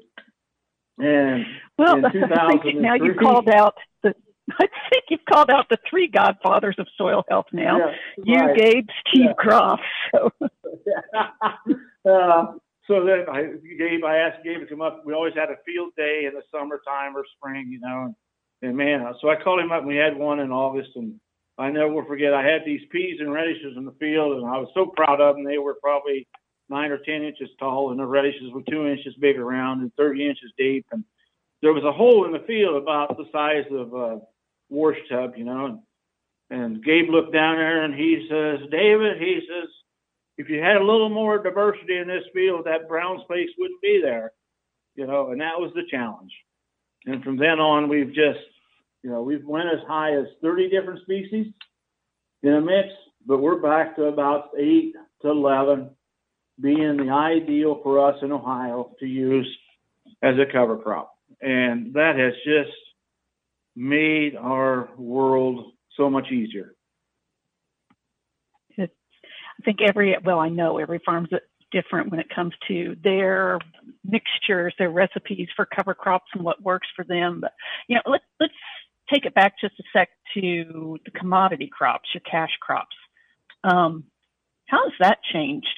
And 0.98 1.44
Well, 1.78 1.96
in 1.96 2.04
I 2.32 2.58
think 2.62 2.80
now 2.80 2.94
you've 2.94 3.16
called 3.16 3.48
out 3.48 3.74
the. 4.02 4.14
I 4.52 4.66
think 4.90 5.04
you've 5.10 5.24
called 5.32 5.48
out 5.48 5.68
the 5.70 5.78
three 5.88 6.08
godfathers 6.08 6.74
of 6.78 6.88
soil 6.98 7.22
health 7.28 7.46
now. 7.52 7.78
Yeah, 7.78 7.94
you, 8.24 8.46
right. 8.46 8.56
Gabe, 8.56 8.86
Steve 9.06 9.26
Yeah. 9.26 9.32
Groff. 9.36 9.80
So 10.12 10.32
uh, 12.10 12.46
so 12.90 13.04
then 13.04 13.24
I 13.30 13.42
Gabe, 13.78 14.04
I 14.04 14.16
asked 14.16 14.42
Gabe 14.42 14.58
to 14.60 14.66
come 14.66 14.82
up. 14.82 15.02
We 15.06 15.14
always 15.14 15.34
had 15.34 15.48
a 15.48 15.62
field 15.64 15.92
day 15.96 16.24
in 16.26 16.34
the 16.34 16.42
summertime 16.50 17.16
or 17.16 17.24
spring, 17.36 17.68
you 17.70 17.78
know. 17.78 18.06
And, 18.06 18.14
and 18.62 18.76
man, 18.76 19.06
so 19.22 19.30
I 19.30 19.36
called 19.40 19.60
him 19.60 19.70
up. 19.70 19.78
and 19.78 19.86
We 19.86 19.96
had 19.96 20.16
one 20.16 20.40
in 20.40 20.50
August, 20.50 20.90
and 20.96 21.14
I 21.56 21.70
never 21.70 21.92
will 21.92 22.04
forget. 22.04 22.34
I 22.34 22.42
had 22.44 22.62
these 22.66 22.80
peas 22.90 23.18
and 23.20 23.32
radishes 23.32 23.76
in 23.76 23.84
the 23.84 23.94
field, 24.00 24.38
and 24.38 24.46
I 24.46 24.58
was 24.58 24.68
so 24.74 24.86
proud 24.86 25.20
of 25.20 25.36
them. 25.36 25.44
They 25.44 25.58
were 25.58 25.76
probably 25.80 26.26
nine 26.68 26.90
or 26.90 26.98
ten 26.98 27.22
inches 27.22 27.48
tall, 27.60 27.92
and 27.92 28.00
the 28.00 28.06
radishes 28.06 28.52
were 28.52 28.62
two 28.68 28.88
inches 28.88 29.14
big 29.20 29.38
around 29.38 29.82
and 29.82 29.94
30 29.94 30.26
inches 30.26 30.52
deep. 30.58 30.84
And 30.90 31.04
there 31.62 31.72
was 31.72 31.84
a 31.84 31.92
hole 31.92 32.26
in 32.26 32.32
the 32.32 32.44
field 32.46 32.82
about 32.82 33.16
the 33.16 33.26
size 33.30 33.66
of 33.70 33.94
a 33.94 34.20
wash 34.68 34.98
tub, 35.08 35.34
you 35.36 35.44
know. 35.44 35.66
And, 35.66 35.78
and 36.50 36.84
Gabe 36.84 37.08
looked 37.08 37.32
down 37.32 37.56
there, 37.56 37.84
and 37.84 37.94
he 37.94 38.26
says, 38.28 38.68
"David," 38.68 39.22
he 39.22 39.42
says 39.46 39.68
if 40.40 40.48
you 40.48 40.58
had 40.58 40.76
a 40.76 40.84
little 40.84 41.10
more 41.10 41.42
diversity 41.42 41.98
in 41.98 42.08
this 42.08 42.24
field, 42.32 42.64
that 42.64 42.88
brown 42.88 43.20
space 43.24 43.50
wouldn't 43.58 43.82
be 43.82 44.00
there, 44.02 44.32
you 44.94 45.06
know, 45.06 45.30
and 45.30 45.40
that 45.42 45.58
was 45.58 45.70
the 45.74 45.82
challenge. 45.90 46.32
And 47.04 47.22
from 47.22 47.36
then 47.36 47.60
on, 47.60 47.90
we've 47.90 48.08
just, 48.08 48.40
you 49.02 49.10
know, 49.10 49.20
we've 49.20 49.44
went 49.44 49.68
as 49.68 49.86
high 49.86 50.16
as 50.16 50.24
30 50.42 50.70
different 50.70 51.02
species 51.02 51.48
in 52.42 52.54
a 52.54 52.60
mix, 52.60 52.88
but 53.26 53.42
we're 53.42 53.60
back 53.60 53.96
to 53.96 54.04
about 54.04 54.48
eight 54.58 54.94
to 55.20 55.28
11 55.28 55.90
being 56.58 56.96
the 56.96 57.10
ideal 57.10 57.80
for 57.82 58.02
us 58.08 58.16
in 58.22 58.32
Ohio 58.32 58.92
to 58.98 59.06
use 59.06 59.46
as 60.22 60.36
a 60.38 60.50
cover 60.50 60.78
crop. 60.78 61.12
And 61.42 61.92
that 61.92 62.16
has 62.16 62.32
just 62.46 62.76
made 63.76 64.36
our 64.36 64.88
world 64.96 65.72
so 65.98 66.08
much 66.08 66.30
easier. 66.32 66.72
I 69.60 69.64
think 69.64 69.80
every 69.82 70.16
well, 70.24 70.38
I 70.38 70.48
know 70.48 70.78
every 70.78 71.00
farm's 71.04 71.28
different 71.70 72.10
when 72.10 72.20
it 72.20 72.34
comes 72.34 72.54
to 72.68 72.96
their 73.02 73.58
mixtures, 74.04 74.74
their 74.78 74.90
recipes 74.90 75.48
for 75.54 75.66
cover 75.66 75.94
crops, 75.94 76.30
and 76.34 76.42
what 76.42 76.62
works 76.62 76.88
for 76.96 77.04
them. 77.04 77.40
But 77.40 77.52
you 77.88 77.96
know, 77.96 78.02
let's 78.06 78.24
let's 78.38 78.54
take 79.12 79.26
it 79.26 79.34
back 79.34 79.54
just 79.60 79.74
a 79.78 79.82
sec 79.92 80.08
to 80.34 80.98
the 81.04 81.10
commodity 81.10 81.70
crops, 81.70 82.08
your 82.14 82.22
cash 82.22 82.56
crops. 82.60 82.96
Um, 83.64 84.04
how 84.66 84.84
has 84.84 84.92
that 85.00 85.18
changed 85.32 85.68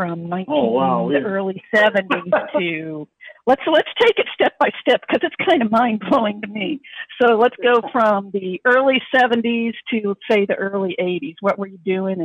from 0.00 0.30
19 0.30 0.46
Oh, 0.48 0.70
wow, 0.70 1.10
the 1.12 1.18
early 1.18 1.62
70s 1.74 2.32
to 2.58 3.06
let's 3.46 3.60
let's 3.70 3.88
take 4.00 4.18
it 4.18 4.26
step 4.34 4.54
by 4.58 4.70
step 4.80 5.02
because 5.06 5.20
it's 5.22 5.36
kind 5.46 5.60
of 5.60 5.70
mind 5.70 6.02
blowing 6.08 6.40
to 6.40 6.46
me. 6.46 6.80
So 7.20 7.34
let's 7.34 7.56
go 7.62 7.82
from 7.92 8.30
the 8.32 8.62
early 8.64 9.02
70s 9.14 9.74
to 9.90 10.16
say 10.30 10.46
the 10.46 10.54
early 10.54 10.96
80s. 10.98 11.34
What 11.40 11.58
were 11.58 11.66
you 11.66 11.76
doing 11.84 12.18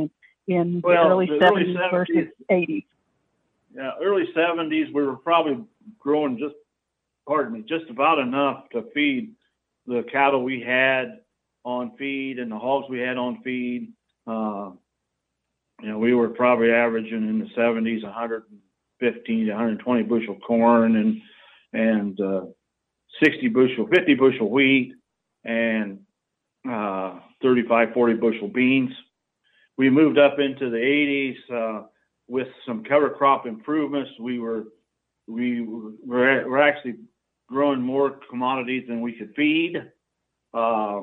in, 0.48 0.54
in 0.54 0.80
Well, 0.82 1.04
the 1.04 1.10
early 1.10 1.26
the 1.26 1.32
70s, 1.34 1.50
early 1.50 1.64
70s 1.74 1.90
versus 1.90 2.28
80s? 2.50 2.84
Yeah, 3.74 3.90
early 4.02 4.24
seventies, 4.34 4.86
we 4.94 5.02
were 5.02 5.16
probably 5.16 5.62
growing 5.98 6.38
just, 6.38 6.54
pardon 7.28 7.52
me, 7.52 7.64
just 7.68 7.90
about 7.90 8.18
enough 8.18 8.70
to 8.70 8.84
feed 8.94 9.32
the 9.86 10.02
cattle 10.10 10.42
we 10.42 10.62
had 10.62 11.20
on 11.62 11.94
feed 11.98 12.38
and 12.38 12.50
the 12.50 12.58
hogs 12.58 12.88
we 12.88 13.00
had 13.00 13.18
on 13.18 13.42
feed. 13.42 13.92
Uh, 14.26 14.70
you 15.82 15.88
know, 15.88 15.98
we 15.98 16.14
were 16.14 16.28
probably 16.28 16.70
averaging 16.70 17.28
in 17.28 17.38
the 17.38 17.48
seventies, 17.54 18.02
hundred 18.04 18.44
and 18.50 18.60
fifteen 19.00 19.46
to 19.46 19.54
hundred 19.54 19.70
and 19.70 19.80
twenty 19.80 20.02
bushel 20.02 20.36
corn 20.36 20.96
and, 20.96 21.22
and, 21.72 22.20
uh, 22.20 22.46
sixty 23.22 23.48
bushel, 23.48 23.86
fifty 23.92 24.14
bushel 24.14 24.50
wheat 24.50 24.94
and, 25.44 26.00
uh, 26.68 27.20
35, 27.42 27.92
40 27.92 28.14
bushel 28.14 28.48
beans. 28.48 28.90
We 29.76 29.90
moved 29.90 30.18
up 30.18 30.38
into 30.38 30.70
the 30.70 30.78
eighties, 30.78 31.36
uh, 31.52 31.82
with 32.28 32.48
some 32.66 32.84
cover 32.84 33.10
crop 33.10 33.46
improvements, 33.46 34.10
we 34.20 34.38
were 34.38 34.64
we 35.28 35.60
were 35.60 35.92
we're 36.04 36.60
actually 36.60 36.96
growing 37.48 37.80
more 37.80 38.18
commodities 38.28 38.84
than 38.88 39.00
we 39.00 39.12
could 39.12 39.32
feed. 39.36 39.76
Uh, 40.52 41.02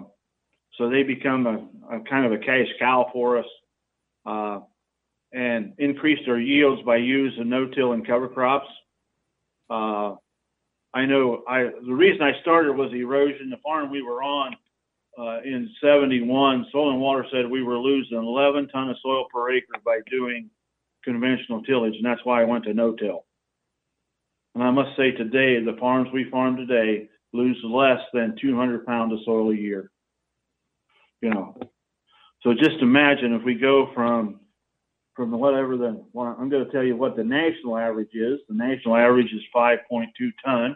so 0.77 0.89
they 0.89 1.03
become 1.03 1.45
a, 1.47 1.95
a 1.95 1.99
kind 2.09 2.25
of 2.25 2.31
a 2.31 2.37
cash 2.37 2.67
cow 2.79 3.09
for 3.13 3.37
us, 3.37 3.45
uh, 4.25 4.59
and 5.31 5.73
increased 5.77 6.27
our 6.27 6.39
yields 6.39 6.81
by 6.83 6.97
using 6.97 7.49
no-till 7.49 7.93
and 7.93 8.05
cover 8.05 8.27
crops. 8.27 8.67
Uh, 9.69 10.15
I 10.93 11.05
know 11.05 11.43
I 11.47 11.69
the 11.85 11.93
reason 11.93 12.21
I 12.21 12.39
started 12.41 12.73
was 12.73 12.91
erosion. 12.93 13.49
The 13.49 13.57
farm 13.63 13.89
we 13.89 14.03
were 14.03 14.21
on 14.21 14.55
uh, 15.17 15.41
in 15.43 15.69
'71, 15.81 16.67
Soil 16.71 16.91
and 16.91 17.01
Water 17.01 17.25
said 17.31 17.49
we 17.49 17.63
were 17.63 17.79
losing 17.79 18.17
11 18.17 18.67
ton 18.69 18.89
of 18.89 18.97
soil 19.01 19.25
per 19.33 19.51
acre 19.51 19.79
by 19.83 19.99
doing 20.09 20.49
conventional 21.03 21.63
tillage, 21.63 21.95
and 21.95 22.05
that's 22.05 22.23
why 22.23 22.41
I 22.41 22.45
went 22.45 22.65
to 22.65 22.73
no-till. 22.73 23.25
And 24.55 24.63
I 24.63 24.71
must 24.71 24.95
say 24.95 25.11
today, 25.11 25.63
the 25.63 25.77
farms 25.79 26.09
we 26.13 26.29
farm 26.29 26.55
today 26.57 27.09
lose 27.33 27.59
less 27.63 27.99
than 28.13 28.35
200 28.39 28.85
pounds 28.85 29.13
of 29.13 29.19
soil 29.25 29.51
a 29.51 29.55
year. 29.55 29.89
You 31.21 31.31
know, 31.31 31.57
so 32.43 32.53
just 32.53 32.81
imagine 32.81 33.33
if 33.33 33.43
we 33.43 33.55
go 33.55 33.89
from 33.93 34.39
from 35.15 35.31
whatever 35.31 35.77
the 35.77 36.03
well, 36.11 36.35
I'm 36.39 36.49
going 36.49 36.65
to 36.65 36.71
tell 36.71 36.83
you 36.83 36.95
what 36.97 37.15
the 37.15 37.23
national 37.23 37.77
average 37.77 38.13
is. 38.13 38.39
The 38.49 38.55
national 38.55 38.95
average 38.95 39.31
is 39.31 39.41
5.2 39.55 40.07
ton 40.43 40.75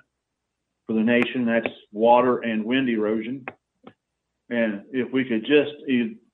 for 0.86 0.94
the 0.94 1.02
nation. 1.02 1.46
That's 1.46 1.74
water 1.92 2.40
and 2.40 2.64
wind 2.64 2.88
erosion. 2.90 3.46
And 4.50 4.84
if 4.94 5.12
we 5.12 5.26
could 5.26 5.46
just 5.46 5.72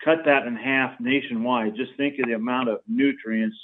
cut 0.04 0.19
that 0.26 0.46
in 0.46 0.56
half 0.56 1.00
nationwide, 1.00 1.76
just 1.76 1.96
think 1.98 2.19
of 2.19 2.28
the 2.28 2.34
amount 2.34 2.69
of 2.69 2.82
nutrients 2.88 3.58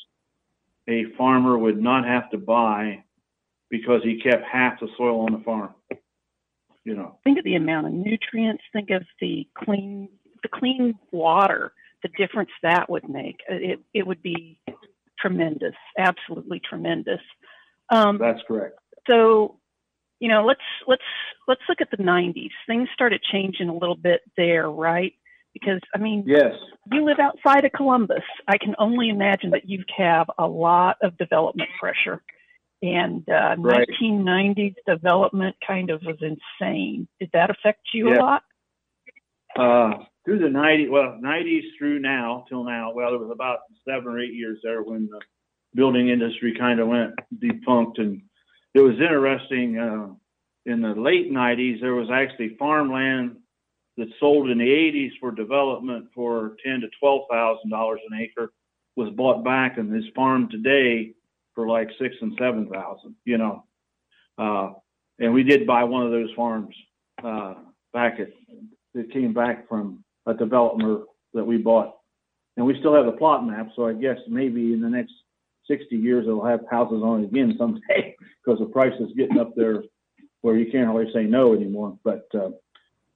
a 0.87 1.05
farmer 1.17 1.55
would 1.55 1.79
not 1.79 2.05
have 2.05 2.31
to 2.31 2.37
buy 2.39 3.03
because 3.69 4.01
he 4.03 4.19
kept 4.19 4.43
half 4.51 4.79
the 4.79 4.87
soil 4.97 5.21
on 5.21 5.33
the 5.33 5.43
farm. 5.43 5.75
You 6.83 6.95
know, 6.95 7.19
Think 7.23 7.37
of 7.37 7.43
the 7.43 7.55
amount 7.55 7.85
of 7.85 7.93
nutrients. 7.93 8.63
Think 8.73 8.89
of 8.89 9.03
the 9.21 9.47
clean 9.55 10.09
the 10.43 10.49
clean 10.49 10.97
water. 11.11 11.73
The 12.03 12.09
difference 12.17 12.51
that 12.63 12.89
would 12.89 13.09
make. 13.09 13.37
It 13.49 13.79
it 13.93 14.07
would 14.07 14.21
be 14.21 14.59
tremendous. 15.19 15.75
Absolutely 15.97 16.59
tremendous. 16.61 17.19
Um, 17.89 18.17
that's 18.19 18.39
correct. 18.47 18.79
so 19.07 19.59
you 20.19 20.27
know 20.29 20.45
let's 20.45 20.61
let's 20.87 21.01
let's 21.47 21.61
look 21.67 21.81
at 21.81 21.89
the 21.91 21.97
90s 22.03 22.51
things 22.67 22.87
started 22.93 23.21
changing 23.23 23.69
a 23.69 23.73
little 23.73 23.95
bit 23.95 24.21
there 24.37 24.69
right 24.69 25.13
because 25.53 25.79
i 25.95 25.97
mean 25.97 26.23
Yes. 26.27 26.53
you 26.91 27.03
live 27.05 27.19
outside 27.19 27.65
of 27.65 27.71
columbus 27.71 28.23
i 28.47 28.57
can 28.57 28.75
only 28.79 29.09
imagine 29.09 29.51
that 29.51 29.67
you 29.69 29.83
have 29.97 30.29
a 30.37 30.45
lot 30.47 30.97
of 31.01 31.17
development 31.17 31.69
pressure 31.79 32.21
and 32.81 33.27
uh, 33.29 33.55
Right. 33.57 33.87
1990s 33.89 34.75
development 34.87 35.55
kind 35.65 35.89
of 35.89 36.01
was 36.05 36.17
insane 36.21 37.07
did 37.19 37.29
that 37.33 37.49
affect 37.49 37.79
you 37.93 38.09
Yeah. 38.09 38.13
a 38.13 38.19
lot 38.21 38.43
Uh, 39.57 40.03
through 40.25 40.39
the 40.39 40.45
90s, 40.45 40.89
well, 40.89 41.17
90s 41.23 41.63
through 41.77 41.99
now, 41.99 42.45
till 42.49 42.63
now, 42.63 42.91
well, 42.93 43.13
it 43.13 43.19
was 43.19 43.31
about 43.31 43.59
seven 43.87 44.07
or 44.07 44.19
eight 44.19 44.33
years 44.33 44.59
there 44.63 44.83
when 44.83 45.07
the 45.07 45.19
building 45.73 46.09
industry 46.09 46.55
kind 46.57 46.79
of 46.79 46.87
went 46.87 47.13
defunct. 47.39 47.99
And 47.99 48.21
it 48.73 48.81
was 48.81 48.95
interesting, 48.95 49.77
uh, 49.77 50.07
in 50.65 50.81
the 50.81 50.89
late 50.89 51.31
90s, 51.31 51.81
there 51.81 51.95
was 51.95 52.09
actually 52.11 52.55
farmland 52.59 53.37
that 53.97 54.07
sold 54.19 54.49
in 54.49 54.57
the 54.57 54.65
80s 54.65 55.11
for 55.19 55.31
development 55.31 56.07
for 56.15 56.55
ten 56.65 56.79
to 56.81 56.87
twelve 56.99 57.23
thousand 57.29 57.69
dollars 57.69 57.99
an 58.09 58.19
acre 58.19 58.51
was 58.95 59.09
bought 59.11 59.43
back 59.43 59.77
and 59.77 59.95
is 59.95 60.09
farmed 60.15 60.51
today 60.51 61.11
for 61.53 61.67
like 61.67 61.89
six 61.99 62.15
and 62.21 62.33
seven 62.39 62.69
thousand, 62.69 63.15
you 63.25 63.37
know. 63.37 63.65
Uh, 64.37 64.71
and 65.19 65.33
we 65.33 65.43
did 65.43 65.67
buy 65.67 65.83
one 65.83 66.05
of 66.05 66.11
those 66.11 66.29
farms 66.35 66.75
uh, 67.23 67.55
back 67.93 68.19
at 68.19 68.29
that 68.93 69.11
came 69.11 69.33
back 69.33 69.67
from 69.67 70.03
a 70.29 70.33
developer 70.33 71.03
that 71.33 71.45
we 71.45 71.57
bought 71.57 71.99
and 72.59 72.65
we 72.65 72.77
still 72.79 72.93
have 72.93 73.05
the 73.05 73.13
plot 73.13 73.47
map. 73.47 73.69
So 73.73 73.87
I 73.87 73.93
guess 73.93 74.17
maybe 74.27 74.73
in 74.73 74.81
the 74.81 74.89
next 74.89 75.13
60 75.67 75.95
years, 75.95 76.25
it'll 76.27 76.45
have 76.45 76.59
houses 76.69 77.01
on 77.01 77.23
it 77.23 77.27
again 77.27 77.55
someday 77.57 78.15
because 78.43 78.59
the 78.59 78.65
price 78.65 78.93
is 78.99 79.15
getting 79.15 79.39
up 79.39 79.53
there 79.55 79.83
where 80.41 80.57
you 80.57 80.69
can't 80.69 80.89
always 80.89 81.07
say 81.13 81.23
no 81.23 81.53
anymore. 81.53 81.97
But 82.03 82.27
uh, 82.33 82.49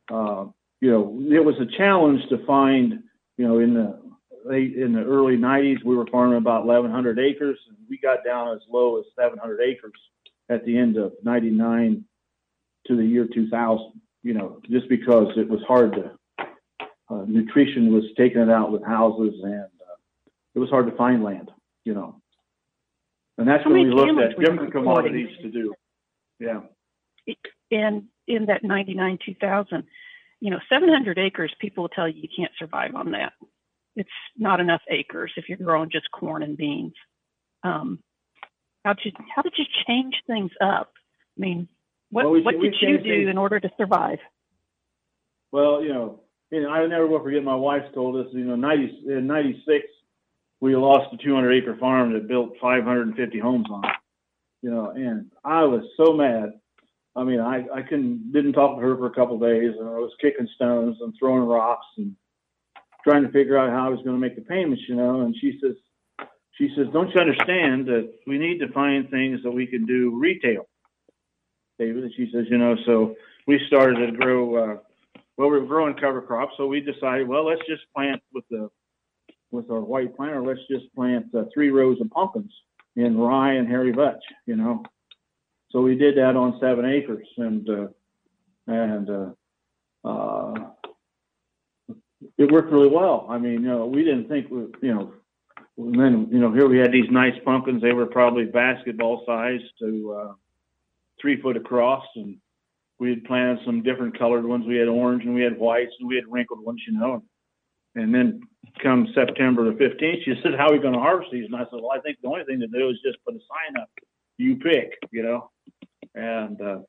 uh, 0.09 0.45
you 0.79 0.91
know, 0.91 1.21
it 1.29 1.43
was 1.43 1.55
a 1.59 1.77
challenge 1.77 2.21
to 2.29 2.45
find. 2.45 3.03
You 3.35 3.47
know, 3.47 3.59
in 3.59 3.73
the 3.73 3.99
late 4.45 4.75
in 4.75 4.93
the 4.93 5.03
early 5.03 5.35
90s, 5.35 5.83
we 5.83 5.95
were 5.95 6.07
farming 6.07 6.37
about 6.37 6.65
1,100 6.65 7.19
acres, 7.19 7.57
and 7.67 7.77
we 7.89 7.97
got 7.97 8.23
down 8.23 8.55
as 8.55 8.61
low 8.69 8.97
as 8.99 9.05
700 9.19 9.59
acres 9.61 9.91
at 10.49 10.63
the 10.65 10.77
end 10.77 10.95
of 10.95 11.13
99 11.23 12.05
to 12.87 12.95
the 12.95 13.03
year 13.03 13.27
2000. 13.33 13.91
You 14.21 14.33
know, 14.35 14.61
just 14.69 14.87
because 14.87 15.33
it 15.35 15.49
was 15.49 15.59
hard 15.67 15.93
to 15.95 16.11
uh, 17.09 17.23
nutrition 17.27 17.93
was 17.93 18.03
taking 18.17 18.41
it 18.41 18.49
out 18.49 18.71
with 18.71 18.83
houses, 18.83 19.33
and 19.43 19.63
uh, 19.63 20.29
it 20.55 20.59
was 20.59 20.69
hard 20.69 20.87
to 20.89 20.95
find 20.95 21.23
land. 21.23 21.51
You 21.83 21.93
know, 21.93 22.21
and 23.37 23.47
that's 23.47 23.63
How 23.63 23.71
when 23.71 23.87
we 23.87 23.93
looked 23.93 24.21
at 24.21 24.39
different 24.39 24.71
commodities 24.71 25.29
to 25.41 25.49
do. 25.49 25.73
Yeah. 26.39 26.61
And 27.71 28.03
in 28.27 28.45
that 28.47 28.63
99 28.63 29.17
2000, 29.25 29.83
you 30.39 30.51
know, 30.51 30.59
700 30.69 31.17
acres, 31.17 31.53
people 31.59 31.83
will 31.83 31.89
tell 31.89 32.07
you 32.07 32.21
you 32.21 32.29
can't 32.35 32.51
survive 32.59 32.95
on 32.95 33.11
that. 33.11 33.33
It's 33.95 34.09
not 34.37 34.59
enough 34.59 34.81
acres 34.89 35.31
if 35.37 35.47
you're 35.47 35.57
growing 35.57 35.89
just 35.91 36.09
corn 36.11 36.43
and 36.43 36.57
beans. 36.57 36.93
Um, 37.63 37.99
how 38.83 38.93
did 38.93 39.05
you 39.05 39.11
how 39.35 39.41
did 39.41 39.53
you 39.57 39.65
change 39.87 40.15
things 40.27 40.51
up? 40.61 40.91
I 41.37 41.41
mean, 41.41 41.67
what 42.09 42.25
Well, 42.25 42.33
we- 42.33 42.41
what 42.41 42.57
we 42.57 42.69
did 42.69 42.81
you 42.81 42.97
do 42.97 43.03
things- 43.03 43.29
in 43.29 43.37
order 43.37 43.59
to 43.59 43.71
survive? 43.77 44.19
Well, 45.51 45.81
you 45.83 45.89
know, 45.93 46.19
you 46.53 46.61
know, 46.61 46.69
I 46.69 46.85
never 46.87 47.07
will 47.07 47.23
forget 47.23 47.43
my 47.43 47.55
wife 47.55 47.83
told 47.93 48.15
us, 48.15 48.31
you 48.31 48.45
know, 48.45 48.55
90, 48.55 49.03
in 49.07 49.27
96, 49.27 49.85
we 50.61 50.75
lost 50.75 51.13
a 51.13 51.17
200 51.17 51.51
acre 51.51 51.77
farm 51.77 52.13
that 52.13 52.27
built 52.27 52.53
550 52.61 53.39
homes 53.39 53.67
on 53.69 53.83
you 54.63 54.71
know, 54.71 54.91
and 54.95 55.29
I 55.43 55.63
was 55.65 55.83
so 55.97 56.13
mad. 56.13 56.53
I 57.15 57.23
mean, 57.23 57.39
I, 57.39 57.65
I 57.71 57.81
couldn't, 57.83 58.31
didn't 58.31 58.53
talk 58.53 58.77
to 58.77 58.81
her 58.81 58.95
for 58.95 59.07
a 59.07 59.13
couple 59.13 59.35
of 59.35 59.41
days 59.41 59.73
and 59.77 59.87
I 59.87 59.99
was 59.99 60.11
kicking 60.19 60.47
stones 60.55 60.97
and 61.01 61.13
throwing 61.19 61.43
rocks 61.43 61.85
and 61.97 62.15
trying 63.03 63.23
to 63.23 63.31
figure 63.31 63.57
out 63.57 63.69
how 63.69 63.85
I 63.85 63.89
was 63.89 63.99
going 63.99 64.15
to 64.15 64.21
make 64.21 64.35
the 64.35 64.41
payments, 64.41 64.81
you 64.87 64.95
know, 64.95 65.21
and 65.21 65.35
she 65.39 65.59
says, 65.61 65.75
she 66.53 66.69
says, 66.75 66.87
don't 66.93 67.13
you 67.13 67.19
understand 67.19 67.87
that 67.87 68.11
we 68.25 68.37
need 68.37 68.59
to 68.59 68.71
find 68.71 69.09
things 69.09 69.41
that 69.43 69.51
we 69.51 69.67
can 69.67 69.85
do 69.85 70.17
retail? 70.17 70.67
David, 71.77 72.11
she 72.15 72.29
says, 72.33 72.45
you 72.49 72.57
know, 72.57 72.75
so 72.85 73.15
we 73.45 73.59
started 73.67 74.05
to 74.05 74.17
grow, 74.17 74.55
uh, 74.55 74.77
well, 75.37 75.49
we 75.49 75.59
were 75.59 75.65
growing 75.65 75.95
cover 75.95 76.21
crops, 76.21 76.53
so 76.57 76.67
we 76.67 76.79
decided, 76.79 77.27
well, 77.27 77.45
let's 77.45 77.61
just 77.67 77.83
plant 77.95 78.21
with 78.33 78.45
the 78.49 78.69
with 79.51 79.69
our 79.69 79.81
white 79.81 80.15
planter. 80.15 80.41
Let's 80.41 80.59
just 80.69 80.93
plant 80.95 81.27
uh, 81.35 81.43
three 81.53 81.69
rows 81.69 82.01
of 82.01 82.09
pumpkins 82.09 82.51
in 82.95 83.17
rye 83.17 83.53
and 83.53 83.67
hairy 83.67 83.91
vetch, 83.91 84.23
you 84.45 84.55
know. 84.55 84.83
So 85.71 85.81
we 85.81 85.95
did 85.95 86.17
that 86.17 86.35
on 86.35 86.59
seven 86.59 86.85
acres, 86.85 87.27
and 87.37 87.69
uh, 87.69 87.87
and 88.67 89.09
uh, 89.09 90.07
uh, 90.07 90.53
it 92.37 92.51
worked 92.51 92.71
really 92.71 92.89
well. 92.89 93.27
I 93.29 93.37
mean, 93.37 93.63
you 93.63 93.69
know, 93.69 93.85
we 93.85 94.03
didn't 94.03 94.27
think, 94.27 94.49
we, 94.49 94.65
you 94.81 94.93
know, 94.93 95.13
and 95.77 95.99
then 95.99 96.27
you 96.31 96.39
know, 96.39 96.53
here 96.53 96.67
we 96.67 96.77
had 96.77 96.91
these 96.91 97.09
nice 97.09 97.33
pumpkins. 97.43 97.81
They 97.81 97.93
were 97.93 98.05
probably 98.05 98.45
basketball 98.45 99.23
size 99.25 99.61
to 99.79 100.19
uh, 100.19 100.33
three 101.19 101.41
foot 101.41 101.57
across, 101.57 102.05
and 102.15 102.37
we 103.03 103.09
had 103.09 103.25
planted 103.25 103.59
some 103.65 103.83
different 103.83 104.17
colored 104.17 104.45
ones. 104.45 104.65
We 104.65 104.77
had 104.77 104.87
orange 104.87 105.25
and 105.25 105.35
we 105.35 105.41
had 105.41 105.59
whites 105.59 105.91
and 105.99 106.07
we 106.07 106.15
had 106.15 106.23
wrinkled 106.29 106.63
ones, 106.63 106.81
you 106.87 106.97
know. 106.97 107.21
And 107.95 108.15
then 108.15 108.39
come 108.81 109.09
September 109.13 109.65
the 109.65 109.77
15th, 109.77 110.23
she 110.23 110.33
said, 110.41 110.53
How 110.57 110.69
are 110.69 110.71
we 110.71 110.79
going 110.79 110.93
to 110.93 111.01
harvest 111.01 111.29
these? 111.29 111.45
And 111.45 111.55
I 111.55 111.65
said, 111.65 111.81
Well, 111.81 111.91
I 111.93 111.99
think 111.99 112.19
the 112.21 112.29
only 112.29 112.45
thing 112.45 112.61
to 112.61 112.67
do 112.67 112.89
is 112.89 112.95
just 113.05 113.17
put 113.25 113.35
a 113.35 113.39
sign 113.39 113.81
up. 113.81 113.89
You 114.37 114.55
pick, 114.55 114.97
you 115.11 115.21
know. 115.21 115.51
And 116.15 116.61
uh, 116.61 116.79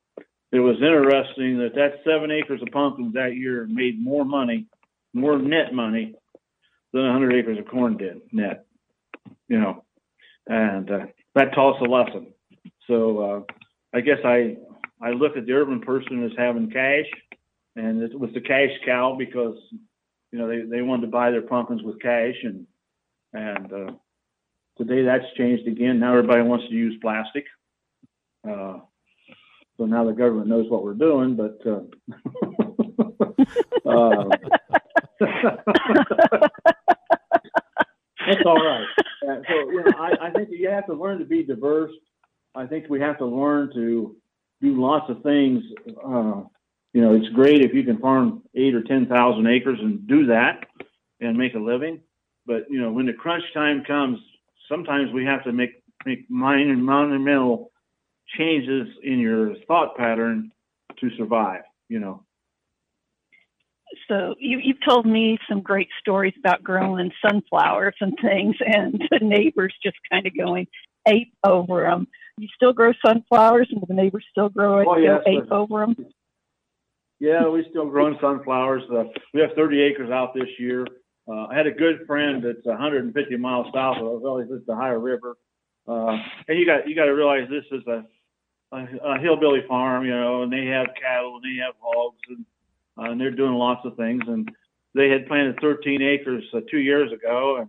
it 0.53 0.61
was 0.61 0.77
interesting 0.77 1.59
that 1.59 1.75
that 1.75 2.01
seven 2.05 2.31
acres 2.31 2.63
of 2.63 2.69
pumpkins 2.73 3.15
that 3.15 3.35
year 3.35 3.67
made 3.69 4.01
more 4.01 4.25
money, 4.25 4.67
more 5.13 5.37
net 5.37 5.75
money 5.75 6.15
than 6.93 7.03
100 7.03 7.35
acres 7.35 7.59
of 7.59 7.67
corn 7.67 7.97
did 7.97 8.21
net, 8.31 8.67
you 9.49 9.59
know. 9.59 9.85
And 10.47 10.89
uh, 10.89 11.07
that 11.35 11.55
taught 11.55 11.77
us 11.77 11.83
a 11.85 11.91
lesson. 11.91 12.29
So 12.87 13.19
uh, 13.19 13.41
I 13.93 14.01
guess 14.01 14.19
I 14.25 14.59
I 15.05 15.11
look 15.11 15.37
at 15.37 15.45
the 15.45 15.53
urban 15.53 15.81
person 15.83 16.25
as 16.25 16.33
having 16.37 16.71
cash, 16.71 17.05
and 17.77 18.03
it 18.03 18.19
was 18.19 18.31
the 18.33 18.41
cash 18.41 18.71
cow 18.87 19.15
because 19.19 19.59
you 20.33 20.39
know 20.39 20.49
they, 20.49 20.63
they 20.63 20.81
wanted 20.81 21.03
to 21.03 21.13
buy 21.13 21.31
their 21.31 21.43
pumpkins 21.43 21.83
with 21.83 22.01
cash, 22.01 22.37
and 22.43 22.67
and 23.35 23.71
uh, 23.71 23.93
today 24.79 25.03
that's 25.03 25.27
changed 25.37 25.69
again. 25.69 26.01
Now 26.01 26.17
everybody 26.17 26.41
wants 26.43 26.67
to 26.69 26.75
use 26.75 26.97
plastic. 27.03 27.45
Uh, 28.49 28.79
so 29.77 29.85
now 29.85 30.05
the 30.05 30.13
government 30.13 30.49
knows 30.49 30.71
what 30.71 30.83
we're 30.83 30.95
doing, 30.95 31.37
but 31.37 31.61
uh, 31.67 31.83
uh, 33.91 34.25
that's 38.27 38.47
all 38.47 38.65
right. 38.65 38.87
Uh, 39.29 39.37
so 39.47 39.71
you 39.71 39.85
know, 39.85 39.93
I, 39.99 40.29
I 40.29 40.31
think 40.31 40.49
you 40.51 40.71
have 40.71 40.87
to 40.87 40.95
learn 40.95 41.19
to 41.19 41.27
be 41.27 41.43
diverse. 41.43 41.93
I 42.55 42.65
think 42.67 42.89
we 42.89 43.01
have 43.01 43.19
to 43.19 43.27
learn 43.27 43.71
to 43.75 44.17
do 44.65 44.81
lots 44.81 45.09
of 45.11 45.23
things. 45.23 45.63
Uh, 45.89 46.43
you 46.93 47.01
know, 47.01 47.15
it's 47.15 47.29
great 47.31 47.61
if 47.61 47.75
you 47.75 47.85
can 47.85 47.99
farm 47.99 48.43
eight 48.55 48.75
or 48.75 48.83
ten 48.83 49.07
thousand 49.07 49.47
acres 49.47 49.79
and 49.81 50.07
do 50.09 50.27
that 50.27 50.67
and 51.21 51.37
make 51.37 51.55
a 51.55 51.59
living. 51.59 52.01
But 52.47 52.65
you 52.71 52.81
know, 52.81 52.91
when 52.93 53.07
the 53.07 53.13
crunch 53.13 53.45
time 53.53 53.85
comes, 53.85 54.19
sometimes 54.69 55.13
we 55.13 55.25
have 55.25 55.45
to 55.45 55.53
make 55.53 55.83
make 56.07 56.29
minor 56.29 56.77
monumental 56.77 57.71
changes 58.39 58.89
in 59.03 59.19
your 59.19 59.55
thought 59.67 59.97
pattern 59.97 60.51
to 61.01 61.11
survive. 61.17 61.63
You 61.89 62.01
know. 62.01 62.25
So 64.09 64.35
you 64.39 64.59
you've 64.63 64.85
told 64.89 65.07
me 65.07 65.39
some 65.49 65.61
great 65.61 65.89
stories 66.01 66.35
about 66.39 66.63
growing 66.63 67.13
sunflowers 67.27 67.97
and 68.01 68.17
things, 68.21 68.57
and 68.61 69.01
the 69.11 69.21
neighbors 69.21 69.75
just 69.83 69.97
kind 70.11 70.27
of 70.27 70.37
going 70.37 70.67
ape 71.07 71.33
over 71.45 71.83
them. 71.83 72.09
You 72.39 72.49
still 72.55 72.73
grow 72.73 72.93
sunflowers, 73.05 73.69
and 73.71 73.83
the 73.87 73.95
neighbors 73.95 74.25
still 74.31 74.49
grow 74.49 74.81
it, 74.81 74.87
Oh, 74.89 74.97
yes, 74.97 75.21
ape 75.27 75.51
over 75.53 75.87
them. 75.87 76.07
Yeah, 77.21 77.49
we 77.49 77.65
still 77.71 77.89
growing 77.89 78.19
sunflowers. 78.21 78.83
Uh, 78.93 79.05
we 79.33 79.41
have 79.41 79.51
30 79.55 79.81
acres 79.83 80.11
out 80.11 80.35
this 80.35 80.49
year. 80.59 80.87
Uh, 81.29 81.47
I 81.47 81.55
had 81.55 81.67
a 81.67 81.71
good 81.71 82.07
friend 82.07 82.43
that's 82.43 82.67
150 82.67 83.37
miles 83.37 83.67
south 83.73 83.99
of 83.99 84.25
us. 84.25 84.49
At 84.53 84.67
the 84.67 84.73
Ohio 84.73 84.99
River. 84.99 85.37
Uh, 85.87 86.17
and 86.49 86.59
you 86.59 86.67
got 86.67 86.89
you 86.89 86.95
got 86.95 87.05
to 87.05 87.15
realize 87.15 87.49
this 87.49 87.65
is 87.71 87.87
a, 87.87 88.05
a, 88.73 88.87
a 89.05 89.19
hillbilly 89.21 89.63
farm, 89.69 90.05
you 90.05 90.11
know, 90.11 90.43
and 90.43 90.53
they 90.53 90.67
have 90.67 90.87
cattle 91.01 91.37
and 91.37 91.45
they 91.45 91.63
have 91.63 91.75
hogs 91.81 92.19
and 92.29 92.45
uh, 92.99 93.11
and 93.11 93.21
they're 93.21 93.31
doing 93.31 93.55
lots 93.55 93.85
of 93.85 93.97
things. 93.97 94.23
And 94.27 94.51
they 94.95 95.09
had 95.09 95.27
planted 95.27 95.59
13 95.61 96.03
acres 96.03 96.45
uh, 96.55 96.61
two 96.71 96.79
years 96.79 97.13
ago, 97.13 97.59
and 97.61 97.69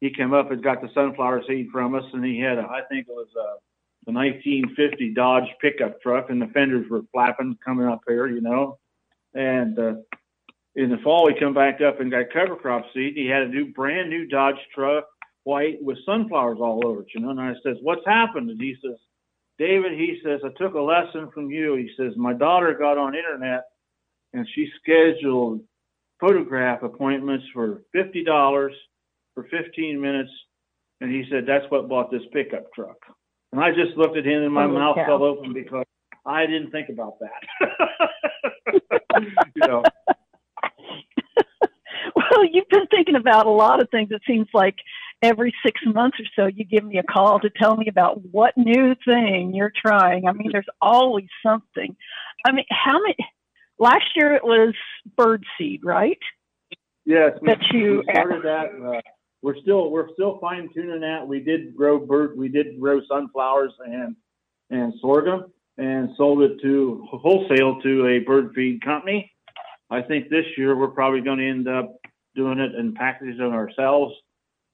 he 0.00 0.10
came 0.10 0.32
up 0.32 0.50
and 0.50 0.62
got 0.62 0.82
the 0.82 0.88
sunflower 0.94 1.44
seed 1.48 1.68
from 1.72 1.94
us, 1.94 2.04
and 2.12 2.24
he 2.24 2.38
had 2.40 2.58
a, 2.58 2.62
I 2.62 2.82
think 2.88 3.06
it 3.08 3.12
was 3.12 3.28
a, 3.36 3.56
a 4.06 4.12
1950 4.12 5.14
Dodge 5.14 5.48
pickup 5.60 6.00
truck, 6.00 6.30
and 6.30 6.40
the 6.40 6.46
fenders 6.48 6.88
were 6.90 7.02
flapping 7.12 7.56
coming 7.64 7.86
up 7.86 8.00
here, 8.06 8.26
you 8.26 8.40
know. 8.40 8.78
And 9.34 9.78
uh, 9.78 9.94
in 10.76 10.90
the 10.90 10.98
fall, 11.02 11.28
he 11.28 11.38
come 11.38 11.54
back 11.54 11.80
up 11.80 12.00
and 12.00 12.10
got 12.10 12.32
cover 12.32 12.56
crop 12.56 12.84
seed. 12.92 13.14
He 13.16 13.26
had 13.26 13.42
a 13.42 13.48
new, 13.48 13.72
brand 13.72 14.10
new 14.10 14.26
Dodge 14.26 14.58
truck, 14.74 15.04
white 15.44 15.82
with 15.82 15.98
sunflowers 16.04 16.58
all 16.60 16.86
over 16.86 17.02
it, 17.02 17.08
you 17.14 17.20
know. 17.20 17.30
And 17.30 17.40
I 17.40 17.54
says, 17.62 17.76
"What's 17.82 18.06
happened?" 18.06 18.50
And 18.50 18.60
he 18.60 18.76
says, 18.82 18.98
"David," 19.58 19.92
he 19.92 20.20
says, 20.22 20.40
"I 20.44 20.50
took 20.56 20.74
a 20.74 20.80
lesson 20.80 21.30
from 21.30 21.50
you." 21.50 21.74
He 21.74 21.90
says, 21.96 22.16
"My 22.16 22.32
daughter 22.32 22.74
got 22.74 22.98
on 22.98 23.14
internet 23.14 23.64
and 24.34 24.46
she 24.54 24.68
scheduled 24.82 25.62
photograph 26.20 26.82
appointments 26.82 27.46
for 27.54 27.82
fifty 27.92 28.22
dollars 28.24 28.74
for 29.34 29.44
15 29.44 30.00
minutes, 30.00 30.30
and 31.00 31.10
he 31.10 31.24
said 31.30 31.44
that's 31.46 31.68
what 31.70 31.88
bought 31.88 32.10
this 32.10 32.22
pickup 32.32 32.72
truck." 32.74 32.98
And 33.54 33.62
I 33.62 33.70
just 33.70 33.96
looked 33.96 34.16
at 34.16 34.26
him, 34.26 34.42
and 34.42 34.52
my 34.52 34.64
Holy 34.64 34.74
mouth 34.78 34.96
cow. 34.96 35.06
fell 35.06 35.22
open 35.22 35.52
because 35.52 35.84
I 36.26 36.44
didn't 36.44 36.72
think 36.72 36.88
about 36.88 37.18
that. 37.20 37.40
you 39.54 39.66
know. 39.68 39.82
Well, 42.16 42.44
you've 42.50 42.68
been 42.68 42.86
thinking 42.88 43.14
about 43.16 43.46
a 43.46 43.50
lot 43.50 43.80
of 43.82 43.88
things. 43.90 44.08
It 44.10 44.20
seems 44.26 44.46
like 44.52 44.74
every 45.22 45.54
six 45.64 45.80
months 45.86 46.18
or 46.20 46.26
so, 46.36 46.46
you 46.54 46.64
give 46.64 46.84
me 46.84 46.98
a 46.98 47.02
call 47.02 47.40
to 47.40 47.48
tell 47.50 47.76
me 47.76 47.86
about 47.88 48.20
what 48.30 48.56
new 48.56 48.94
thing 49.06 49.52
you're 49.54 49.72
trying. 49.84 50.26
I 50.28 50.32
mean, 50.32 50.50
there's 50.52 50.66
always 50.82 51.26
something. 51.44 51.96
I 52.46 52.52
mean, 52.52 52.64
how 52.70 53.00
many? 53.00 53.16
Last 53.78 54.04
year 54.16 54.34
it 54.34 54.44
was 54.44 54.74
bird 55.16 55.44
seed, 55.58 55.80
right? 55.84 56.18
Yes, 57.04 57.32
we, 57.40 57.48
That 57.48 57.58
you- 57.72 58.02
we 58.06 58.12
started 58.12 58.42
that. 58.44 58.66
Uh, 58.74 59.00
we're 59.44 59.60
still 59.60 59.90
we're 59.90 60.08
still 60.14 60.38
fine 60.40 60.70
tuning 60.74 61.00
that. 61.00 61.28
We 61.28 61.38
did 61.38 61.76
grow 61.76 61.98
bird. 61.98 62.34
We 62.34 62.48
did 62.48 62.80
grow 62.80 63.02
sunflowers 63.06 63.72
and 63.84 64.16
and 64.70 64.94
sorghum 65.02 65.52
and 65.76 66.08
sold 66.16 66.40
it 66.42 66.62
to 66.62 67.06
wholesale 67.10 67.78
to 67.82 68.06
a 68.06 68.20
bird 68.20 68.52
feed 68.54 68.82
company. 68.82 69.30
I 69.90 70.00
think 70.00 70.30
this 70.30 70.46
year 70.56 70.74
we're 70.74 70.88
probably 70.88 71.20
going 71.20 71.40
to 71.40 71.48
end 71.48 71.68
up 71.68 71.94
doing 72.34 72.58
it 72.58 72.74
and 72.74 72.94
packaging 72.94 73.38
it 73.38 73.52
ourselves. 73.52 74.14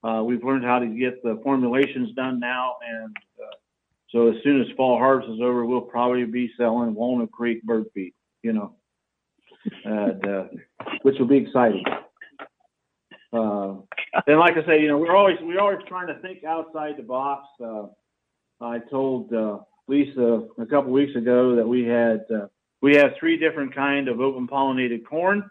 Uh, 0.05 0.23
we've 0.25 0.45
learned 0.45 0.65
how 0.65 0.79
to 0.79 0.87
get 0.87 1.21
the 1.25 1.41
formulations 1.43 2.15
done 2.15 2.39
now, 2.39 2.77
and 2.89 3.17
uh, 3.43 3.57
so 4.11 4.29
as 4.29 4.37
soon 4.45 4.61
as 4.63 4.69
fall 4.77 4.99
harvest 4.99 5.31
is 5.31 5.41
over, 5.43 5.67
we'll 5.67 5.81
probably 5.81 6.25
be 6.25 6.51
selling 6.57 6.95
Walnut 6.95 7.33
Creek 7.33 7.63
bird 7.65 7.87
feed, 7.93 8.15
you 8.43 8.53
know, 8.53 8.77
and, 9.85 10.27
uh, 10.27 10.45
which 11.03 11.17
will 11.19 11.27
be 11.27 11.39
exciting. 11.39 11.85
Uh, 13.33 13.75
and 14.27 14.39
like 14.39 14.57
I 14.57 14.67
say, 14.67 14.81
you 14.81 14.89
know, 14.89 14.99
we're 14.99 15.15
always 15.15 15.37
we're 15.41 15.61
always 15.61 15.79
trying 15.89 16.09
to 16.09 16.19
think 16.21 16.43
outside 16.45 16.95
the 16.97 17.03
box. 17.03 17.47
Uh, 17.63 17.87
I 18.61 18.79
told 18.91 19.33
uh, 19.33 19.59
Lisa 19.87 20.47
a 20.59 20.67
couple 20.67 20.91
weeks 20.93 21.15
ago 21.17 21.55
that 21.57 21.67
we 21.67 21.85
had 21.85 22.25
uh, 22.35 22.47
we 22.83 22.97
have 22.97 23.13
three 23.19 23.37
different 23.37 23.75
kind 23.75 24.09
of 24.09 24.21
open 24.21 24.49
pollinated 24.49 25.05
corn. 25.07 25.49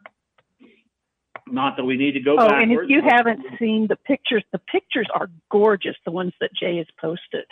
Not 1.48 1.78
that 1.78 1.84
we 1.84 1.98
need 1.98 2.12
to 2.12 2.20
go 2.20 2.34
Oh, 2.34 2.48
backwards. 2.48 2.62
and 2.64 2.72
if 2.74 2.90
you 2.90 3.02
haven't 3.08 3.44
seen 3.58 3.88
the 3.88 3.96
pictures, 3.96 4.44
the 4.52 4.60
pictures 4.60 5.08
are 5.16 5.30
gorgeous. 5.50 5.96
The 6.06 6.12
ones 6.12 6.34
that 6.42 6.52
Jay 6.54 6.78
has 6.78 6.86
posted. 7.00 7.46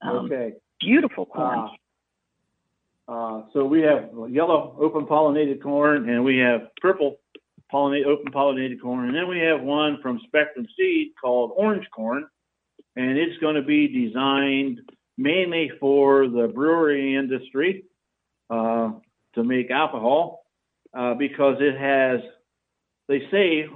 Um, 0.00 0.26
okay. 0.26 0.52
Beautiful 0.80 1.26
corn. 1.26 1.68
Uh, 3.08 3.12
uh, 3.12 3.42
so 3.52 3.64
we 3.64 3.82
have 3.82 4.10
yellow 4.30 4.76
open 4.80 5.04
pollinated 5.06 5.62
corn 5.62 6.08
and 6.08 6.24
we 6.24 6.38
have 6.38 6.68
purple 6.80 7.18
pollinate, 7.72 8.06
open 8.06 8.32
pollinated 8.32 8.80
corn. 8.80 9.06
And 9.06 9.14
then 9.14 9.28
we 9.28 9.38
have 9.40 9.60
one 9.60 9.98
from 10.02 10.20
Spectrum 10.26 10.66
Seed 10.76 11.12
called 11.20 11.52
orange 11.56 11.86
corn. 11.94 12.26
And 12.96 13.16
it's 13.18 13.38
going 13.38 13.54
to 13.54 13.62
be 13.62 14.06
designed 14.06 14.80
mainly 15.16 15.70
for 15.80 16.28
the 16.28 16.48
brewery 16.48 17.16
industry 17.16 17.84
uh, 18.50 18.92
to 19.34 19.44
make 19.44 19.70
alcohol 19.70 20.44
uh, 20.96 21.14
because 21.14 21.56
it 21.60 21.78
has, 21.78 22.20
they 23.08 23.22
say, 23.30 23.66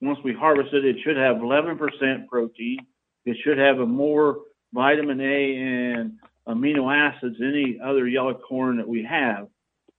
once 0.00 0.18
we 0.24 0.32
harvest 0.32 0.72
it, 0.72 0.84
it 0.84 0.96
should 1.04 1.16
have 1.16 1.36
11% 1.36 2.26
protein. 2.28 2.78
It 3.24 3.36
should 3.42 3.58
have 3.58 3.78
a 3.78 3.86
more 3.86 4.38
vitamin 4.72 5.20
A 5.20 5.56
and 5.56 6.12
amino 6.48 6.94
acids 6.94 7.38
than 7.38 7.50
any 7.50 7.78
other 7.82 8.06
yellow 8.06 8.34
corn 8.34 8.76
that 8.76 8.88
we 8.88 9.04
have. 9.04 9.48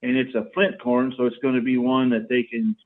And 0.02 0.16
it's 0.16 0.34
a 0.34 0.46
flint 0.54 0.80
corn, 0.80 1.14
so 1.16 1.24
it's 1.24 1.38
going 1.42 1.54
to 1.54 1.62
be 1.62 1.78
one 1.78 2.10
that 2.10 2.28
they 2.28 2.42
can 2.42 2.76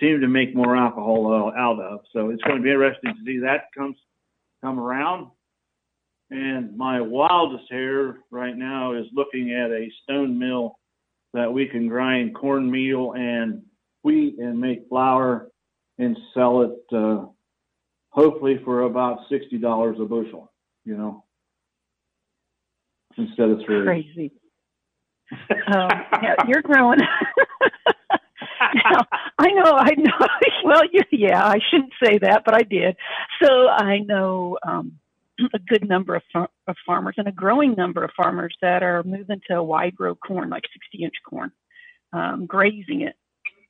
seem 0.00 0.20
to 0.20 0.28
make 0.28 0.54
more 0.54 0.76
alcohol 0.76 1.52
out 1.56 1.80
of. 1.80 2.00
So 2.12 2.30
it's 2.30 2.42
going 2.42 2.56
to 2.58 2.62
be 2.62 2.70
interesting 2.70 3.12
to 3.14 3.24
see 3.24 3.38
that 3.38 3.68
comes 3.76 3.96
come 4.62 4.80
around. 4.80 5.28
And 6.30 6.76
my 6.76 7.00
wildest 7.00 7.64
hair 7.70 8.18
right 8.30 8.56
now 8.56 8.94
is 8.94 9.06
looking 9.12 9.52
at 9.52 9.70
a 9.70 9.88
stone 10.02 10.38
mill 10.38 10.78
that 11.34 11.52
we 11.52 11.66
can 11.66 11.88
grind 11.88 12.34
cornmeal 12.34 13.12
and 13.14 13.62
wheat 14.02 14.38
and 14.38 14.58
make 14.58 14.88
flour 14.88 15.48
and 15.98 16.16
sell 16.32 16.62
it 16.62 16.96
uh, 16.96 17.26
hopefully 18.10 18.60
for 18.64 18.82
about 18.82 19.18
sixty 19.28 19.58
dollars 19.58 19.98
a 20.00 20.04
bushel. 20.04 20.52
You 20.84 20.96
know, 20.96 21.24
instead 23.16 23.50
of 23.50 23.60
three. 23.64 23.84
Crazy. 23.84 24.32
um, 25.50 25.88
yeah, 26.22 26.34
you're 26.48 26.62
growing. 26.62 27.00
now, 28.74 29.06
I 29.38 29.48
know, 29.50 29.72
I 29.76 29.90
know. 29.96 30.26
Well, 30.64 30.82
you, 30.90 31.02
yeah, 31.12 31.44
I 31.44 31.58
shouldn't 31.70 31.92
say 32.02 32.18
that, 32.18 32.42
but 32.46 32.54
I 32.54 32.62
did. 32.62 32.96
So 33.42 33.68
I 33.68 33.98
know 33.98 34.56
um, 34.66 34.92
a 35.52 35.58
good 35.58 35.86
number 35.86 36.14
of, 36.14 36.22
far- 36.32 36.48
of 36.66 36.76
farmers 36.86 37.16
and 37.18 37.28
a 37.28 37.32
growing 37.32 37.74
number 37.74 38.02
of 38.02 38.10
farmers 38.16 38.56
that 38.62 38.82
are 38.82 39.02
moving 39.02 39.42
to 39.50 39.62
wide 39.62 39.94
row 39.98 40.14
corn, 40.14 40.48
like 40.48 40.62
60 40.72 41.04
inch 41.04 41.14
corn, 41.28 41.52
um, 42.14 42.46
grazing 42.46 43.02
it. 43.02 43.14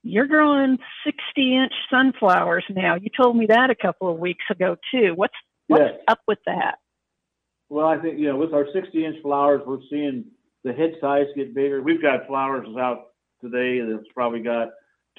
You're 0.05 0.27
growing 0.27 0.79
60 1.05 1.57
inch 1.57 1.73
sunflowers 1.91 2.65
now. 2.71 2.95
You 2.95 3.09
told 3.17 3.37
me 3.37 3.47
that 3.47 3.71
a 3.71 3.75
couple 3.75 4.09
of 4.09 4.19
weeks 4.19 4.45
ago 4.51 4.77
too. 4.93 5.15
What's 5.17 5.35
what's 5.67 5.83
Yes. 5.83 6.01
up 6.07 6.21
with 6.29 6.39
that? 6.47 6.77
Well, 7.71 7.87
I 7.87 7.99
think, 7.99 8.19
you 8.21 8.29
know, 8.29 8.37
with 8.37 8.53
our 8.53 8.67
60 8.73 9.05
inch 9.05 9.17
flowers, 9.23 9.63
we're 9.67 9.79
seeing 9.91 10.27
the 10.63 10.73
head 10.73 10.93
size 11.01 11.27
get 11.35 11.55
bigger. 11.55 11.83
We've 11.83 12.03
got 12.03 12.27
flowers 12.29 12.69
out 12.79 13.07
today 13.41 13.81
that's 13.81 14.07
probably 14.15 14.41
got 14.41 14.69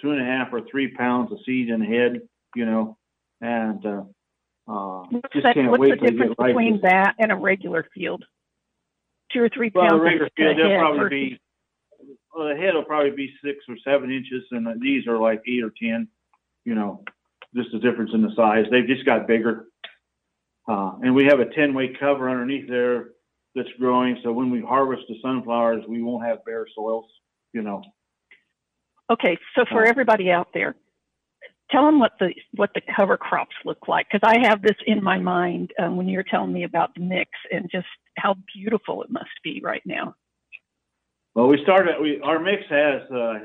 two 0.02 0.12
and 0.12 0.22
a 0.22 0.26
half 0.26 0.50
or 0.52 0.62
three 0.70 0.94
pounds 0.94 1.32
of 1.32 1.40
seed 1.46 1.70
in 1.70 1.80
the 1.80 1.86
head, 1.86 2.22
you 2.56 2.66
know, 2.66 2.98
and, 3.42 3.86
uh, 3.86 4.04
uh, 4.68 5.04
What's, 5.10 5.34
just 5.34 5.44
that, 5.44 5.54
can't 5.54 5.70
what's 5.70 5.80
wait 5.82 6.00
the 6.00 6.08
difference 6.10 6.36
between 6.38 6.82
that 6.82 7.16
and 7.20 7.32
a 7.32 7.36
regular 7.36 7.88
field? 7.94 8.26
Two 9.32 9.44
or 9.44 9.50
three 9.50 9.72
Well, 9.74 9.88
pounds 9.90 10.00
the 10.00 10.06
regular 10.06 10.30
field, 10.36 10.58
they'll 10.58 10.80
probably 10.80 11.00
versus- 11.00 11.10
be, 11.12 11.40
well, 12.36 12.50
the 12.50 12.56
head 12.56 12.74
will 12.74 12.84
probably 12.84 13.12
be 13.12 13.34
six 13.44 13.60
or 13.70 13.76
seven 13.86 14.12
inches, 14.12 14.44
and 14.52 14.68
these 14.82 15.08
are 15.08 15.18
like 15.18 15.42
eight 15.48 15.64
or 15.64 15.72
10, 15.82 16.08
you 16.66 16.76
know, 16.76 17.04
just 17.56 17.72
the 17.72 17.80
difference 17.80 18.12
in 18.14 18.22
the 18.22 18.34
size. 18.36 18.66
They've 18.72 18.88
just 18.88 19.06
got 19.06 19.28
bigger. 19.28 19.68
Uh, 20.68 20.94
and 21.04 21.14
we 21.16 21.26
have 21.26 21.40
a 21.40 21.46
10 21.46 21.74
weight 21.74 22.00
cover 22.00 22.30
underneath 22.30 22.68
there 22.68 23.12
that's 23.54 23.70
growing, 23.80 24.20
so 24.24 24.34
when 24.34 24.50
we 24.50 24.62
harvest 24.62 25.04
the 25.08 25.16
sunflowers, 25.22 25.84
we 25.88 26.02
won't 26.02 26.26
have 26.26 26.44
bare 26.44 26.66
soils, 26.76 27.06
you 27.54 27.62
know. 27.62 27.84
Okay, 29.10 29.38
so 29.56 29.66
for 29.66 29.86
Uh, 29.86 29.90
everybody 29.90 30.32
out 30.32 30.50
there, 30.54 30.76
tell 31.72 31.86
them 31.86 32.00
what 32.00 32.14
the 32.20 32.34
what 32.56 32.72
the 32.74 32.82
cover 32.96 33.18
crops 33.18 33.56
look 33.66 33.88
like 33.88 34.08
because 34.12 34.28
I 34.28 34.48
have 34.48 34.62
this 34.62 34.78
in 34.86 35.04
my 35.04 35.20
mind 35.20 35.72
um, 35.80 35.96
when 35.98 36.08
you're 36.08 36.24
telling 36.24 36.54
me 36.54 36.64
about 36.64 36.94
the 36.96 37.02
mix 37.02 37.32
and 37.52 37.70
just 37.72 37.88
how 38.18 38.36
beautiful 38.56 39.04
it 39.04 39.10
must 39.10 39.30
be 39.44 39.62
right 39.64 39.84
now. 39.86 40.16
Well, 41.36 41.48
we 41.48 41.62
started, 41.64 41.96
we, 42.02 42.22
our 42.22 42.40
mix 42.40 42.64
has, 42.70 43.02
uh, 43.12 43.40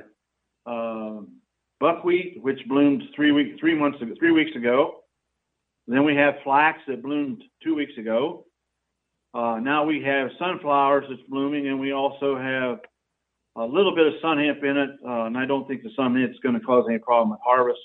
um 0.71 1.41
buckwheat, 1.81 2.39
which 2.43 2.61
bloomed 2.69 3.03
three 3.17 3.33
week, 3.33 3.59
three 3.59 3.75
months 3.75 4.01
ago, 4.03 4.15
three 4.19 4.33
weeks 4.33 4.55
ago. 4.55 5.01
Then 5.87 6.05
we 6.05 6.15
have 6.15 6.35
flax 6.45 6.79
that 6.87 7.03
bloomed 7.03 7.43
two 7.65 7.75
weeks 7.75 7.97
ago. 7.99 8.45
Uh, 9.33 9.59
now 9.61 9.85
we 9.85 10.03
have 10.03 10.29
sunflowers 10.39 11.07
that's 11.09 11.23
blooming, 11.29 11.69
and 11.69 11.81
we 11.81 11.93
also 11.93 12.37
have 12.37 12.81
a 13.57 13.65
little 13.65 13.95
bit 13.95 14.07
of 14.07 14.15
sun 14.23 14.39
hemp 14.39 14.63
in 14.63 14.77
it. 14.77 14.91
Uh, 15.05 15.25
and 15.25 15.37
I 15.37 15.47
don't 15.47 15.67
think 15.67 15.83
the 15.83 15.91
sun 15.97 16.19
hemp's 16.19 16.39
going 16.41 16.55
to 16.55 16.61
cause 16.61 16.87
any 16.89 16.99
problem 16.99 17.33
at 17.33 17.41
harvest. 17.45 17.81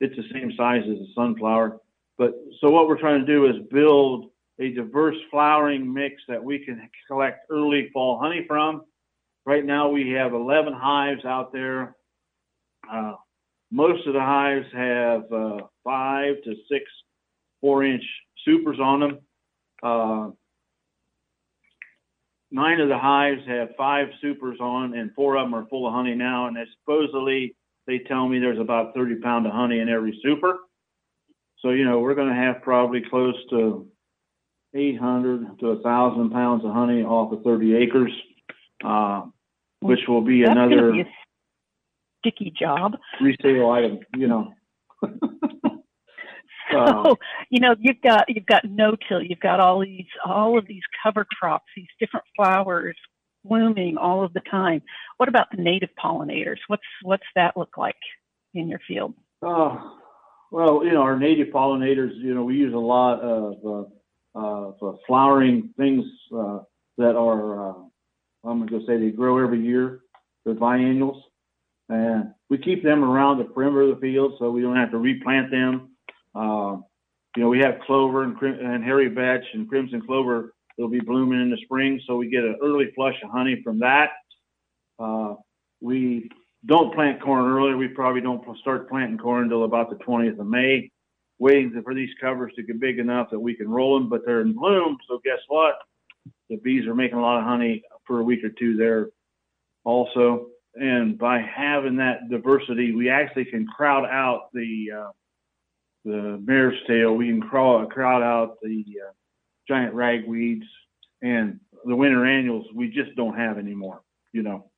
It's 0.00 0.16
the 0.16 0.24
same 0.32 0.52
size 0.56 0.82
as 0.82 0.98
the 0.98 1.08
sunflower. 1.14 1.80
But 2.18 2.34
so 2.60 2.70
what 2.70 2.88
we're 2.88 3.00
trying 3.00 3.20
to 3.20 3.26
do 3.26 3.46
is 3.46 3.56
build 3.70 4.30
a 4.60 4.70
diverse 4.70 5.16
flowering 5.30 5.92
mix 5.92 6.22
that 6.28 6.42
we 6.42 6.64
can 6.64 6.88
collect 7.08 7.46
early 7.50 7.90
fall 7.92 8.18
honey 8.20 8.44
from. 8.46 8.82
Right 9.46 9.64
now 9.64 9.88
we 9.88 10.10
have 10.10 10.32
11 10.32 10.72
hives 10.72 11.24
out 11.24 11.52
there. 11.52 11.96
Uh, 12.90 13.14
most 13.70 14.06
of 14.06 14.14
the 14.14 14.20
hives 14.20 14.66
have 14.72 15.32
uh, 15.32 15.66
five 15.82 16.36
to 16.44 16.54
six 16.70 16.84
four 17.60 17.82
inch 17.82 18.04
supers 18.44 18.78
on 18.80 19.00
them. 19.00 19.18
Nine 22.54 22.80
of 22.80 22.88
the 22.88 22.96
hives 22.96 23.40
have 23.48 23.70
five 23.76 24.06
supers 24.22 24.58
on, 24.60 24.96
and 24.96 25.12
four 25.14 25.36
of 25.36 25.44
them 25.44 25.54
are 25.56 25.66
full 25.66 25.88
of 25.88 25.92
honey 25.92 26.14
now. 26.14 26.46
And 26.46 26.56
supposedly 26.78 27.56
they 27.88 27.98
tell 27.98 28.28
me 28.28 28.38
there's 28.38 28.60
about 28.60 28.94
30 28.94 29.16
pound 29.16 29.44
of 29.46 29.52
honey 29.52 29.80
in 29.80 29.88
every 29.88 30.16
super. 30.22 30.58
So 31.58 31.70
you 31.70 31.84
know 31.84 31.98
we're 31.98 32.14
going 32.14 32.28
to 32.28 32.34
have 32.34 32.62
probably 32.62 33.02
close 33.10 33.34
to 33.50 33.88
800 34.72 35.58
to 35.58 35.66
1,000 35.66 36.30
pounds 36.30 36.64
of 36.64 36.70
honey 36.70 37.02
off 37.02 37.32
of 37.32 37.42
30 37.42 37.74
acres, 37.74 38.12
uh, 38.84 39.22
which 39.80 40.06
will 40.06 40.22
be 40.22 40.42
That's 40.42 40.52
another 40.52 40.92
be 40.92 41.04
sticky 42.20 42.52
job. 42.56 42.92
resale 43.20 43.68
item. 43.72 43.98
You 44.16 44.28
know. 44.28 44.54
So 46.74 46.80
Uh, 46.80 47.14
you 47.50 47.60
know 47.60 47.74
you've 47.78 48.00
got 48.02 48.24
you've 48.28 48.46
got 48.46 48.64
no 48.64 48.96
till, 49.08 49.22
you've 49.22 49.40
got 49.40 49.60
all 49.60 49.80
these 49.80 50.06
all 50.24 50.58
of 50.58 50.66
these 50.66 50.82
cover 51.02 51.26
crops, 51.38 51.66
these 51.76 51.86
different 52.00 52.26
flowers 52.36 52.96
blooming 53.44 53.96
all 53.96 54.24
of 54.24 54.32
the 54.32 54.40
time. 54.50 54.82
What 55.18 55.28
about 55.28 55.48
the 55.54 55.62
native 55.62 55.90
pollinators? 56.02 56.58
What's 56.68 56.82
what's 57.02 57.26
that 57.36 57.56
look 57.56 57.76
like 57.76 57.96
in 58.54 58.68
your 58.68 58.80
field? 58.88 59.14
Oh, 59.42 59.98
well, 60.50 60.84
you 60.84 60.92
know, 60.92 61.02
our 61.02 61.18
native 61.18 61.48
pollinators, 61.48 62.12
you 62.16 62.34
know, 62.34 62.44
we 62.44 62.54
use 62.54 62.72
a 62.72 62.78
lot 62.78 63.20
of, 63.20 63.88
uh, 64.34 64.38
uh, 64.38 64.92
flowering 65.06 65.70
things 65.76 66.04
uh, 66.32 66.60
that 66.96 67.16
are, 67.16 67.70
uh, 67.70 67.74
I'm 68.44 68.64
going 68.64 68.68
to 68.68 68.86
say 68.86 68.96
they 68.96 69.10
grow 69.10 69.42
every 69.42 69.60
year. 69.60 70.00
They're 70.44 70.54
biennials. 70.54 71.20
And 71.88 72.32
we 72.48 72.58
keep 72.58 72.82
them 72.82 73.04
around 73.04 73.38
the 73.38 73.44
perimeter 73.44 73.82
of 73.82 73.96
the 73.96 74.00
field 74.00 74.34
so 74.38 74.50
we 74.50 74.62
don't 74.62 74.76
have 74.76 74.92
to 74.92 74.98
replant 74.98 75.50
them. 75.50 75.93
Uh, 76.34 76.76
you 77.36 77.42
know, 77.42 77.48
we 77.48 77.58
have 77.60 77.80
clover 77.86 78.22
and, 78.22 78.36
and 78.42 78.84
hairy 78.84 79.08
vetch 79.08 79.44
and 79.54 79.68
crimson 79.68 80.02
clover. 80.04 80.54
They'll 80.76 80.88
be 80.88 81.00
blooming 81.00 81.40
in 81.40 81.50
the 81.50 81.58
spring, 81.64 82.00
so 82.06 82.16
we 82.16 82.28
get 82.28 82.44
an 82.44 82.58
early 82.62 82.90
flush 82.94 83.14
of 83.22 83.30
honey 83.30 83.60
from 83.62 83.80
that. 83.80 84.10
Uh, 84.98 85.34
we 85.80 86.30
don't 86.66 86.94
plant 86.94 87.22
corn 87.22 87.44
early. 87.44 87.74
We 87.74 87.88
probably 87.88 88.20
don't 88.20 88.42
start 88.58 88.88
planting 88.88 89.18
corn 89.18 89.44
until 89.44 89.64
about 89.64 89.90
the 89.90 89.96
20th 90.04 90.38
of 90.38 90.46
May, 90.46 90.90
waiting 91.38 91.80
for 91.82 91.94
these 91.94 92.10
covers 92.20 92.52
to 92.56 92.62
get 92.62 92.80
big 92.80 92.98
enough 92.98 93.30
that 93.30 93.38
we 93.38 93.54
can 93.54 93.68
roll 93.68 93.98
them, 93.98 94.08
but 94.08 94.22
they're 94.24 94.40
in 94.40 94.52
bloom. 94.52 94.96
So 95.08 95.20
guess 95.24 95.40
what? 95.48 95.74
The 96.48 96.56
bees 96.56 96.86
are 96.86 96.94
making 96.94 97.18
a 97.18 97.22
lot 97.22 97.38
of 97.38 97.44
honey 97.44 97.82
for 98.06 98.20
a 98.20 98.24
week 98.24 98.44
or 98.44 98.50
two 98.50 98.76
there 98.76 99.10
also. 99.84 100.48
And 100.74 101.16
by 101.18 101.40
having 101.40 101.96
that 101.96 102.28
diversity, 102.30 102.92
we 102.92 103.08
actually 103.10 103.44
can 103.44 103.66
crowd 103.66 104.04
out 104.06 104.48
the, 104.52 104.90
uh, 104.96 105.10
the 106.04 106.40
mare's 106.44 106.78
tail. 106.86 107.14
We 107.14 107.28
can 107.28 107.40
crawl, 107.40 107.84
crowd 107.86 108.22
out 108.22 108.58
the 108.62 108.84
uh, 109.06 109.12
giant 109.68 109.94
ragweeds 109.94 110.66
and 111.22 111.60
the 111.84 111.96
winter 111.96 112.26
annuals. 112.26 112.66
We 112.74 112.88
just 112.88 113.14
don't 113.16 113.36
have 113.36 113.58
anymore. 113.58 114.02
You 114.32 114.42
know. 114.42 114.70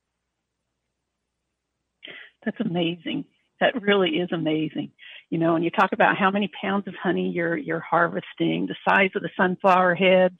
That's 2.45 2.59
amazing. 2.59 3.25
That 3.59 3.81
really 3.81 4.11
is 4.11 4.29
amazing. 4.31 4.91
You 5.29 5.39
know, 5.39 5.55
and 5.55 5.65
you 5.65 5.71
talk 5.71 5.89
about 5.91 6.17
how 6.17 6.31
many 6.31 6.49
pounds 6.61 6.87
of 6.87 6.93
honey 7.01 7.29
you're 7.29 7.57
you're 7.57 7.81
harvesting, 7.81 8.67
the 8.67 8.75
size 8.87 9.09
of 9.15 9.21
the 9.21 9.29
sunflower 9.35 9.95
heads. 9.95 10.37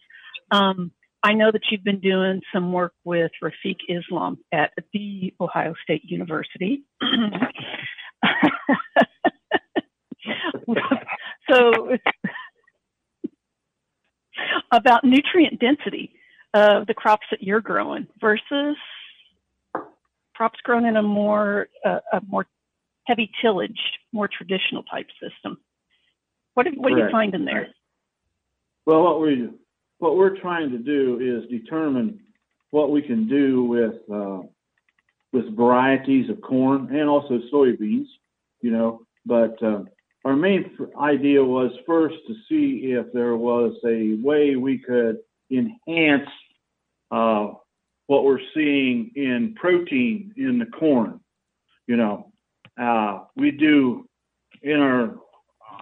Um, 0.52 0.92
I 1.24 1.34
know 1.34 1.52
that 1.52 1.64
you've 1.70 1.84
been 1.84 2.00
doing 2.00 2.42
some 2.54 2.72
work 2.72 2.94
with 3.04 3.32
Rafiq 3.44 3.78
Islam 3.90 4.38
at 4.54 4.72
the 4.94 5.34
Ohio 5.42 5.74
State 5.84 6.04
University. 6.06 6.84
so 11.50 11.98
about 14.72 15.04
nutrient 15.04 15.60
density 15.60 16.14
of 16.54 16.88
the 16.88 16.94
crops 16.94 17.28
that 17.32 17.44
you're 17.44 17.62
growing 17.62 18.08
versus 18.20 18.76
crops 20.36 20.60
grown 20.64 20.86
in 20.86 20.96
a 20.96 21.04
more 21.04 21.68
uh, 21.86 22.00
a 22.14 22.22
more 22.28 22.46
heavy 23.06 23.32
tillage, 23.42 23.80
more 24.12 24.28
traditional 24.28 24.84
type 24.84 25.08
system. 25.22 25.58
What, 26.54 26.68
what 26.76 26.94
are 26.94 26.98
you 26.98 27.08
finding 27.12 27.46
there? 27.46 27.70
Well, 28.86 29.04
what 29.04 29.22
we 29.22 29.50
what 30.00 30.16
we're 30.16 30.40
trying 30.40 30.72
to 30.72 30.78
do 30.78 31.20
is 31.20 31.50
determine 31.50 32.20
what 32.72 32.92
we 32.92 33.02
can 33.02 33.28
do 33.28 33.64
with 33.64 33.96
uh, 34.12 34.42
with 35.34 35.56
varieties 35.56 36.30
of 36.30 36.42
corn 36.42 36.96
and 36.96 37.10
also 37.10 37.40
soybeans. 37.54 38.06
You 38.62 38.72
know, 38.72 39.02
but 39.26 39.62
uh, 39.62 39.84
our 40.26 40.36
main 40.36 40.78
idea 41.00 41.44
was 41.44 41.72
first 41.86 42.16
to 42.28 42.34
see 42.50 42.92
if 42.92 43.12
there 43.14 43.36
was 43.36 43.74
a 43.86 44.18
way 44.22 44.56
we 44.56 44.78
could 44.78 45.18
enhance 45.52 46.30
uh, 47.12 47.52
what 48.08 48.24
we're 48.26 48.42
seeing 48.54 49.12
in 49.16 49.56
protein 49.56 50.34
in 50.38 50.60
the 50.60 50.66
corn. 50.66 51.20
You 51.86 51.98
know, 51.98 52.32
uh, 52.80 53.24
we 53.36 53.52
do 53.52 54.08
in 54.62 54.80
our, 54.80 55.16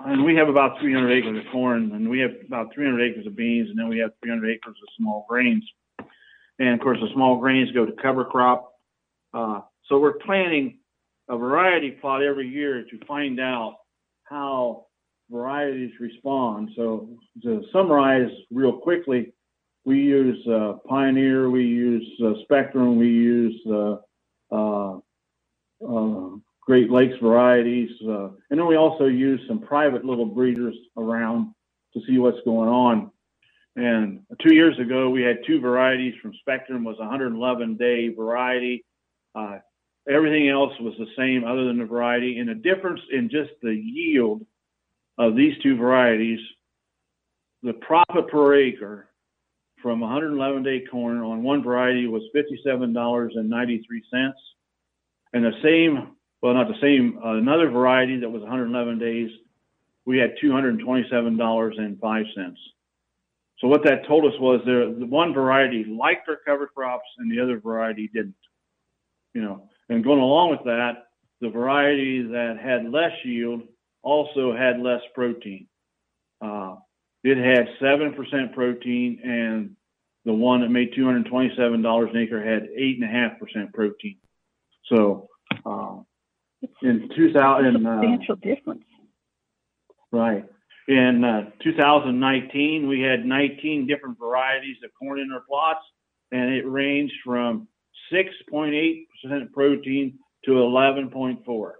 and 0.05 0.23
we 0.23 0.35
have 0.35 0.49
about 0.49 0.79
300 0.79 1.11
acres 1.11 1.45
of 1.45 1.51
corn, 1.51 1.91
and 1.93 2.09
we 2.09 2.19
have 2.19 2.31
about 2.45 2.73
300 2.73 3.01
acres 3.01 3.25
of 3.25 3.35
beans, 3.35 3.69
and 3.69 3.79
then 3.79 3.87
we 3.87 3.99
have 3.99 4.11
300 4.21 4.51
acres 4.51 4.75
of 4.81 4.89
small 4.97 5.25
grains. 5.27 5.63
And 6.59 6.69
of 6.69 6.79
course, 6.79 6.99
the 7.01 7.09
small 7.13 7.37
grains 7.37 7.71
go 7.71 7.85
to 7.85 7.91
cover 7.93 8.25
crop. 8.25 8.71
Uh, 9.33 9.61
so 9.87 9.99
we're 9.99 10.19
planting 10.19 10.79
a 11.29 11.37
variety 11.37 11.91
plot 11.91 12.23
every 12.23 12.47
year 12.47 12.83
to 12.83 13.05
find 13.05 13.39
out 13.39 13.77
how 14.25 14.85
varieties 15.29 15.91
respond. 15.99 16.69
So 16.75 17.09
to 17.43 17.63
summarize 17.71 18.29
real 18.51 18.77
quickly, 18.77 19.33
we 19.85 19.99
use 19.99 20.45
uh, 20.47 20.73
Pioneer, 20.87 21.49
we 21.49 21.63
use 21.63 22.07
uh, 22.23 22.33
Spectrum, 22.43 22.97
we 22.97 23.07
use 23.07 23.61
uh, 23.67 23.97
uh, 24.51 24.99
uh 25.87 26.29
Great 26.61 26.89
Lakes 26.89 27.15
varieties, 27.21 27.91
uh, 28.07 28.29
and 28.49 28.59
then 28.59 28.65
we 28.65 28.75
also 28.75 29.05
use 29.05 29.39
some 29.47 29.59
private 29.59 30.03
little 30.03 30.25
breeders 30.25 30.75
around 30.97 31.53
to 31.93 32.01
see 32.07 32.17
what's 32.17 32.39
going 32.43 32.69
on. 32.69 33.11
And 33.75 34.21
two 34.41 34.55
years 34.55 34.79
ago, 34.79 35.11
we 35.11 35.21
had 35.21 35.39
two 35.45 35.59
varieties 35.59 36.15
from 36.23 36.33
Spectrum 36.39 36.83
was 36.83 36.97
111 36.97 37.77
day 37.77 38.09
variety. 38.09 38.83
Everything 40.09 40.49
else 40.49 40.73
was 40.79 40.93
the 40.97 41.07
same 41.17 41.43
other 41.43 41.65
than 41.65 41.79
the 41.79 41.85
variety, 41.85 42.39
and 42.39 42.49
the 42.49 42.55
difference 42.55 43.01
in 43.11 43.29
just 43.29 43.51
the 43.61 43.75
yield 43.75 44.45
of 45.17 45.35
these 45.35 45.53
two 45.63 45.77
varieties, 45.77 46.39
the 47.63 47.73
profit 47.73 48.27
per 48.27 48.55
acre 48.55 49.09
from 49.81 49.99
111 49.99 50.63
day 50.63 50.83
corn 50.89 51.19
on 51.19 51.43
one 51.43 51.63
variety 51.63 52.07
was 52.07 52.23
$57.93. 52.35 54.33
And 55.33 55.43
the 55.43 55.51
same, 55.63 56.15
well, 56.41 56.53
not 56.53 56.67
the 56.67 56.79
same, 56.81 57.19
uh, 57.23 57.35
another 57.35 57.69
variety 57.69 58.19
that 58.19 58.29
was 58.29 58.41
111 58.41 58.99
days, 58.99 59.31
we 60.05 60.17
had 60.17 60.35
$227.05. 60.43 62.55
So 63.59 63.67
what 63.67 63.83
that 63.83 64.05
told 64.07 64.25
us 64.25 64.37
was 64.39 64.61
there, 64.65 64.93
the 64.93 65.05
one 65.05 65.33
variety 65.33 65.85
liked 65.85 66.27
our 66.29 66.37
cover 66.45 66.67
crops 66.67 67.07
and 67.17 67.31
the 67.31 67.41
other 67.41 67.59
variety 67.59 68.09
didn't. 68.13 68.35
You 69.33 69.41
know, 69.41 69.69
and 69.89 70.03
going 70.03 70.19
along 70.19 70.51
with 70.51 70.63
that, 70.65 71.07
the 71.41 71.49
variety 71.49 72.23
that 72.23 72.57
had 72.61 72.91
less 72.91 73.11
yield 73.23 73.61
also 74.01 74.55
had 74.55 74.79
less 74.79 75.01
protein. 75.13 75.67
Uh, 76.41 76.75
it 77.23 77.37
had 77.37 77.67
7% 77.81 78.53
protein, 78.53 79.19
and 79.23 79.75
the 80.25 80.33
one 80.33 80.61
that 80.61 80.69
made 80.69 80.93
$227 80.93 82.09
an 82.09 82.17
acre 82.17 82.43
had 82.43 82.69
8.5% 82.77 83.73
protein. 83.73 84.17
So 84.91 85.27
uh, 85.65 85.97
in 86.81 87.09
2000, 87.15 87.85
uh, 87.85 88.01
substantial 88.01 88.35
difference. 88.35 88.83
Right. 90.11 90.45
In 90.87 91.23
uh, 91.23 91.49
2019, 91.63 92.87
we 92.87 93.01
had 93.01 93.25
19 93.25 93.87
different 93.87 94.19
varieties 94.19 94.77
of 94.83 94.91
corn 94.97 95.19
in 95.19 95.31
our 95.31 95.41
plots, 95.41 95.83
and 96.31 96.53
it 96.53 96.67
ranged 96.67 97.15
from 97.23 97.67
6.8% 98.13 99.05
protein 99.53 100.19
to 100.45 100.51
11.4. 100.51 101.71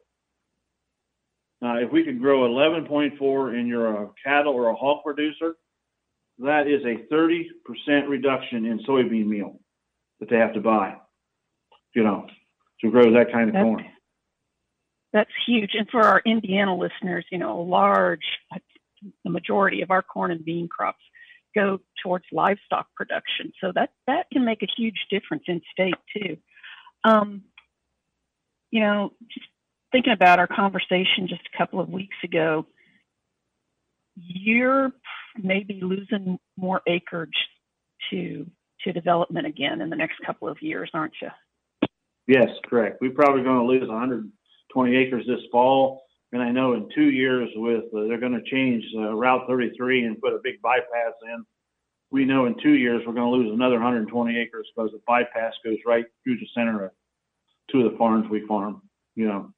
Now, 1.61 1.77
if 1.77 1.91
we 1.91 2.03
could 2.03 2.19
grow 2.19 2.49
11.4 2.49 3.57
and 3.57 3.67
you're 3.67 3.87
a 3.87 4.05
uh, 4.05 4.07
cattle 4.23 4.53
or 4.53 4.69
a 4.69 4.75
hog 4.75 5.03
producer, 5.03 5.55
that 6.39 6.67
is 6.67 6.83
a 6.83 7.11
30% 7.13 8.09
reduction 8.09 8.65
in 8.65 8.79
soybean 8.79 9.25
meal 9.25 9.59
that 10.19 10.29
they 10.29 10.37
have 10.37 10.53
to 10.53 10.59
buy, 10.59 10.95
you 11.95 12.03
know, 12.03 12.27
to 12.81 12.91
grow 12.91 13.13
that 13.13 13.31
kind 13.31 13.49
of 13.49 13.53
that's, 13.53 13.63
corn. 13.63 13.85
That's 15.13 15.31
huge. 15.47 15.71
And 15.73 15.87
for 15.89 16.01
our 16.01 16.21
Indiana 16.25 16.75
listeners, 16.75 17.25
you 17.31 17.37
know, 17.37 17.59
a 17.59 17.63
large, 17.63 18.25
the 19.23 19.29
majority 19.29 19.81
of 19.81 19.91
our 19.91 20.01
corn 20.01 20.31
and 20.31 20.43
bean 20.43 20.67
crops 20.67 21.03
go 21.55 21.79
towards 22.03 22.25
livestock 22.33 22.87
production. 22.95 23.53
So 23.61 23.71
that, 23.75 23.91
that 24.07 24.27
can 24.31 24.43
make 24.43 24.61
a 24.61 24.67
huge 24.75 25.05
difference 25.09 25.43
in 25.47 25.61
state 25.71 25.95
too. 26.13 26.37
Um, 27.06 27.43
you 28.72 28.82
know, 28.82 29.14
just 29.32 29.45
thinking 29.91 30.12
about 30.12 30.39
our 30.39 30.47
conversation 30.47 31.28
just 31.30 31.43
a 31.53 31.58
couple 31.58 31.80
of 31.80 31.89
weeks 31.89 32.18
ago, 32.24 32.66
you're 34.16 34.91
maybe 35.41 35.80
losing 35.82 36.39
more 36.58 36.82
acreage 36.88 37.38
to 38.10 38.45
to 38.84 38.93
development 38.93 39.47
again 39.47 39.82
in 39.82 39.89
the 39.89 39.95
next 39.95 40.16
couple 40.26 40.47
of 40.47 40.58
years, 40.62 40.89
aren't 40.93 41.14
you? 41.22 41.30
Yes, 42.28 42.49
correct. 42.66 42.97
We're 43.01 43.12
probably 43.12 43.43
going 43.43 43.60
to 43.60 43.66
lose 43.66 43.88
120 43.88 44.95
acres 44.95 45.26
this 45.28 45.39
fall, 45.51 46.03
and 46.32 46.41
I 46.41 46.51
know 46.51 46.74
in 46.74 46.89
two 46.93 47.10
years 47.10 47.49
with 47.56 47.86
uh, 47.95 48.08
they're 48.08 48.20
going 48.20 48.39
to 48.39 48.49
change 48.49 48.84
uh, 48.97 49.14
Route 49.14 49.45
33 49.47 50.06
and 50.06 50.22
put 50.22 50.34
a 50.34 50.39
big 50.43 50.62
bypass 50.62 51.14
in. 51.24 51.45
We 52.12 52.26
know 52.26 52.45
in 52.45 52.56
two 52.62 52.74
years 52.74 53.01
we're 53.06 53.14
going 53.14 53.32
to 53.32 53.38
lose 53.38 53.53
another 53.53 53.76
120 53.76 54.38
acres 54.39 54.68
because 54.76 54.91
the 54.91 55.01
bypass 55.08 55.53
goes 55.64 55.78
right 55.86 56.06
through 56.24 56.38
the 56.38 56.47
center 56.56 56.86
of 56.86 56.91
two 57.72 57.86
of 57.86 57.91
the 57.91 57.97
farms 57.97 58.30
we 58.30 58.45
farm. 58.47 58.82
You 59.16 59.28
know, 59.28 59.53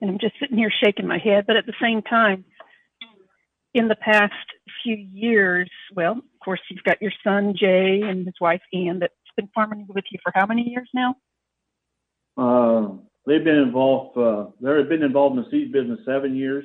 and 0.00 0.10
I'm 0.10 0.18
just 0.18 0.34
sitting 0.40 0.58
here 0.58 0.72
shaking 0.82 1.06
my 1.06 1.18
head. 1.18 1.44
But 1.46 1.56
at 1.56 1.66
the 1.66 1.74
same 1.80 2.02
time, 2.02 2.44
in 3.72 3.88
the 3.88 3.96
past 3.96 4.32
few 4.82 4.96
years, 4.96 5.70
well, 5.94 6.12
of 6.12 6.44
course, 6.44 6.60
you've 6.70 6.84
got 6.84 7.02
your 7.02 7.12
son 7.24 7.54
Jay 7.58 8.02
and 8.02 8.26
his 8.26 8.34
wife 8.40 8.60
Ann 8.72 8.98
that's 9.00 9.14
been 9.36 9.48
farming 9.54 9.86
with 9.88 10.04
you 10.10 10.18
for 10.22 10.32
how 10.34 10.46
many 10.46 10.68
years 10.68 10.88
now? 10.94 11.16
Uh, 12.36 12.96
they've 13.26 13.44
been 13.44 13.56
involved. 13.56 14.16
Uh, 14.16 14.46
they've 14.60 14.88
been 14.88 15.02
involved 15.02 15.36
in 15.38 15.44
the 15.44 15.50
seed 15.50 15.72
business 15.72 16.00
seven 16.04 16.36
years, 16.36 16.64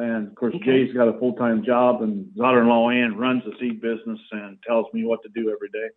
and 0.00 0.28
of 0.28 0.34
course, 0.34 0.54
okay. 0.56 0.84
Jay's 0.84 0.94
got 0.94 1.08
a 1.08 1.18
full 1.18 1.34
time 1.34 1.64
job, 1.64 2.02
and 2.02 2.34
daughter-in-law 2.34 2.90
Ann 2.90 3.16
runs 3.16 3.42
the 3.44 3.52
seed 3.60 3.80
business 3.80 4.18
and 4.32 4.58
tells 4.66 4.86
me 4.92 5.04
what 5.04 5.22
to 5.22 5.28
do 5.34 5.50
every 5.50 5.68
day. 5.68 5.88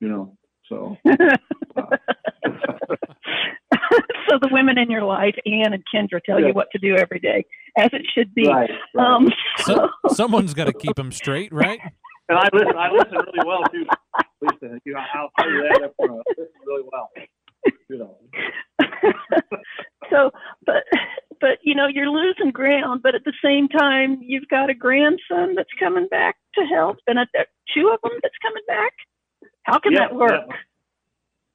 You 0.00 0.08
know, 0.08 0.36
so. 0.68 0.96
Uh, 1.06 1.16
so 4.28 4.38
the 4.40 4.48
women 4.50 4.78
in 4.78 4.90
your 4.90 5.04
life, 5.04 5.34
Ann 5.46 5.72
and 5.72 5.82
Kendra, 5.92 6.20
tell 6.24 6.40
you 6.40 6.52
what 6.52 6.68
to 6.72 6.78
do 6.78 6.96
every 6.96 7.18
day, 7.18 7.44
as 7.78 7.90
it 7.92 8.02
should 8.14 8.34
be. 8.34 8.48
Right, 8.48 8.70
right. 8.94 9.06
Um, 9.06 9.32
so, 9.58 9.88
someone's 10.12 10.54
got 10.54 10.64
to 10.64 10.72
keep 10.72 10.96
them 10.96 11.12
straight, 11.12 11.52
right? 11.52 11.80
And 12.28 12.38
I 12.38 12.48
listen. 12.52 12.76
I 12.76 12.90
listen 12.90 13.12
really 13.12 13.46
well 13.46 13.62
too. 13.70 13.84
Lisa, 14.40 14.80
you 14.84 14.94
know, 14.94 15.00
I'll 15.14 15.30
tell 15.38 15.50
you 15.50 15.62
that. 15.62 15.90
I 16.00 16.02
listen 16.02 16.48
really 16.66 16.84
well. 16.90 17.10
Know. 17.90 18.16
so, 20.10 20.30
but 20.66 20.84
but 21.40 21.58
you 21.62 21.74
know, 21.74 21.86
you're 21.86 22.10
losing 22.10 22.50
ground. 22.50 23.02
But 23.02 23.14
at 23.14 23.24
the 23.24 23.32
same 23.42 23.68
time, 23.68 24.18
you've 24.22 24.48
got 24.48 24.70
a 24.70 24.74
grandson 24.74 25.54
that's 25.54 25.68
coming 25.78 26.08
back 26.10 26.36
to 26.54 26.62
help, 26.62 26.98
and 27.06 27.18
a, 27.18 27.26
two 27.74 27.90
of 27.92 28.00
them 28.02 28.18
that's 28.22 28.34
coming 28.42 28.62
back. 28.66 28.92
How 29.64 29.78
can 29.78 29.92
yeah, 29.92 30.00
that 30.00 30.14
work? 30.14 30.44
Yeah. 30.48 30.56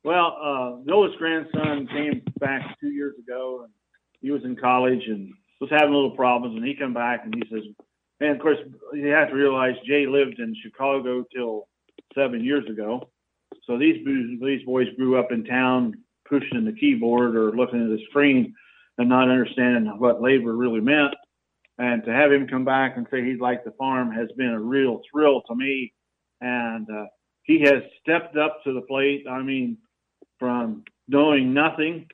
Well, 0.04 0.38
uh, 0.42 0.82
Noah's 0.86 1.16
grandson 1.18 1.88
came 1.88 2.22
back 2.40 2.62
two 2.80 2.90
years 2.90 3.16
ago, 3.20 3.62
and 3.64 3.74
he 4.22 4.32
was 4.32 4.44
in 4.46 4.56
college, 4.56 5.04
and 5.08 5.34
was 5.60 5.70
having 5.72 5.94
little 5.94 6.16
problems, 6.16 6.56
and 6.56 6.66
he 6.66 6.76
come 6.76 6.94
back 6.94 7.22
and 7.26 7.36
he 7.36 7.44
says, 7.50 7.64
and 8.20 8.32
of 8.32 8.40
course 8.40 8.58
you 8.94 9.08
have 9.08 9.30
to 9.30 9.36
realize 9.36 9.76
Jay 9.86 10.06
lived 10.08 10.40
in 10.40 10.56
Chicago 10.62 11.26
till 11.34 11.68
seven 12.16 12.44
years 12.44 12.70
ago, 12.70 13.10
so 13.70 13.78
these 13.78 14.04
these 14.42 14.66
boys 14.66 14.88
grew 14.98 15.20
up 15.20 15.32
in 15.32 15.46
town 15.46 15.94
pushing 16.28 16.66
the 16.66 16.74
keyboard 16.80 17.36
or 17.36 17.52
looking 17.52 17.84
at 17.84 17.90
the 17.90 18.04
screen 18.10 18.54
and 18.98 19.08
not 19.08 19.30
understanding 19.30 19.86
what 20.00 20.22
labor 20.22 20.56
really 20.56 20.82
meant. 20.82 21.14
And 21.78 22.04
to 22.04 22.12
have 22.12 22.32
him 22.32 22.48
come 22.48 22.66
back 22.66 22.98
and 22.98 23.08
say 23.12 23.24
he'd 23.24 23.40
like 23.40 23.64
the 23.64 23.72
farm 23.72 24.12
has 24.12 24.28
been 24.36 24.50
a 24.50 24.60
real 24.60 25.02
thrill 25.12 25.44
to 25.48 25.56
me. 25.56 25.94
And 26.42 26.88
uh, 26.90 27.06
he 27.44 27.62
has 27.62 27.84
stepped 28.02 28.36
up 28.36 28.58
to 28.64 28.74
the 28.74 28.82
plate. 28.82 29.26
I 29.30 29.42
mean, 29.42 29.78
from 30.40 30.84
knowing 31.08 31.54
nothing 31.54 32.08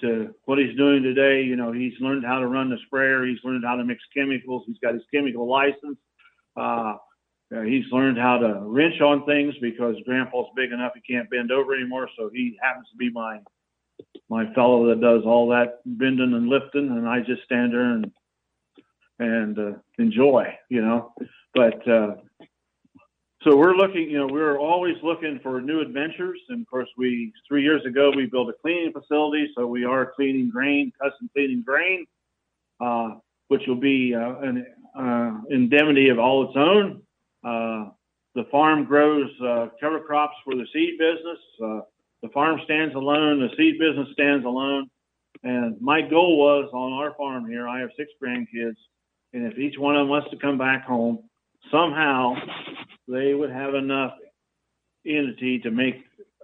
to 0.00 0.34
what 0.44 0.58
he's 0.58 0.76
doing 0.76 1.02
today, 1.02 1.42
you 1.42 1.56
know, 1.56 1.72
he's 1.72 1.94
learned 2.00 2.24
how 2.24 2.38
to 2.38 2.46
run 2.46 2.70
the 2.70 2.78
sprayer. 2.86 3.24
He's 3.24 3.38
learned 3.44 3.64
how 3.64 3.76
to 3.76 3.84
mix 3.84 4.02
chemicals. 4.14 4.64
He's 4.66 4.78
got 4.82 4.94
his 4.94 5.02
chemical 5.12 5.48
license. 5.48 5.98
Uh, 6.56 6.94
he's 7.60 7.84
learned 7.92 8.18
how 8.18 8.38
to 8.38 8.60
wrench 8.62 9.00
on 9.02 9.26
things 9.26 9.54
because 9.60 9.94
grandpa's 10.06 10.46
big 10.56 10.72
enough 10.72 10.92
he 10.94 11.00
can't 11.12 11.28
bend 11.28 11.52
over 11.52 11.74
anymore. 11.74 12.08
So 12.18 12.30
he 12.32 12.58
happens 12.62 12.86
to 12.90 12.96
be 12.96 13.10
my 13.10 13.40
my 14.30 14.52
fellow 14.54 14.88
that 14.88 15.00
does 15.00 15.22
all 15.26 15.48
that 15.48 15.80
bending 15.84 16.32
and 16.32 16.48
lifting, 16.48 16.88
and 16.88 17.06
I 17.06 17.20
just 17.20 17.42
stand 17.44 17.72
there 17.72 17.92
and 17.92 18.10
and 19.18 19.58
uh, 19.58 19.72
enjoy, 19.98 20.56
you 20.70 20.80
know. 20.80 21.12
But 21.54 21.86
uh, 21.86 22.14
so 23.44 23.56
we're 23.56 23.74
looking, 23.74 24.08
you 24.10 24.18
know, 24.18 24.26
we're 24.26 24.58
always 24.58 24.94
looking 25.02 25.40
for 25.42 25.60
new 25.60 25.80
adventures. 25.80 26.40
And 26.48 26.62
of 26.62 26.70
course, 26.70 26.88
we 26.96 27.32
three 27.46 27.62
years 27.62 27.84
ago 27.84 28.12
we 28.14 28.26
built 28.26 28.48
a 28.48 28.54
cleaning 28.62 28.92
facility, 28.92 29.50
so 29.56 29.66
we 29.66 29.84
are 29.84 30.12
cleaning 30.14 30.48
grain, 30.48 30.92
custom 31.00 31.28
cleaning 31.34 31.62
grain, 31.62 32.06
uh, 32.80 33.16
which 33.48 33.62
will 33.66 33.80
be 33.80 34.14
uh, 34.14 34.36
an 34.38 34.66
uh, 34.96 35.40
indemnity 35.50 36.08
of 36.08 36.18
all 36.18 36.48
its 36.48 36.56
own. 36.56 37.02
Uh, 37.44 37.90
the 38.34 38.44
farm 38.50 38.84
grows 38.84 39.30
uh, 39.44 39.68
cover 39.80 40.00
crops 40.00 40.36
for 40.44 40.54
the 40.54 40.66
seed 40.72 40.98
business. 40.98 41.38
Uh, 41.62 41.80
the 42.22 42.28
farm 42.32 42.60
stands 42.64 42.94
alone. 42.94 43.40
The 43.40 43.54
seed 43.56 43.78
business 43.78 44.08
stands 44.12 44.44
alone. 44.44 44.88
And 45.42 45.80
my 45.80 46.00
goal 46.00 46.38
was 46.38 46.70
on 46.72 46.92
our 46.92 47.14
farm 47.14 47.48
here. 47.48 47.68
I 47.68 47.80
have 47.80 47.90
six 47.96 48.10
grandkids, 48.22 48.76
and 49.32 49.50
if 49.50 49.58
each 49.58 49.78
one 49.78 49.96
of 49.96 50.02
them 50.02 50.08
wants 50.08 50.30
to 50.30 50.36
come 50.36 50.56
back 50.56 50.84
home, 50.84 51.24
somehow 51.70 52.34
they 53.08 53.34
would 53.34 53.50
have 53.50 53.74
enough 53.74 54.12
entity 55.04 55.58
to 55.60 55.70
make 55.70 55.96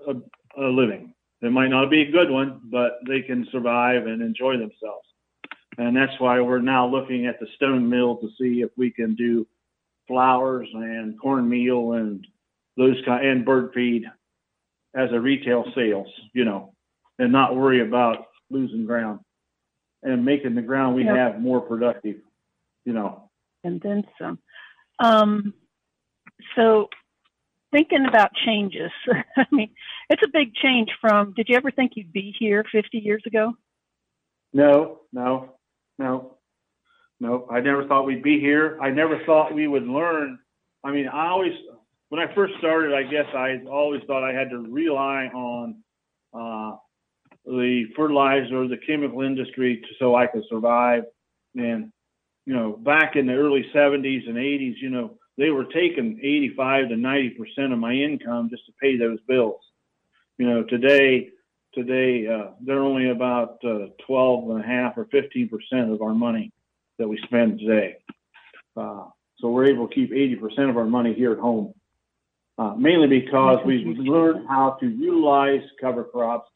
a, 0.08 0.14
a 0.60 0.66
living. 0.66 1.14
It 1.42 1.52
might 1.52 1.68
not 1.68 1.90
be 1.90 2.02
a 2.02 2.10
good 2.10 2.30
one, 2.30 2.60
but 2.64 2.98
they 3.06 3.22
can 3.22 3.46
survive 3.52 4.06
and 4.06 4.20
enjoy 4.20 4.54
themselves. 4.54 5.06
And 5.76 5.96
that's 5.96 6.18
why 6.18 6.40
we're 6.40 6.60
now 6.60 6.88
looking 6.88 7.26
at 7.26 7.38
the 7.38 7.46
stone 7.54 7.88
mill 7.88 8.16
to 8.16 8.28
see 8.40 8.62
if 8.62 8.70
we 8.76 8.90
can 8.90 9.14
do 9.14 9.46
flours 10.08 10.68
and 10.72 11.20
cornmeal 11.20 11.92
and 11.92 12.26
those 12.76 12.96
kind 13.04 13.24
and 13.24 13.44
bird 13.44 13.70
feed 13.74 14.04
as 14.96 15.10
a 15.12 15.20
retail 15.20 15.64
sales, 15.76 16.08
you 16.32 16.44
know, 16.44 16.72
and 17.18 17.30
not 17.30 17.54
worry 17.54 17.86
about 17.86 18.26
losing 18.50 18.86
ground 18.86 19.20
and 20.02 20.24
making 20.24 20.54
the 20.54 20.62
ground 20.62 20.96
we 20.96 21.04
Yep. 21.04 21.16
have 21.16 21.40
more 21.40 21.60
productive, 21.60 22.16
you 22.84 22.92
know. 22.92 23.30
and 23.64 23.80
then 23.82 24.04
some. 24.20 24.38
Um, 24.98 25.52
so 26.56 26.88
thinking 27.72 28.06
about 28.06 28.30
changes, 28.46 28.90
I 29.36 29.44
mean, 29.52 29.70
it's 30.08 30.22
a 30.22 30.28
big 30.32 30.54
change 30.54 30.88
from, 31.00 31.34
did 31.34 31.48
you 31.48 31.56
ever 31.56 31.70
think 31.70 31.92
you'd 31.96 32.12
be 32.12 32.34
here 32.38 32.64
50 32.72 32.98
years 32.98 33.22
ago? 33.26 33.52
No, 34.54 35.00
no, 35.12 35.50
no, 35.98 36.37
no. 37.20 37.46
I 37.50 37.60
never 37.60 37.86
thought 37.86 38.06
we'd 38.06 38.22
be 38.22 38.38
here. 38.40 38.78
I 38.80 38.90
never 38.90 39.20
thought 39.26 39.54
we 39.54 39.66
would 39.66 39.86
learn. 39.86 40.38
I 40.84 40.92
mean, 40.92 41.08
I 41.08 41.28
always, 41.28 41.52
when 42.08 42.20
I 42.20 42.32
first 42.34 42.54
started, 42.58 42.94
I 42.94 43.02
guess 43.02 43.26
I 43.34 43.60
always 43.68 44.02
thought 44.06 44.22
I 44.22 44.32
had 44.32 44.50
to 44.50 44.58
rely 44.58 45.26
on 45.26 45.82
uh, 46.32 46.76
the 47.44 47.84
fertilizer, 47.96 48.68
the 48.68 48.78
chemical 48.86 49.22
industry, 49.22 49.78
to, 49.78 49.88
so 49.98 50.14
I 50.14 50.26
could 50.26 50.44
survive. 50.48 51.04
And 51.56 51.92
you 52.46 52.54
know, 52.54 52.72
back 52.72 53.16
in 53.16 53.26
the 53.26 53.34
early 53.34 53.66
70s 53.74 54.26
and 54.26 54.36
80s, 54.36 54.76
you 54.80 54.88
know, 54.88 55.18
they 55.36 55.50
were 55.50 55.64
taking 55.64 56.18
85 56.22 56.88
to 56.88 56.96
90 56.96 57.30
percent 57.30 57.72
of 57.72 57.78
my 57.78 57.92
income 57.92 58.48
just 58.50 58.64
to 58.66 58.72
pay 58.80 58.96
those 58.96 59.18
bills. 59.26 59.60
You 60.38 60.48
know, 60.48 60.64
today 60.64 61.30
today 61.74 62.26
uh, 62.26 62.52
they're 62.60 62.82
only 62.82 63.10
about 63.10 63.58
uh, 63.64 63.88
12 64.06 64.50
and 64.50 64.64
a 64.64 64.66
half 64.66 64.96
or 64.96 65.06
15 65.10 65.48
percent 65.48 65.92
of 65.92 66.00
our 66.00 66.14
money 66.14 66.52
that 66.98 67.08
we 67.08 67.18
spend 67.24 67.58
today. 67.58 67.96
Uh, 68.76 69.06
so 69.38 69.48
we're 69.48 69.66
able 69.66 69.88
to 69.88 69.94
keep 69.94 70.12
80 70.12 70.36
percent 70.36 70.70
of 70.70 70.76
our 70.76 70.84
money 70.84 71.14
here 71.14 71.32
at 71.32 71.38
home, 71.38 71.74
uh, 72.58 72.74
mainly 72.76 73.06
because 73.06 73.58
we've 73.64 73.86
learned 73.86 74.46
how 74.48 74.76
to 74.80 74.88
utilize 74.88 75.62
cover 75.80 76.04
crops 76.04 76.50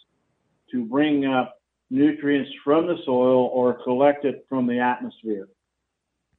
to 0.72 0.84
bring 0.84 1.26
up 1.26 1.54
nutrients 1.90 2.50
from 2.64 2.86
the 2.86 2.96
soil 3.04 3.50
or 3.52 3.82
collect 3.84 4.24
it 4.24 4.46
from 4.48 4.66
the 4.66 4.78
atmosphere. 4.78 5.48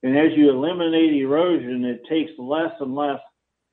And 0.01 0.17
as 0.17 0.35
you 0.35 0.49
eliminate 0.49 1.13
erosion, 1.13 1.85
it 1.85 2.01
takes 2.09 2.31
less 2.37 2.73
and 2.81 2.93
less 2.95 3.19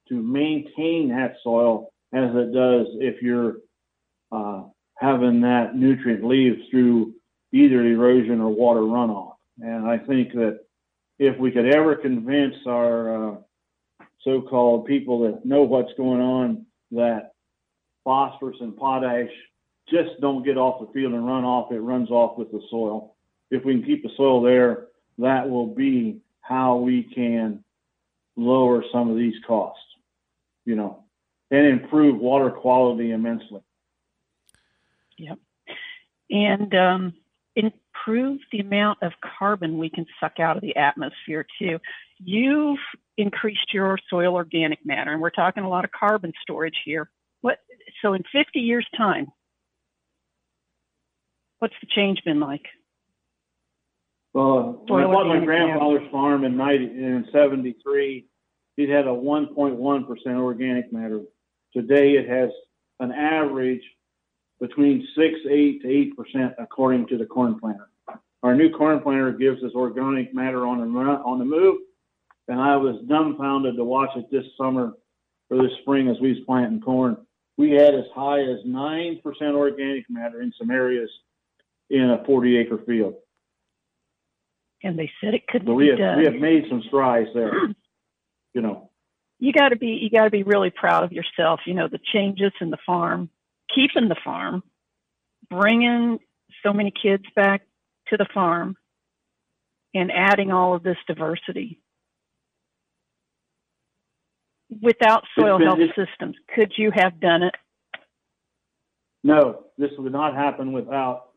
to 0.08 0.14
maintain 0.14 1.08
that 1.08 1.34
soil 1.42 1.92
as 2.12 2.30
it 2.34 2.52
does 2.52 2.86
if 3.00 3.22
you're 3.22 3.56
uh, 4.30 4.64
having 4.96 5.40
that 5.40 5.74
nutrient 5.74 6.24
leave 6.24 6.58
through 6.70 7.14
either 7.52 7.84
erosion 7.84 8.40
or 8.40 8.50
water 8.50 8.80
runoff. 8.80 9.29
And 9.60 9.86
I 9.86 9.98
think 9.98 10.32
that 10.32 10.60
if 11.18 11.38
we 11.38 11.50
could 11.50 11.66
ever 11.66 11.96
convince 11.96 12.54
our 12.66 13.32
uh, 13.32 13.36
so-called 14.22 14.86
people 14.86 15.20
that 15.20 15.44
know 15.44 15.62
what's 15.62 15.92
going 15.96 16.20
on 16.20 16.66
that 16.92 17.32
phosphorus 18.04 18.56
and 18.60 18.76
potash 18.76 19.30
just 19.88 20.20
don't 20.20 20.44
get 20.44 20.56
off 20.56 20.80
the 20.80 20.92
field 20.92 21.12
and 21.12 21.26
run 21.26 21.44
off, 21.44 21.72
it 21.72 21.78
runs 21.78 22.10
off 22.10 22.38
with 22.38 22.50
the 22.50 22.62
soil. 22.70 23.16
If 23.50 23.64
we 23.64 23.74
can 23.74 23.84
keep 23.84 24.02
the 24.02 24.10
soil 24.16 24.40
there, 24.42 24.86
that 25.18 25.48
will 25.48 25.74
be 25.74 26.20
how 26.40 26.76
we 26.76 27.02
can 27.02 27.64
lower 28.36 28.84
some 28.92 29.10
of 29.10 29.16
these 29.16 29.34
costs, 29.46 29.82
you 30.64 30.76
know, 30.76 31.04
and 31.50 31.66
improve 31.66 32.18
water 32.18 32.50
quality 32.50 33.10
immensely. 33.10 33.60
Yep. 35.18 35.38
And 36.30 36.74
um, 36.74 37.14
the 38.52 38.60
amount 38.60 38.98
of 39.02 39.12
carbon 39.38 39.78
we 39.78 39.90
can 39.90 40.06
suck 40.20 40.40
out 40.40 40.56
of 40.56 40.62
the 40.62 40.76
atmosphere 40.76 41.46
too. 41.58 41.78
You've 42.18 42.78
increased 43.16 43.72
your 43.72 43.98
soil 44.08 44.34
organic 44.34 44.84
matter, 44.84 45.12
and 45.12 45.20
we're 45.20 45.30
talking 45.30 45.64
a 45.64 45.68
lot 45.68 45.84
of 45.84 45.90
carbon 45.92 46.32
storage 46.42 46.80
here. 46.84 47.10
What? 47.40 47.58
So 48.02 48.12
in 48.12 48.22
50 48.32 48.60
years' 48.60 48.86
time, 48.96 49.28
what's 51.58 51.74
the 51.80 51.88
change 51.94 52.22
been 52.24 52.40
like? 52.40 52.66
Well, 54.32 54.84
when 54.86 55.02
I 55.02 55.06
bought 55.06 55.26
my 55.26 55.36
organic 55.36 55.48
matter. 55.48 55.66
grandfather's 55.66 56.10
farm 56.12 56.44
in 56.44 56.56
ninety, 56.56 56.84
in 56.84 57.26
seventy-three, 57.32 58.26
it 58.76 58.88
had 58.88 59.06
a 59.06 59.14
one 59.14 59.54
point 59.54 59.76
one 59.76 60.04
percent 60.04 60.36
organic 60.36 60.92
matter. 60.92 61.22
Today, 61.72 62.12
it 62.12 62.28
has 62.28 62.50
an 63.00 63.12
average 63.12 63.82
between 64.60 65.06
six, 65.16 65.34
eight 65.50 65.82
to 65.82 65.88
eight 65.88 66.16
percent 66.16 66.52
according 66.58 67.08
to 67.08 67.18
the 67.18 67.26
corn 67.26 67.58
planter. 67.58 67.88
Our 68.42 68.54
new 68.54 68.70
corn 68.70 69.00
planter 69.00 69.32
gives 69.32 69.62
us 69.62 69.72
organic 69.74 70.34
matter 70.34 70.66
on 70.66 70.78
the 70.78 70.98
on 70.98 71.38
the 71.38 71.44
move, 71.44 71.78
and 72.48 72.60
I 72.60 72.76
was 72.76 72.96
dumbfounded 73.06 73.76
to 73.76 73.84
watch 73.84 74.10
it 74.16 74.30
this 74.30 74.44
summer 74.56 74.94
or 75.50 75.58
this 75.62 75.72
spring 75.82 76.08
as 76.08 76.16
we 76.20 76.30
was 76.30 76.38
planting 76.46 76.80
corn. 76.80 77.16
We 77.58 77.72
had 77.72 77.94
as 77.94 78.04
high 78.14 78.40
as 78.40 78.58
nine 78.64 79.20
percent 79.22 79.54
organic 79.54 80.04
matter 80.08 80.40
in 80.40 80.52
some 80.58 80.70
areas 80.70 81.10
in 81.90 82.08
a 82.10 82.24
forty 82.24 82.56
acre 82.56 82.78
field. 82.86 83.14
And 84.82 84.98
they 84.98 85.10
said 85.22 85.34
it 85.34 85.46
couldn't 85.46 85.66
So 85.68 85.74
we 85.74 85.84
be 85.84 85.90
have, 85.90 85.98
done. 85.98 86.18
we 86.18 86.24
have 86.24 86.34
made 86.36 86.64
some 86.70 86.82
strides 86.86 87.28
there, 87.34 87.52
you 88.54 88.62
know. 88.62 88.90
you 89.38 89.52
got 89.52 89.68
to 89.68 89.76
be 89.76 89.98
you 90.00 90.08
got 90.08 90.24
to 90.24 90.30
be 90.30 90.42
really 90.42 90.70
proud 90.70 91.04
of 91.04 91.12
yourself 91.12 91.60
you 91.66 91.74
know 91.74 91.88
the 91.88 91.98
changes 92.12 92.52
in 92.62 92.70
the 92.70 92.78
farm 92.86 93.28
keeping 93.74 94.08
the 94.08 94.16
farm 94.24 94.62
bringing 95.50 96.18
so 96.62 96.72
many 96.72 96.90
kids 96.90 97.24
back 97.36 97.62
to 98.10 98.16
the 98.16 98.26
farm 98.32 98.76
and 99.94 100.12
adding 100.12 100.52
all 100.52 100.74
of 100.74 100.82
this 100.82 100.98
diversity 101.06 101.80
without 104.82 105.24
soil 105.38 105.58
been- 105.58 105.66
health 105.66 105.80
systems 105.96 106.36
could 106.54 106.72
you 106.76 106.90
have 106.94 107.18
done 107.20 107.42
it 107.42 107.54
No, 109.24 109.64
this 109.78 109.90
would 109.98 110.12
not 110.12 110.34
happen 110.34 110.72
without 110.72 111.30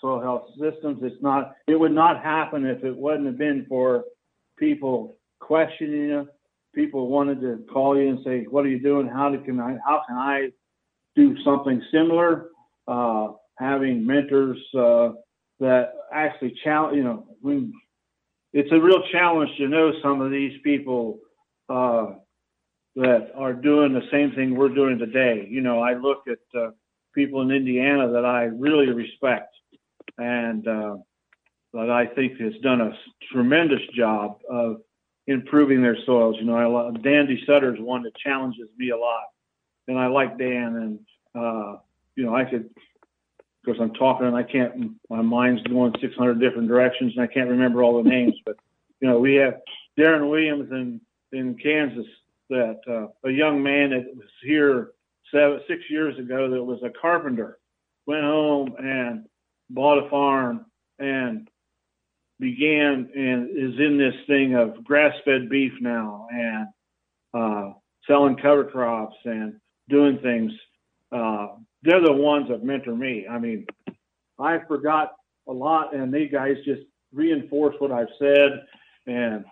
soil 0.00 0.20
health 0.20 0.46
systems. 0.58 1.00
It's 1.02 1.22
not, 1.22 1.54
it 1.68 1.78
would 1.78 1.92
not 1.92 2.22
happen 2.22 2.66
if 2.66 2.82
it 2.84 2.96
wouldn't 2.96 3.26
have 3.26 3.38
been 3.38 3.66
for 3.68 4.04
people 4.58 5.18
questioning 5.40 6.08
you. 6.08 6.28
People 6.74 7.08
wanted 7.08 7.40
to 7.40 7.64
call 7.72 7.96
you 8.00 8.08
and 8.08 8.18
say, 8.24 8.44
what 8.44 8.64
are 8.64 8.68
you 8.68 8.80
doing? 8.80 9.06
How 9.06 9.30
can 9.44 9.60
I, 9.60 9.76
how 9.86 10.02
can 10.06 10.16
I 10.16 10.48
do 11.16 11.36
something 11.44 11.82
similar? 11.92 12.48
Uh, 12.88 13.28
having 13.58 14.06
mentors, 14.06 14.58
uh, 14.76 15.10
that 15.60 15.92
actually 16.12 16.54
challenge. 16.64 16.96
You 16.96 17.04
know, 17.04 17.26
when 17.40 17.72
it's 18.52 18.72
a 18.72 18.80
real 18.80 19.02
challenge 19.12 19.50
to 19.58 19.68
know 19.68 19.92
some 20.02 20.20
of 20.20 20.30
these 20.30 20.60
people 20.64 21.18
uh, 21.68 22.06
that 22.96 23.30
are 23.36 23.52
doing 23.52 23.92
the 23.92 24.08
same 24.10 24.32
thing 24.32 24.56
we're 24.56 24.74
doing 24.74 24.98
today. 24.98 25.46
You 25.48 25.60
know, 25.60 25.80
I 25.80 25.94
look 25.94 26.24
at 26.28 26.60
uh, 26.60 26.70
people 27.14 27.42
in 27.42 27.50
Indiana 27.50 28.10
that 28.12 28.24
I 28.24 28.44
really 28.44 28.90
respect 28.90 29.54
and 30.18 30.66
uh, 30.66 30.96
that 31.72 31.90
I 31.90 32.06
think 32.06 32.38
has 32.40 32.54
done 32.62 32.80
a 32.80 32.92
tremendous 33.32 33.82
job 33.96 34.38
of 34.50 34.78
improving 35.26 35.82
their 35.82 35.96
soils. 36.04 36.36
You 36.38 36.46
know, 36.46 36.56
I, 36.56 36.90
Dan 36.98 37.28
DeSutter 37.28 37.72
is 37.72 37.80
one 37.80 38.02
that 38.02 38.16
challenges 38.16 38.68
me 38.76 38.90
a 38.90 38.96
lot, 38.96 39.24
and 39.86 39.98
I 39.98 40.08
like 40.08 40.38
Dan. 40.38 40.76
And 41.34 41.42
uh, 41.42 41.76
you 42.16 42.24
know, 42.24 42.34
I 42.34 42.44
could, 42.44 42.70
because 43.62 43.80
I'm 43.80 43.92
talking 43.94 44.26
and 44.26 44.36
I 44.36 44.42
can't, 44.42 44.92
my 45.08 45.22
mind's 45.22 45.62
going 45.64 45.94
600 46.00 46.40
different 46.40 46.68
directions, 46.68 47.12
and 47.16 47.22
I 47.22 47.32
can't 47.32 47.50
remember 47.50 47.82
all 47.82 48.02
the 48.02 48.08
names. 48.08 48.34
But 48.44 48.56
you 49.00 49.08
know, 49.08 49.18
we 49.18 49.34
have 49.36 49.60
Darren 49.98 50.30
Williams 50.30 50.70
in 50.70 51.00
in 51.32 51.56
Kansas, 51.62 52.06
that 52.48 52.80
uh, 52.88 53.28
a 53.28 53.32
young 53.32 53.62
man 53.62 53.90
that 53.90 54.04
was 54.16 54.26
here 54.42 54.90
seven, 55.32 55.60
six 55.68 55.82
years 55.88 56.18
ago 56.18 56.50
that 56.50 56.62
was 56.62 56.80
a 56.82 56.90
carpenter 57.00 57.58
went 58.06 58.24
home 58.24 58.74
and 58.78 59.26
bought 59.70 60.04
a 60.04 60.10
farm 60.10 60.66
and 60.98 61.48
began 62.40 63.08
and 63.14 63.50
is 63.50 63.78
in 63.78 63.98
this 63.98 64.14
thing 64.26 64.54
of 64.54 64.82
grass-fed 64.82 65.48
beef 65.48 65.72
now 65.80 66.26
and 66.32 66.66
uh, 67.34 67.72
selling 68.06 68.36
cover 68.36 68.64
crops 68.64 69.16
and 69.24 69.54
doing 69.88 70.18
things. 70.18 70.52
Uh, 71.12 71.48
they're 71.82 72.02
the 72.02 72.12
ones 72.12 72.48
that 72.48 72.62
mentor 72.62 72.94
me. 72.94 73.26
I 73.28 73.38
mean, 73.38 73.66
I 74.38 74.58
forgot 74.68 75.12
a 75.48 75.52
lot, 75.52 75.94
and 75.94 76.12
these 76.12 76.30
guys 76.30 76.56
just 76.64 76.82
reinforce 77.12 77.74
what 77.78 77.92
I've 77.92 78.08
said. 78.18 78.64
And 79.06 79.44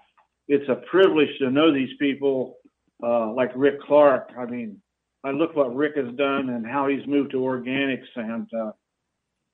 it's 0.46 0.68
a 0.68 0.76
privilege 0.90 1.30
to 1.38 1.50
know 1.50 1.72
these 1.72 1.96
people 1.98 2.56
uh, 3.02 3.32
like 3.32 3.50
Rick 3.54 3.80
Clark. 3.82 4.30
I 4.38 4.46
mean, 4.46 4.80
I 5.24 5.30
look 5.30 5.56
what 5.56 5.74
Rick 5.74 5.96
has 5.96 6.14
done 6.14 6.50
and 6.50 6.66
how 6.66 6.86
he's 6.88 7.06
moved 7.06 7.32
to 7.32 7.38
organics, 7.38 8.06
and 8.14 8.48
uh, 8.54 8.72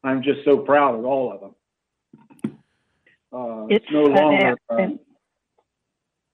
I'm 0.02 0.22
just 0.22 0.44
so 0.44 0.58
proud 0.58 0.98
of 0.98 1.04
all 1.04 1.32
of 1.32 1.40
them. 1.40 1.54
Uh, 3.32 3.66
it's, 3.68 3.84
it's, 3.84 3.92
no 3.92 4.04
longer. 4.04 4.56
Uh, 4.68 4.86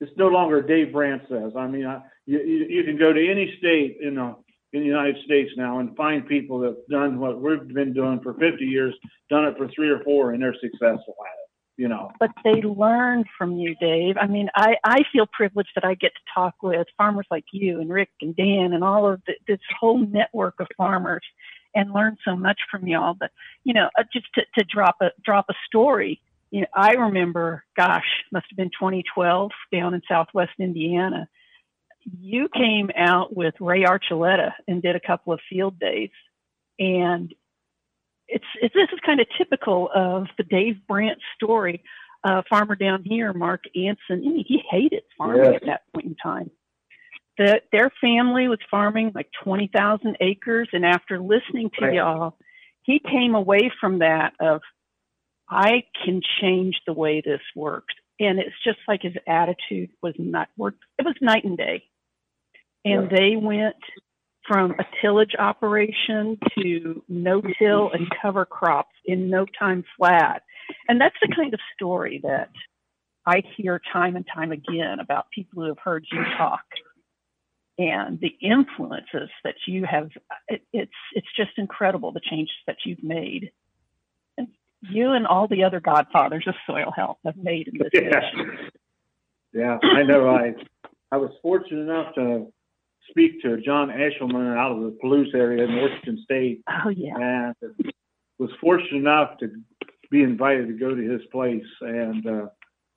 it's 0.00 0.16
no 0.16 0.28
longer 0.28 0.62
Dave 0.62 0.92
Brandt 0.92 1.22
says. 1.28 1.52
I 1.56 1.66
mean, 1.66 1.86
I, 1.86 2.02
you, 2.26 2.40
you 2.40 2.84
can 2.84 2.98
go 2.98 3.12
to 3.12 3.30
any 3.30 3.54
state 3.58 3.98
in 4.02 4.16
the 4.16 4.34
in 4.72 4.80
the 4.80 4.86
United 4.86 5.16
States 5.24 5.50
now 5.56 5.80
and 5.80 5.96
find 5.96 6.26
people 6.26 6.60
that've 6.60 6.86
done 6.88 7.18
what 7.18 7.40
we've 7.40 7.66
been 7.74 7.92
doing 7.92 8.20
for 8.22 8.34
50 8.34 8.64
years, 8.64 8.94
done 9.28 9.44
it 9.44 9.56
for 9.56 9.68
three 9.74 9.90
or 9.90 10.00
four, 10.04 10.32
and 10.32 10.42
they're 10.42 10.54
successful 10.60 11.16
at 11.26 11.34
it. 11.34 11.48
You 11.76 11.88
know. 11.88 12.12
But 12.20 12.30
they 12.44 12.60
learn 12.60 13.24
from 13.38 13.56
you, 13.56 13.74
Dave. 13.80 14.16
I 14.20 14.26
mean, 14.26 14.50
I 14.54 14.76
I 14.84 14.98
feel 15.10 15.24
privileged 15.32 15.70
that 15.74 15.84
I 15.84 15.94
get 15.94 16.12
to 16.12 16.20
talk 16.34 16.54
with 16.62 16.86
farmers 16.98 17.26
like 17.30 17.44
you 17.52 17.80
and 17.80 17.90
Rick 17.90 18.10
and 18.20 18.36
Dan 18.36 18.74
and 18.74 18.84
all 18.84 19.10
of 19.10 19.22
the, 19.26 19.32
this 19.48 19.60
whole 19.78 19.98
network 19.98 20.60
of 20.60 20.66
farmers 20.76 21.24
and 21.74 21.94
learn 21.94 22.18
so 22.22 22.36
much 22.36 22.60
from 22.70 22.86
y'all. 22.86 23.14
But 23.18 23.30
you 23.64 23.72
know, 23.72 23.88
uh, 23.98 24.02
just 24.12 24.26
to, 24.34 24.42
to 24.58 24.64
drop 24.64 24.96
a 25.00 25.08
drop 25.24 25.46
a 25.48 25.54
story 25.66 26.20
you 26.50 26.62
know, 26.62 26.66
I 26.74 26.92
remember, 26.94 27.64
gosh, 27.76 28.06
must 28.32 28.46
have 28.50 28.56
been 28.56 28.70
2012 28.70 29.50
down 29.72 29.94
in 29.94 30.02
Southwest 30.08 30.52
Indiana. 30.58 31.28
You 32.04 32.48
came 32.54 32.90
out 32.96 33.34
with 33.34 33.54
Ray 33.60 33.84
Archuleta 33.84 34.52
and 34.66 34.82
did 34.82 34.96
a 34.96 35.00
couple 35.00 35.32
of 35.32 35.40
field 35.48 35.78
days, 35.78 36.10
and 36.78 37.32
it's, 38.28 38.44
it's 38.62 38.74
this 38.74 38.88
is 38.92 38.98
kind 39.04 39.20
of 39.20 39.26
typical 39.36 39.90
of 39.94 40.26
the 40.38 40.44
Dave 40.44 40.86
Brandt 40.88 41.18
story. 41.34 41.82
Uh, 42.22 42.42
farmer 42.50 42.76
down 42.76 43.02
here, 43.02 43.32
Mark 43.32 43.64
Anson, 43.74 43.98
I 44.10 44.16
mean, 44.16 44.44
he 44.46 44.62
hated 44.70 45.02
farming 45.16 45.52
yes. 45.52 45.54
at 45.62 45.66
that 45.66 45.82
point 45.94 46.06
in 46.06 46.16
time. 46.16 46.50
The, 47.38 47.62
their 47.72 47.90
family 48.00 48.48
was 48.48 48.58
farming 48.70 49.12
like 49.14 49.28
20,000 49.42 50.18
acres, 50.20 50.68
and 50.72 50.84
after 50.84 51.18
listening 51.18 51.70
to 51.78 51.86
right. 51.86 51.94
y'all, 51.94 52.36
he 52.82 52.98
came 52.98 53.34
away 53.34 53.72
from 53.80 54.00
that 54.00 54.34
of 54.40 54.60
I 55.48 55.84
can 56.04 56.20
change 56.40 56.80
the 56.86 56.92
way 56.92 57.20
this 57.24 57.40
works. 57.56 57.94
And 58.20 58.38
it's 58.38 58.54
just 58.64 58.78
like 58.86 59.02
his 59.02 59.14
attitude 59.26 59.90
was 60.02 60.14
not 60.18 60.48
work. 60.56 60.74
It 60.98 61.04
was 61.04 61.16
night 61.20 61.44
and 61.44 61.56
day. 61.56 61.84
And 62.84 63.10
yeah. 63.10 63.18
they 63.18 63.36
went 63.36 63.76
from 64.46 64.72
a 64.72 64.84
tillage 65.00 65.34
operation 65.38 66.38
to 66.58 67.02
no 67.08 67.40
till 67.58 67.90
and 67.92 68.08
cover 68.20 68.44
crops 68.44 68.94
in 69.04 69.30
no 69.30 69.46
time 69.58 69.84
flat. 69.96 70.42
And 70.88 71.00
that's 71.00 71.16
the 71.20 71.32
kind 71.34 71.54
of 71.54 71.60
story 71.74 72.20
that 72.24 72.50
I 73.26 73.42
hear 73.56 73.80
time 73.92 74.16
and 74.16 74.26
time 74.32 74.50
again 74.50 74.98
about 74.98 75.26
people 75.30 75.62
who 75.62 75.68
have 75.68 75.78
heard 75.78 76.06
you 76.10 76.22
talk 76.36 76.64
and 77.78 78.18
the 78.20 78.34
influences 78.40 79.30
that 79.44 79.56
you 79.66 79.84
have. 79.84 80.10
It, 80.48 80.62
it's, 80.72 80.90
it's 81.12 81.28
just 81.36 81.52
incredible 81.56 82.12
the 82.12 82.20
changes 82.20 82.56
that 82.66 82.78
you've 82.84 83.04
made 83.04 83.52
And 84.38 84.48
you 84.80 85.12
and 85.12 85.26
all 85.26 85.48
the 85.48 85.64
other 85.64 85.80
godfathers 85.80 86.44
of 86.46 86.54
soil 86.66 86.92
health 86.94 87.18
have 87.24 87.36
made 87.36 87.68
in 87.68 87.78
this 87.78 87.90
yeah. 87.92 88.20
Yeah, 89.52 89.78
I 89.82 90.02
know. 90.02 90.28
I 90.28 90.54
I 91.10 91.16
was 91.16 91.30
fortunate 91.42 91.80
enough 91.82 92.14
to 92.14 92.52
speak 93.10 93.42
to 93.42 93.60
John 93.60 93.88
Aeschliman 93.88 94.56
out 94.56 94.72
of 94.72 94.82
the 94.82 94.98
Palouse 95.02 95.34
area 95.34 95.64
in 95.64 95.76
Washington 95.76 96.20
State. 96.24 96.62
Oh 96.68 96.88
yeah. 96.88 97.52
And 97.56 97.92
was 98.38 98.50
fortunate 98.60 98.96
enough 98.98 99.38
to 99.38 99.50
be 100.10 100.22
invited 100.22 100.66
to 100.68 100.72
go 100.72 100.94
to 100.94 101.02
his 101.02 101.20
place. 101.30 101.62
And 101.82 102.26
uh, 102.26 102.46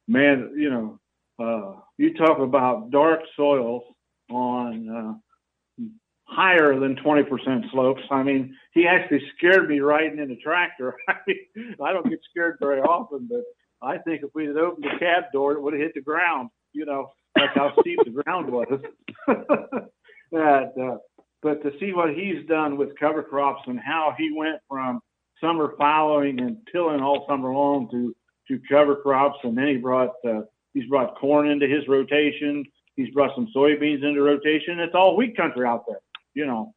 man, 0.08 0.54
you 0.56 0.70
know, 0.70 1.00
uh, 1.40 1.80
you 1.98 2.14
talk 2.14 2.40
about 2.40 2.92
dark 2.92 3.20
soils 3.36 3.84
on 4.30 4.90
uh, 4.90 5.84
higher 6.26 6.80
than 6.80 6.96
20% 6.96 7.72
slopes. 7.72 8.02
I 8.10 8.24
mean, 8.24 8.56
he 8.74 8.88
actually 8.88 9.22
scared 9.38 9.70
me 9.70 9.80
riding 9.80 10.20
in 10.20 10.32
a 10.32 10.36
tractor. 10.38 10.96
I 11.08 11.16
mean, 11.28 11.76
I 11.84 11.92
don't 11.92 12.10
get 12.10 12.20
scared 12.30 12.58
very 12.60 12.82
often, 12.82 13.28
but 13.30 13.44
I 13.82 13.98
think 14.00 14.24
if 14.24 14.30
we 14.34 14.46
had 14.46 14.58
opened 14.58 14.86
the 14.86 14.98
cab 15.00 15.26
door, 15.34 15.54
it 15.54 15.62
would 15.62 15.74
have 15.74 15.82
hit 15.82 15.94
the 15.94 16.02
ground. 16.02 16.50
You 16.72 16.86
know, 16.86 17.12
that's 17.36 17.54
how 17.54 17.74
steep 17.82 18.00
the 18.04 18.24
ground 18.24 18.52
was. 18.52 18.80
that, 20.34 20.74
uh, 20.82 20.98
but 21.42 21.64
to 21.64 21.72
see 21.80 21.94
what 21.94 22.14
he's 22.14 22.46
done 22.48 22.78
with 22.78 22.98
cover 23.00 23.24
crops 23.24 23.62
and 23.68 23.80
how 23.80 24.14
he 24.18 24.32
went 24.36 24.60
from 24.70 25.00
summer 25.42 25.74
following 25.78 26.40
and 26.42 26.58
tilling 26.72 27.02
all 27.02 27.26
summer 27.28 27.54
long 27.54 27.90
to 27.92 28.16
to 28.50 28.60
cover 28.70 28.98
crops, 28.98 29.40
and 29.44 29.58
then 29.58 29.68
he 29.68 29.78
brought 29.78 30.12
uh, 30.28 30.42
he's 30.74 30.88
brought 30.90 31.18
corn 31.18 31.48
into 31.48 31.68
his 31.68 31.88
rotation. 31.88 32.66
He's 32.96 33.10
brought 33.12 33.34
some 33.36 33.48
soybeans 33.56 34.04
into 34.04 34.22
rotation. 34.22 34.80
It's 34.80 34.94
all 34.94 35.16
wheat 35.16 35.36
country 35.38 35.66
out 35.66 35.86
there 35.88 36.00
you 36.34 36.46
know, 36.46 36.74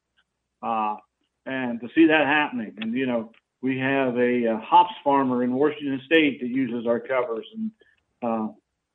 uh, 0.63 0.97
and 1.45 1.81
to 1.81 1.89
see 1.95 2.07
that 2.07 2.27
happening, 2.27 2.75
and 2.79 2.95
you 2.95 3.07
know, 3.07 3.33
we 3.63 3.79
have 3.79 4.17
a, 4.17 4.45
a, 4.45 4.59
hops 4.59 4.95
farmer 5.03 5.43
in 5.43 5.53
Washington 5.55 6.01
State 6.05 6.41
that 6.41 6.49
uses 6.49 6.87
our 6.87 7.01
covers 7.01 7.47
and 7.55 7.71
uh, 8.23 8.49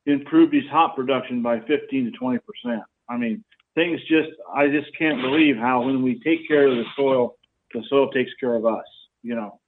improved 0.06 0.54
his 0.54 0.64
hop 0.70 0.96
production 0.96 1.42
by 1.42 1.60
15 1.60 2.04
to 2.06 2.10
20 2.12 2.38
percent. 2.38 2.82
I 3.08 3.16
mean, 3.16 3.44
things 3.74 4.00
just 4.02 4.30
I 4.54 4.68
just 4.68 4.96
can't 4.96 5.20
believe 5.20 5.56
how 5.56 5.82
when 5.82 6.02
we 6.02 6.20
take 6.20 6.46
care 6.46 6.66
of 6.66 6.76
the 6.76 6.84
soil, 6.96 7.36
the 7.72 7.82
soil 7.88 8.10
takes 8.10 8.30
care 8.38 8.54
of 8.54 8.66
us. 8.66 8.84
You 9.22 9.34
know. 9.34 9.58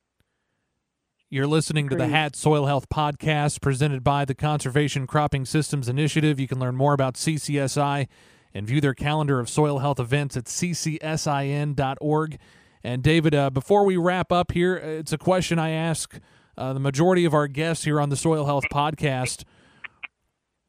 You're 1.30 1.46
listening 1.48 1.88
to 1.88 1.96
the 1.96 2.06
HAT 2.06 2.36
Soil 2.36 2.66
Health 2.66 2.88
Podcast 2.88 3.60
presented 3.60 4.04
by 4.04 4.24
the 4.24 4.36
Conservation 4.36 5.06
Cropping 5.06 5.44
Systems 5.44 5.88
Initiative. 5.88 6.38
You 6.38 6.46
can 6.46 6.60
learn 6.60 6.76
more 6.76 6.92
about 6.92 7.14
CCSI 7.14 8.06
and 8.52 8.66
view 8.66 8.80
their 8.80 8.94
calendar 8.94 9.40
of 9.40 9.48
soil 9.48 9.80
health 9.80 9.98
events 9.98 10.36
at 10.36 10.44
ccsin.org. 10.44 12.38
And 12.84 13.02
David, 13.02 13.34
uh, 13.34 13.50
before 13.50 13.84
we 13.84 13.96
wrap 13.96 14.30
up 14.30 14.52
here, 14.52 14.76
uh, 14.76 14.86
it's 14.86 15.12
a 15.12 15.18
question 15.18 15.58
I 15.58 15.70
ask 15.70 16.20
uh, 16.56 16.72
the 16.72 16.78
majority 16.80 17.24
of 17.24 17.34
our 17.34 17.48
guests 17.48 17.84
here 17.84 18.00
on 18.00 18.10
the 18.10 18.16
Soil 18.16 18.44
Health 18.44 18.64
Podcast. 18.72 19.42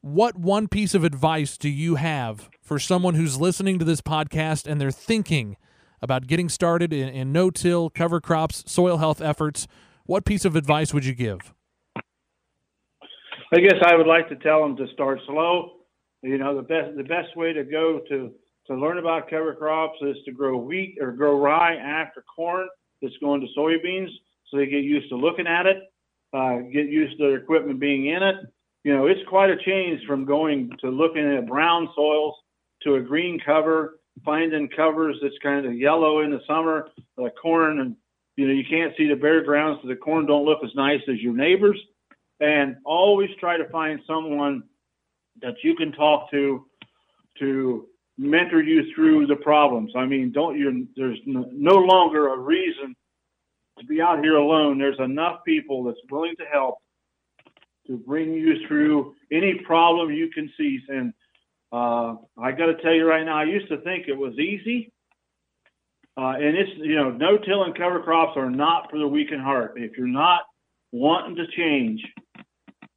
What 0.06 0.36
one 0.36 0.68
piece 0.68 0.94
of 0.94 1.02
advice 1.02 1.58
do 1.58 1.68
you 1.68 1.96
have 1.96 2.48
for 2.62 2.78
someone 2.78 3.14
who's 3.16 3.40
listening 3.40 3.80
to 3.80 3.84
this 3.84 4.00
podcast 4.00 4.70
and 4.70 4.80
they're 4.80 4.92
thinking 4.92 5.56
about 6.00 6.28
getting 6.28 6.48
started 6.48 6.92
in, 6.92 7.08
in 7.08 7.32
no 7.32 7.50
till, 7.50 7.90
cover 7.90 8.20
crops, 8.20 8.62
soil 8.70 8.98
health 8.98 9.20
efforts? 9.20 9.66
What 10.04 10.24
piece 10.24 10.44
of 10.44 10.54
advice 10.54 10.94
would 10.94 11.04
you 11.04 11.14
give? 11.14 11.52
I 11.96 13.58
guess 13.60 13.82
I 13.84 13.96
would 13.96 14.06
like 14.06 14.28
to 14.28 14.36
tell 14.36 14.62
them 14.62 14.76
to 14.76 14.86
start 14.92 15.18
slow 15.26 15.72
you 16.22 16.38
know, 16.38 16.56
the 16.56 16.62
best 16.62 16.96
the 16.96 17.04
best 17.04 17.36
way 17.36 17.52
to 17.52 17.64
go 17.64 18.00
to 18.08 18.32
to 18.66 18.74
learn 18.74 18.98
about 18.98 19.30
cover 19.30 19.54
crops 19.54 19.98
is 20.02 20.16
to 20.24 20.32
grow 20.32 20.56
wheat 20.56 20.98
or 21.00 21.12
grow 21.12 21.38
rye 21.38 21.76
after 21.76 22.24
corn 22.34 22.68
that's 23.00 23.16
going 23.20 23.40
to 23.40 23.46
soybeans, 23.56 24.08
so 24.48 24.56
they 24.56 24.66
get 24.66 24.82
used 24.82 25.08
to 25.10 25.16
looking 25.16 25.46
at 25.46 25.66
it, 25.66 25.76
uh, 26.32 26.58
get 26.72 26.86
used 26.86 27.16
to 27.18 27.28
their 27.28 27.36
equipment 27.36 27.78
being 27.78 28.06
in 28.06 28.22
it. 28.22 28.36
You 28.86 28.94
know, 28.94 29.06
it's 29.08 29.28
quite 29.28 29.50
a 29.50 29.56
change 29.56 30.06
from 30.06 30.24
going 30.24 30.70
to 30.80 30.90
looking 30.90 31.26
at 31.26 31.48
brown 31.48 31.88
soils 31.96 32.36
to 32.84 32.94
a 32.94 33.00
green 33.00 33.40
cover, 33.44 33.98
finding 34.24 34.68
covers 34.68 35.16
that's 35.20 35.34
kind 35.42 35.66
of 35.66 35.74
yellow 35.74 36.20
in 36.20 36.30
the 36.30 36.38
summer, 36.46 36.86
like 37.16 37.34
corn 37.34 37.80
and 37.80 37.96
you 38.36 38.46
know, 38.46 38.52
you 38.52 38.62
can't 38.70 38.92
see 38.96 39.08
the 39.08 39.16
bare 39.16 39.42
ground, 39.42 39.80
so 39.82 39.88
the 39.88 39.96
corn 39.96 40.26
don't 40.26 40.44
look 40.44 40.60
as 40.62 40.70
nice 40.76 41.00
as 41.08 41.16
your 41.18 41.34
neighbors. 41.34 41.80
And 42.38 42.76
always 42.84 43.30
try 43.40 43.56
to 43.56 43.68
find 43.70 43.98
someone 44.06 44.62
that 45.42 45.54
you 45.64 45.74
can 45.74 45.90
talk 45.90 46.30
to 46.30 46.64
to 47.40 47.88
mentor 48.16 48.62
you 48.62 48.84
through 48.94 49.26
the 49.26 49.34
problems. 49.34 49.94
I 49.96 50.04
mean, 50.04 50.30
don't 50.30 50.56
you? 50.56 50.86
There's 50.94 51.18
no, 51.26 51.48
no 51.50 51.74
longer 51.74 52.28
a 52.34 52.38
reason 52.38 52.94
to 53.80 53.86
be 53.86 54.00
out 54.00 54.22
here 54.22 54.36
alone. 54.36 54.78
There's 54.78 55.00
enough 55.00 55.40
people 55.44 55.82
that's 55.82 55.98
willing 56.08 56.36
to 56.38 56.44
help 56.44 56.76
to 57.86 57.96
bring 57.96 58.32
you 58.32 58.66
through 58.66 59.14
any 59.32 59.60
problem 59.66 60.10
you 60.10 60.30
can 60.30 60.50
see. 60.56 60.78
And 60.88 61.12
uh, 61.72 62.16
I 62.38 62.52
got 62.52 62.66
to 62.66 62.76
tell 62.82 62.92
you 62.92 63.06
right 63.06 63.24
now, 63.24 63.38
I 63.38 63.44
used 63.44 63.68
to 63.68 63.80
think 63.82 64.08
it 64.08 64.16
was 64.16 64.34
easy. 64.38 64.92
Uh, 66.18 66.34
and 66.36 66.56
it's, 66.56 66.70
you 66.78 66.94
know, 66.94 67.10
no 67.10 67.36
till 67.36 67.64
and 67.64 67.76
cover 67.76 68.00
crops 68.02 68.36
are 68.36 68.50
not 68.50 68.90
for 68.90 68.98
the 68.98 69.06
weak 69.06 69.32
in 69.32 69.40
heart. 69.40 69.74
If 69.76 69.98
you're 69.98 70.06
not 70.06 70.40
wanting 70.90 71.36
to 71.36 71.46
change, 71.56 72.02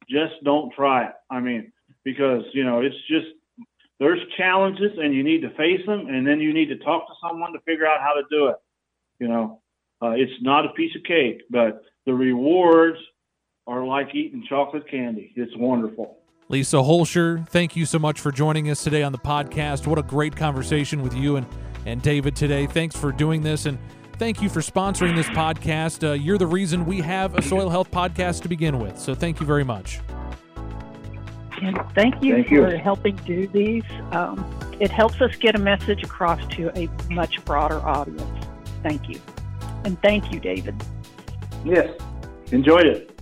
just 0.08 0.42
don't 0.42 0.72
try 0.72 1.04
it. 1.04 1.12
I 1.30 1.40
mean, 1.40 1.72
because, 2.04 2.42
you 2.54 2.64
know, 2.64 2.80
it's 2.80 2.96
just, 3.08 3.26
there's 3.98 4.20
challenges 4.38 4.92
and 4.96 5.14
you 5.14 5.22
need 5.22 5.42
to 5.42 5.50
face 5.50 5.84
them 5.84 6.06
and 6.08 6.26
then 6.26 6.40
you 6.40 6.54
need 6.54 6.68
to 6.68 6.78
talk 6.78 7.06
to 7.06 7.12
someone 7.22 7.52
to 7.52 7.60
figure 7.60 7.86
out 7.86 8.00
how 8.00 8.14
to 8.14 8.22
do 8.30 8.46
it. 8.46 8.56
You 9.18 9.28
know, 9.28 9.60
uh, 10.02 10.12
it's 10.12 10.32
not 10.40 10.64
a 10.64 10.70
piece 10.70 10.96
of 10.96 11.02
cake, 11.02 11.42
but 11.50 11.82
the 12.06 12.14
rewards 12.14 12.98
are 13.70 13.84
like 13.84 14.12
eating 14.16 14.44
chocolate 14.48 14.90
candy. 14.90 15.32
It's 15.36 15.56
wonderful. 15.56 16.16
Lisa 16.48 16.78
Holscher, 16.78 17.48
thank 17.48 17.76
you 17.76 17.86
so 17.86 18.00
much 18.00 18.20
for 18.20 18.32
joining 18.32 18.68
us 18.68 18.82
today 18.82 19.04
on 19.04 19.12
the 19.12 19.18
podcast. 19.18 19.86
What 19.86 19.96
a 19.96 20.02
great 20.02 20.34
conversation 20.34 21.02
with 21.02 21.14
you 21.14 21.36
and, 21.36 21.46
and 21.86 22.02
David 22.02 22.34
today. 22.34 22.66
Thanks 22.66 22.96
for 22.96 23.12
doing 23.12 23.42
this 23.42 23.66
and 23.66 23.78
thank 24.14 24.42
you 24.42 24.48
for 24.48 24.58
sponsoring 24.58 25.14
this 25.14 25.28
podcast. 25.28 26.06
Uh, 26.06 26.14
you're 26.14 26.36
the 26.36 26.48
reason 26.48 26.84
we 26.84 27.00
have 27.00 27.36
a 27.36 27.42
soil 27.42 27.68
health 27.68 27.92
podcast 27.92 28.42
to 28.42 28.48
begin 28.48 28.80
with. 28.80 28.98
So 28.98 29.14
thank 29.14 29.38
you 29.38 29.46
very 29.46 29.64
much. 29.64 30.00
And 31.62 31.78
thank 31.94 32.20
you 32.24 32.34
Thank 32.34 32.48
for 32.48 32.72
you. 32.72 32.78
helping 32.78 33.14
do 33.18 33.46
these. 33.46 33.84
Um, 34.10 34.44
it 34.80 34.90
helps 34.90 35.20
us 35.20 35.36
get 35.36 35.54
a 35.54 35.58
message 35.58 36.02
across 36.02 36.44
to 36.56 36.76
a 36.76 36.88
much 37.12 37.44
broader 37.44 37.78
audience. 37.86 38.46
Thank 38.82 39.08
you. 39.08 39.20
And 39.84 40.00
thank 40.02 40.32
you, 40.32 40.40
David. 40.40 40.74
Yes. 41.64 41.88
Enjoyed 42.50 42.86
it. 42.86 43.19